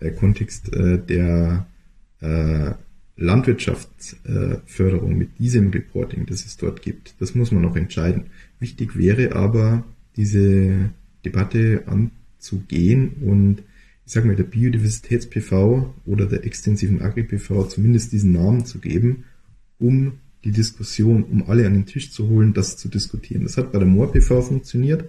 äh, 0.00 0.10
Kontext 0.10 0.72
äh, 0.72 0.98
der 0.98 1.66
äh, 2.22 2.70
Landwirtschaftsförderung 3.18 5.18
mit 5.18 5.38
diesem 5.38 5.68
Reporting, 5.68 6.24
das 6.24 6.46
es 6.46 6.56
dort 6.56 6.80
gibt. 6.80 7.14
Das 7.18 7.34
muss 7.34 7.52
man 7.52 7.60
noch 7.60 7.76
entscheiden. 7.76 8.30
Wichtig 8.58 8.96
wäre 8.96 9.36
aber, 9.36 9.84
diese 10.16 10.90
Debatte 11.24 11.84
anzugehen 11.86 13.14
und 13.20 13.62
ich 14.06 14.12
sage 14.12 14.28
mal, 14.28 14.36
der 14.36 14.44
Biodiversitäts-PV 14.44 15.92
oder 16.04 16.26
der 16.26 16.44
extensiven 16.44 17.02
Agri-PV 17.02 17.64
zumindest 17.64 18.12
diesen 18.12 18.32
Namen 18.32 18.64
zu 18.64 18.78
geben, 18.78 19.24
um 19.78 20.12
die 20.44 20.52
Diskussion, 20.52 21.24
um 21.24 21.48
alle 21.50 21.66
an 21.66 21.74
den 21.74 21.86
Tisch 21.86 22.12
zu 22.12 22.28
holen, 22.28 22.54
das 22.54 22.76
zu 22.76 22.88
diskutieren. 22.88 23.42
Das 23.42 23.56
hat 23.56 23.72
bei 23.72 23.80
der 23.80 23.88
Moor-PV 23.88 24.42
funktioniert. 24.42 25.04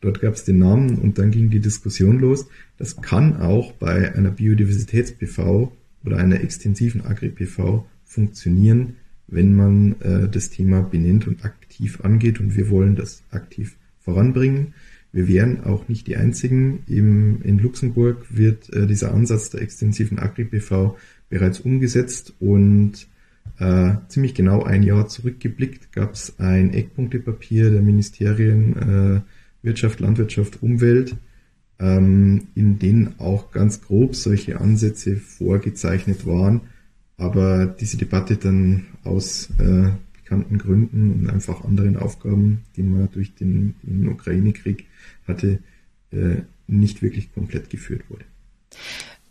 Dort 0.00 0.22
gab 0.22 0.32
es 0.32 0.44
den 0.44 0.58
Namen 0.58 0.98
und 0.98 1.18
dann 1.18 1.30
ging 1.30 1.50
die 1.50 1.60
Diskussion 1.60 2.20
los. 2.20 2.46
Das 2.78 3.02
kann 3.02 3.36
auch 3.36 3.72
bei 3.72 4.14
einer 4.14 4.30
Biodiversitäts-PV 4.30 5.70
oder 6.04 6.16
einer 6.16 6.40
extensiven 6.40 7.02
Agri-PV 7.04 7.86
funktionieren, 8.04 8.96
wenn 9.26 9.54
man 9.54 10.00
äh, 10.00 10.26
das 10.26 10.48
Thema 10.48 10.80
benennt 10.80 11.28
und 11.28 11.44
aktiv 11.44 12.00
angeht 12.02 12.40
und 12.40 12.56
wir 12.56 12.70
wollen 12.70 12.96
das 12.96 13.22
aktiv 13.30 13.76
voranbringen. 14.00 14.74
Wir 15.12 15.28
wären 15.28 15.64
auch 15.64 15.88
nicht 15.88 16.06
die 16.06 16.16
Einzigen. 16.16 16.84
Im, 16.86 17.42
in 17.42 17.58
Luxemburg 17.58 18.26
wird 18.30 18.72
äh, 18.72 18.86
dieser 18.86 19.12
Ansatz 19.12 19.50
der 19.50 19.62
extensiven 19.62 20.18
Agri-PV 20.18 20.96
bereits 21.28 21.60
umgesetzt 21.60 22.34
und 22.40 23.08
äh, 23.58 23.92
ziemlich 24.08 24.34
genau 24.34 24.62
ein 24.62 24.82
Jahr 24.82 25.08
zurückgeblickt 25.08 25.92
gab 25.92 26.14
es 26.14 26.38
ein 26.38 26.72
Eckpunktepapier 26.72 27.70
der 27.70 27.82
Ministerien 27.82 28.76
äh, 28.76 29.20
Wirtschaft, 29.62 30.00
Landwirtschaft, 30.00 30.62
Umwelt, 30.62 31.16
ähm, 31.78 32.48
in 32.54 32.78
denen 32.78 33.18
auch 33.18 33.50
ganz 33.50 33.82
grob 33.82 34.16
solche 34.16 34.60
Ansätze 34.60 35.16
vorgezeichnet 35.16 36.26
waren, 36.26 36.62
aber 37.16 37.66
diese 37.66 37.96
Debatte 37.96 38.36
dann 38.36 38.86
aus 39.04 39.50
äh, 39.58 39.90
bekannten 40.30 40.58
Gründen 40.58 41.12
und 41.12 41.28
einfach 41.28 41.64
anderen 41.64 41.96
Aufgaben, 41.96 42.60
die 42.76 42.82
man 42.82 43.08
durch 43.12 43.34
den, 43.34 43.74
den 43.82 44.06
Ukraine-Krieg 44.08 44.86
hatte, 45.26 45.58
äh, 46.12 46.42
nicht 46.68 47.02
wirklich 47.02 47.34
komplett 47.34 47.68
geführt 47.68 48.02
wurde. 48.08 48.22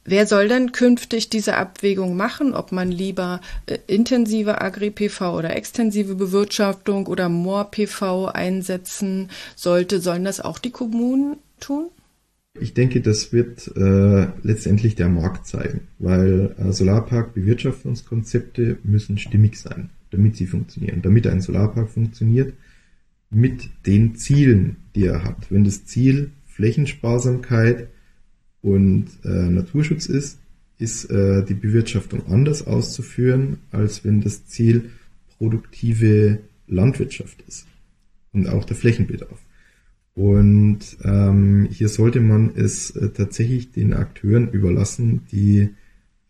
Wer 0.04 0.28
soll 0.28 0.50
denn 0.50 0.74
künftig 0.74 1.30
diese 1.30 1.56
Abwägung 1.56 2.18
machen, 2.18 2.54
ob 2.54 2.74
man 2.74 2.92
lieber 2.92 3.40
äh, 3.66 3.78
intensive 3.88 4.62
Agri-PV 4.62 5.38
oder 5.38 5.56
extensive 5.56 6.16
Bewirtschaftung 6.16 7.08
oder 7.08 7.30
Moor-PV 7.30 8.26
einsetzen 8.26 9.30
sollte? 9.56 10.02
Sollen 10.02 10.26
das 10.26 10.42
auch 10.42 10.60
die 10.60 10.72
Kommunen 10.72 11.38
tun? 11.62 11.88
Ich 12.60 12.74
denke, 12.74 13.00
das 13.00 13.32
wird 13.32 13.72
äh, 13.78 14.28
letztendlich 14.42 14.96
der 14.96 15.08
Markt 15.08 15.48
zeigen, 15.48 15.88
weil 16.00 16.54
äh, 16.58 16.74
Solarpark-Bewirtschaftungskonzepte 16.74 18.80
müssen 18.84 19.18
stimmig 19.18 19.58
sein, 19.58 19.92
damit 20.12 20.36
sie 20.36 20.46
funktionieren. 20.46 21.02
Damit 21.02 21.28
ein 21.28 21.42
Solarpark 21.42 21.90
funktioniert, 21.90 22.54
mit 23.30 23.70
den 23.86 24.16
Zielen, 24.16 24.78
die 24.96 25.06
er 25.06 25.24
hat. 25.24 25.52
Wenn 25.52 25.64
das 25.64 25.86
Ziel 25.86 26.32
Flächensparsamkeit 26.48 27.88
und 28.62 29.08
äh, 29.24 29.50
Naturschutz 29.50 30.08
ist, 30.08 30.40
ist 30.78 31.06
äh, 31.06 31.46
die 31.46 31.54
Bewirtschaftung 31.54 32.28
anders 32.28 32.66
auszuführen, 32.66 33.58
als 33.72 34.04
wenn 34.04 34.22
das 34.22 34.46
Ziel 34.46 34.90
produktive 35.38 36.40
Landwirtschaft 36.68 37.42
ist 37.48 37.68
und 38.34 38.48
auch 38.48 38.66
der 38.66 38.76
Flächenbedarf. 38.76 39.40
Und 40.16 40.98
ähm, 41.04 41.68
hier 41.72 41.88
sollte 41.88 42.20
man 42.20 42.52
es 42.56 42.92
äh, 42.92 43.10
tatsächlich 43.10 43.72
den 43.72 43.94
Akteuren 43.94 44.52
überlassen, 44.52 45.22
die 45.32 45.70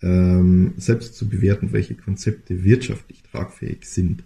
ähm, 0.02 0.74
selbst 0.78 1.16
zu 1.16 1.28
bewerten, 1.28 1.74
welche 1.74 1.96
Konzepte 1.96 2.64
wirtschaftlich 2.64 3.24
tragfähig 3.24 3.86
sind. 3.86 4.24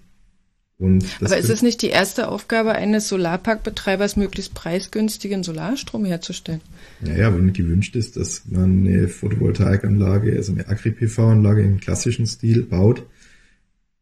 Aber 0.79 1.37
ist 1.37 1.49
es 1.49 1.61
nicht 1.61 1.81
die 1.81 1.89
erste 1.89 2.27
Aufgabe 2.27 2.73
eines 2.73 3.07
Solarparkbetreibers, 3.07 4.17
möglichst 4.17 4.53
preisgünstigen 4.53 5.43
Solarstrom 5.43 6.03
herzustellen? 6.03 6.61
Naja, 6.99 7.33
wenn 7.33 7.53
gewünscht 7.53 7.95
ist, 7.95 8.17
dass 8.17 8.43
man 8.47 8.85
eine 8.85 9.07
Photovoltaikanlage, 9.07 10.35
also 10.35 10.51
eine 10.51 10.67
Agri-PV-Anlage 10.67 11.61
im 11.61 11.79
klassischen 11.79 12.27
Stil 12.27 12.63
baut, 12.63 13.05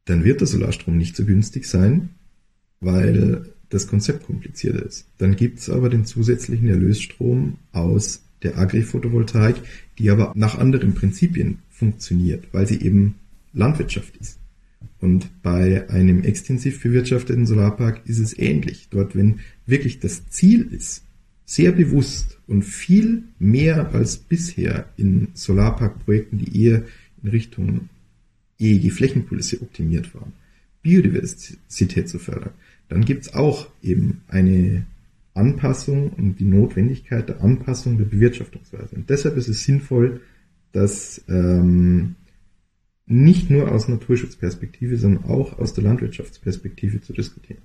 dann 0.05 0.23
wird 0.23 0.39
der 0.41 0.47
Solarstrom 0.47 0.97
nicht 0.97 1.15
so 1.15 1.25
günstig 1.25 1.67
sein, 1.67 2.09
weil 2.79 3.45
das 3.69 3.87
Konzept 3.87 4.25
komplizierter 4.25 4.83
ist. 4.83 5.05
Dann 5.17 5.35
gibt 5.35 5.59
es 5.59 5.69
aber 5.69 5.89
den 5.89 6.05
zusätzlichen 6.05 6.67
Erlösstrom 6.67 7.57
aus 7.73 8.23
der 8.43 8.57
Agri-Photovoltaik, 8.57 9.55
die 9.97 10.09
aber 10.09 10.33
nach 10.35 10.57
anderen 10.57 10.93
Prinzipien 10.93 11.59
funktioniert, 11.69 12.47
weil 12.51 12.67
sie 12.67 12.81
eben 12.81 13.15
Landwirtschaft 13.53 14.15
ist. 14.17 14.39
Und 14.99 15.29
bei 15.41 15.89
einem 15.89 16.23
extensiv 16.23 16.81
bewirtschafteten 16.81 17.45
Solarpark 17.45 18.01
ist 18.05 18.19
es 18.19 18.37
ähnlich. 18.37 18.87
Dort, 18.91 19.15
wenn 19.15 19.39
wirklich 19.65 19.99
das 19.99 20.27
Ziel 20.29 20.67
ist, 20.71 21.03
sehr 21.45 21.71
bewusst 21.71 22.39
und 22.47 22.63
viel 22.63 23.23
mehr 23.39 23.93
als 23.93 24.17
bisher 24.17 24.87
in 24.97 25.29
Solarparkprojekten, 25.33 26.39
die 26.39 26.63
eher 26.63 26.83
in 27.23 27.29
Richtung 27.29 27.89
EEG 28.59 28.91
Flächenkulisse 28.91 29.61
optimiert 29.61 30.13
waren, 30.13 30.33
Biodiversität 30.83 32.07
zu 32.07 32.19
fördern, 32.19 32.53
dann 32.89 33.05
gibt's 33.05 33.33
auch 33.33 33.67
eben 33.81 34.21
eine 34.27 34.85
Anpassung 35.33 36.11
und 36.11 36.39
die 36.39 36.45
Notwendigkeit 36.45 37.29
der 37.29 37.41
Anpassung 37.41 37.97
der 37.97 38.05
Bewirtschaftungsweise. 38.05 38.95
Und 38.95 39.09
deshalb 39.09 39.37
ist 39.37 39.47
es 39.47 39.63
sinnvoll, 39.63 40.21
dass 40.71 41.23
ähm, 41.27 42.15
nicht 43.05 43.49
nur 43.49 43.71
aus 43.71 43.87
Naturschutzperspektive, 43.87 44.97
sondern 44.97 45.25
auch 45.25 45.59
aus 45.59 45.73
der 45.73 45.83
Landwirtschaftsperspektive 45.83 47.01
zu 47.01 47.13
diskutieren. 47.13 47.61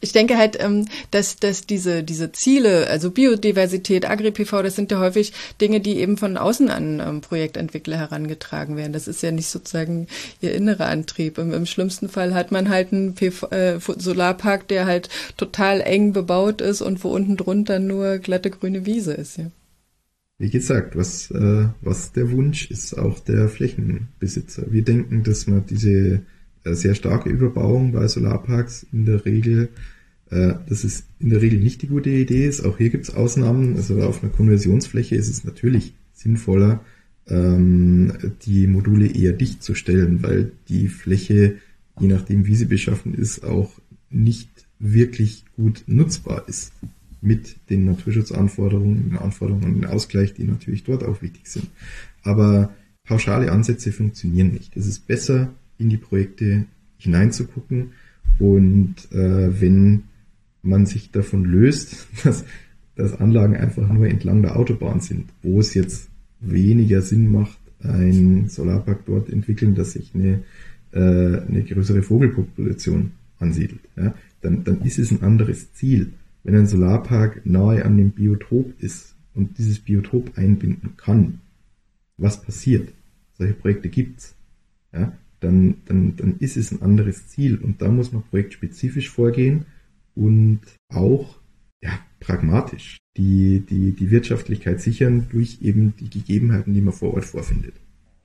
Ich 0.00 0.12
denke 0.12 0.36
halt, 0.36 0.62
ähm, 0.62 0.86
dass, 1.10 1.36
dass 1.36 1.66
diese, 1.66 2.02
diese 2.02 2.30
Ziele, 2.32 2.86
also 2.88 3.10
Biodiversität, 3.10 4.08
Agri-PV, 4.08 4.62
das 4.62 4.76
sind 4.76 4.90
ja 4.92 5.00
häufig 5.00 5.32
Dinge, 5.60 5.80
die 5.80 5.98
eben 5.98 6.18
von 6.18 6.36
außen 6.36 6.68
an 6.68 7.00
ähm, 7.00 7.20
Projektentwickler 7.22 7.96
herangetragen 7.96 8.76
werden. 8.76 8.92
Das 8.92 9.08
ist 9.08 9.22
ja 9.22 9.30
nicht 9.30 9.48
sozusagen 9.48 10.06
ihr 10.40 10.54
innerer 10.54 10.86
Antrieb. 10.86 11.38
Im, 11.38 11.52
im 11.52 11.64
schlimmsten 11.64 12.08
Fall 12.08 12.34
hat 12.34 12.52
man 12.52 12.68
halt 12.68 12.92
einen 12.92 13.14
PV, 13.14 13.48
äh, 13.50 13.78
Solarpark, 13.80 14.68
der 14.68 14.84
halt 14.84 15.08
total 15.36 15.80
eng 15.80 16.12
bebaut 16.12 16.60
ist 16.60 16.82
und 16.82 17.02
wo 17.02 17.08
unten 17.08 17.36
drunter 17.36 17.78
nur 17.78 18.18
glatte 18.18 18.50
grüne 18.50 18.84
Wiese 18.84 19.14
ist. 19.14 19.38
Ja 19.38 19.50
wie 20.38 20.50
gesagt, 20.50 20.96
was, 20.96 21.30
äh, 21.30 21.68
was 21.80 22.12
der 22.12 22.30
Wunsch 22.30 22.70
ist 22.70 22.94
auch 22.94 23.20
der 23.20 23.48
Flächenbesitzer. 23.48 24.70
Wir 24.70 24.82
denken, 24.82 25.22
dass 25.22 25.46
man 25.46 25.64
diese 25.64 26.22
sehr 26.74 26.94
starke 26.94 27.28
Überbauung 27.28 27.92
bei 27.92 28.08
Solarparks 28.08 28.86
in 28.92 29.04
der 29.04 29.24
Regel, 29.24 29.68
äh, 30.30 30.54
dass 30.68 30.84
es 30.84 31.04
in 31.18 31.30
der 31.30 31.42
Regel 31.42 31.60
nicht 31.60 31.82
die 31.82 31.88
gute 31.88 32.10
Idee 32.10 32.46
ist. 32.46 32.64
Auch 32.64 32.78
hier 32.78 32.90
gibt 32.90 33.08
es 33.08 33.14
Ausnahmen. 33.14 33.76
Also 33.76 34.02
auf 34.02 34.22
einer 34.22 34.32
Konversionsfläche 34.32 35.14
ist 35.14 35.28
es 35.28 35.44
natürlich 35.44 35.94
sinnvoller, 36.14 36.84
ähm, 37.28 38.12
die 38.42 38.66
Module 38.66 39.06
eher 39.06 39.32
dicht 39.32 39.62
zu 39.62 39.74
stellen, 39.74 40.22
weil 40.22 40.52
die 40.68 40.88
Fläche, 40.88 41.56
je 42.00 42.08
nachdem 42.08 42.46
wie 42.46 42.56
sie 42.56 42.66
beschaffen 42.66 43.14
ist, 43.14 43.44
auch 43.44 43.70
nicht 44.10 44.48
wirklich 44.78 45.44
gut 45.56 45.84
nutzbar 45.86 46.48
ist 46.48 46.72
mit 47.20 47.56
den 47.70 47.84
Naturschutzanforderungen, 47.84 49.10
den 49.10 49.18
Anforderungen 49.18 49.64
und 49.64 49.74
den 49.74 49.86
Ausgleich, 49.86 50.34
die 50.34 50.44
natürlich 50.44 50.84
dort 50.84 51.02
auch 51.02 51.22
wichtig 51.22 51.46
sind. 51.46 51.68
Aber 52.22 52.74
pauschale 53.04 53.50
Ansätze 53.50 53.92
funktionieren 53.92 54.52
nicht. 54.52 54.76
Es 54.76 54.86
ist 54.86 55.06
besser, 55.06 55.54
in 55.78 55.88
die 55.88 55.96
Projekte 55.96 56.66
hineinzugucken 56.98 57.92
und 58.38 58.94
äh, 59.12 59.60
wenn 59.60 60.04
man 60.62 60.86
sich 60.86 61.10
davon 61.10 61.44
löst, 61.44 62.06
dass, 62.24 62.44
dass 62.94 63.18
Anlagen 63.20 63.56
einfach 63.56 63.88
nur 63.90 64.06
entlang 64.06 64.42
der 64.42 64.56
Autobahn 64.56 65.00
sind, 65.00 65.30
wo 65.42 65.60
es 65.60 65.74
jetzt 65.74 66.08
weniger 66.40 67.02
Sinn 67.02 67.30
macht, 67.30 67.58
ein 67.82 68.48
Solarpark 68.48 69.04
dort 69.06 69.30
entwickeln, 69.30 69.74
dass 69.74 69.92
sich 69.92 70.14
eine, 70.14 70.42
äh, 70.92 70.98
eine 70.98 71.62
größere 71.62 72.02
Vogelpopulation 72.02 73.12
ansiedelt. 73.38 73.80
Ja? 73.96 74.14
Dann, 74.40 74.64
dann 74.64 74.82
ist 74.82 74.98
es 74.98 75.10
ein 75.10 75.22
anderes 75.22 75.72
Ziel. 75.74 76.12
Wenn 76.42 76.56
ein 76.56 76.66
Solarpark 76.66 77.44
nahe 77.44 77.84
an 77.84 77.96
dem 77.96 78.10
Biotop 78.10 78.72
ist 78.80 79.14
und 79.34 79.58
dieses 79.58 79.78
Biotop 79.80 80.36
einbinden 80.36 80.96
kann, 80.96 81.40
was 82.16 82.40
passiert? 82.40 82.92
Solche 83.36 83.54
Projekte 83.54 83.88
gibt's. 83.88 84.34
Ja? 84.92 85.12
Dann, 85.46 85.76
dann, 85.84 86.16
dann 86.16 86.38
ist 86.40 86.56
es 86.56 86.72
ein 86.72 86.82
anderes 86.82 87.28
Ziel 87.28 87.58
und 87.58 87.80
da 87.80 87.88
muss 87.88 88.10
man 88.10 88.24
projektspezifisch 88.24 89.10
vorgehen 89.10 89.64
und 90.16 90.58
auch 90.92 91.38
ja, 91.80 92.00
pragmatisch 92.18 92.96
die, 93.16 93.60
die, 93.60 93.92
die 93.92 94.10
Wirtschaftlichkeit 94.10 94.80
sichern 94.80 95.28
durch 95.30 95.58
eben 95.62 95.94
die 96.00 96.10
Gegebenheiten, 96.10 96.74
die 96.74 96.80
man 96.80 96.92
vor 96.92 97.14
Ort 97.14 97.26
vorfindet. 97.26 97.74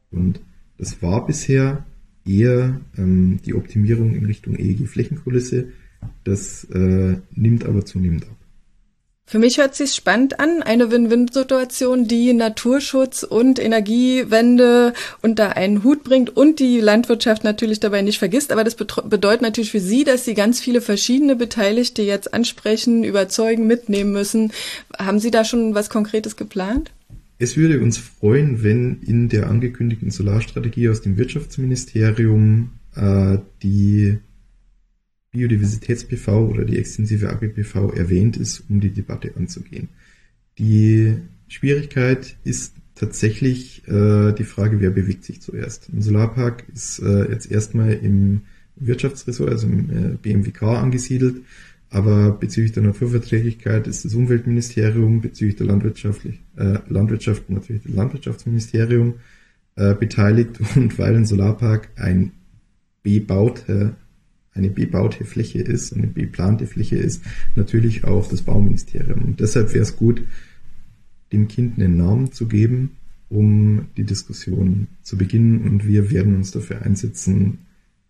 Und 0.09 0.41
das 0.80 1.03
war 1.03 1.24
bisher 1.28 1.86
eher 2.26 2.82
ähm, 2.97 3.39
die 3.45 3.53
Optimierung 3.53 4.15
in 4.15 4.26
Richtung 4.26 4.55
EEG-Flächenkulisse. 4.55 5.67
Das 6.24 6.63
äh, 6.72 7.17
nimmt 7.36 7.65
aber 7.65 7.86
zunehmend 7.86 8.24
ab. 8.24 8.38
Für 9.32 9.39
mich 9.39 9.59
hört 9.59 9.75
sich 9.75 9.93
spannend 9.93 10.41
an, 10.41 10.61
eine 10.61 10.91
Win-Win-Situation, 10.91 12.05
die 12.05 12.34
Naturschutz 12.34 13.23
und 13.23 13.59
Energiewende 13.59 14.91
unter 15.21 15.55
einen 15.55 15.86
Hut 15.86 16.03
bringt 16.03 16.36
und 16.36 16.59
die 16.59 16.82
Landwirtschaft 16.82 17.45
natürlich 17.45 17.79
dabei 17.79 18.01
nicht 18.01 18.19
vergisst. 18.19 18.51
Aber 18.51 18.65
das 18.65 18.75
bedeutet 18.75 19.41
natürlich 19.41 19.71
für 19.71 19.79
Sie, 19.79 20.03
dass 20.03 20.25
Sie 20.25 20.34
ganz 20.34 20.59
viele 20.59 20.82
verschiedene 20.82 21.38
Beteiligte 21.38 22.01
jetzt 22.01 22.34
ansprechen, 22.34 23.05
überzeugen, 23.05 23.67
mitnehmen 23.67 24.11
müssen. 24.11 24.51
Haben 24.99 25.19
Sie 25.19 25.32
da 25.32 25.45
schon 25.45 25.75
was 25.75 25.89
Konkretes 25.89 26.36
geplant? 26.36 26.91
Es 27.39 27.55
würde 27.55 27.79
uns 27.79 27.97
freuen, 27.99 28.63
wenn 28.63 28.99
in 29.01 29.29
der 29.29 29.49
angekündigten 29.49 30.11
Solarstrategie 30.11 30.89
aus 30.89 31.03
dem 31.03 31.15
Wirtschaftsministerium 31.15 32.71
äh, 32.97 33.38
die 33.63 34.17
Biodiversitäts-PV 35.32 36.49
oder 36.49 36.65
die 36.65 36.77
extensive 36.77 37.29
Agri-PV 37.29 37.91
erwähnt 37.93 38.38
ist, 38.38 38.65
um 38.69 38.79
die 38.79 38.91
Debatte 38.91 39.34
anzugehen. 39.38 39.89
Die 40.57 41.15
Schwierigkeit 41.47 42.36
ist 42.43 42.75
tatsächlich 42.95 43.88
äh, 43.88 44.34
die 44.34 44.43
Frage, 44.43 44.79
wer 44.82 44.91
bewegt 44.91 45.23
sich 45.23 45.41
zuerst. 45.41 45.89
Ein 45.89 46.01
Solarpark 46.01 46.65
ist 46.73 46.99
äh, 46.99 47.32
jetzt 47.32 47.49
erstmal 47.49 47.93
im 47.93 48.41
Wirtschaftsressort, 48.75 49.49
also 49.49 49.67
im 49.67 49.89
äh, 49.89 50.17
BMWK 50.21 50.63
angesiedelt, 50.63 51.41
aber 51.89 52.32
bezüglich 52.32 52.73
der 52.73 52.84
Naturverträglichkeit 52.84 53.88
ist 53.88 54.05
das 54.05 54.13
Umweltministerium, 54.13 55.21
bezüglich 55.21 55.57
der 55.57 55.67
Landwirtschaftlich, 55.67 56.39
äh, 56.57 56.79
Landwirtschaft 56.88 57.49
natürlich 57.49 57.84
das 57.84 57.93
Landwirtschaftsministerium 57.93 59.15
äh, 59.75 59.93
beteiligt 59.93 60.59
und 60.75 60.97
weil 60.99 61.15
ein 61.15 61.25
Solarpark 61.25 61.89
ein 61.95 62.32
bebauter 63.03 63.95
eine 64.54 64.70
bebaute 64.70 65.24
Fläche 65.26 65.60
ist, 65.60 65.93
eine 65.93 66.08
beplante 66.08 66.68
Fläche 66.68 66.97
ist, 66.97 67.24
natürlich 67.56 68.04
auch 68.04 68.28
das 68.28 68.41
Bauministerium. 68.41 69.24
Und 69.24 69.39
deshalb 69.39 69.74
wäre 69.74 69.84
es 69.84 69.95
gut, 69.95 70.24
dem 71.32 71.47
Kind 71.47 71.78
einen 71.78 71.97
Namen 71.97 72.32
zu 72.32 72.47
geben, 72.47 72.91
um 73.30 73.88
die 73.95 74.04
Diskussion 74.04 74.88
zu 75.02 75.18
beginnen. 75.18 75.62
Und 75.62 75.88
wir 75.88 76.12
werden 76.12 76.36
uns 76.36 76.52
dafür 76.52 76.82
einsetzen, 76.82 77.60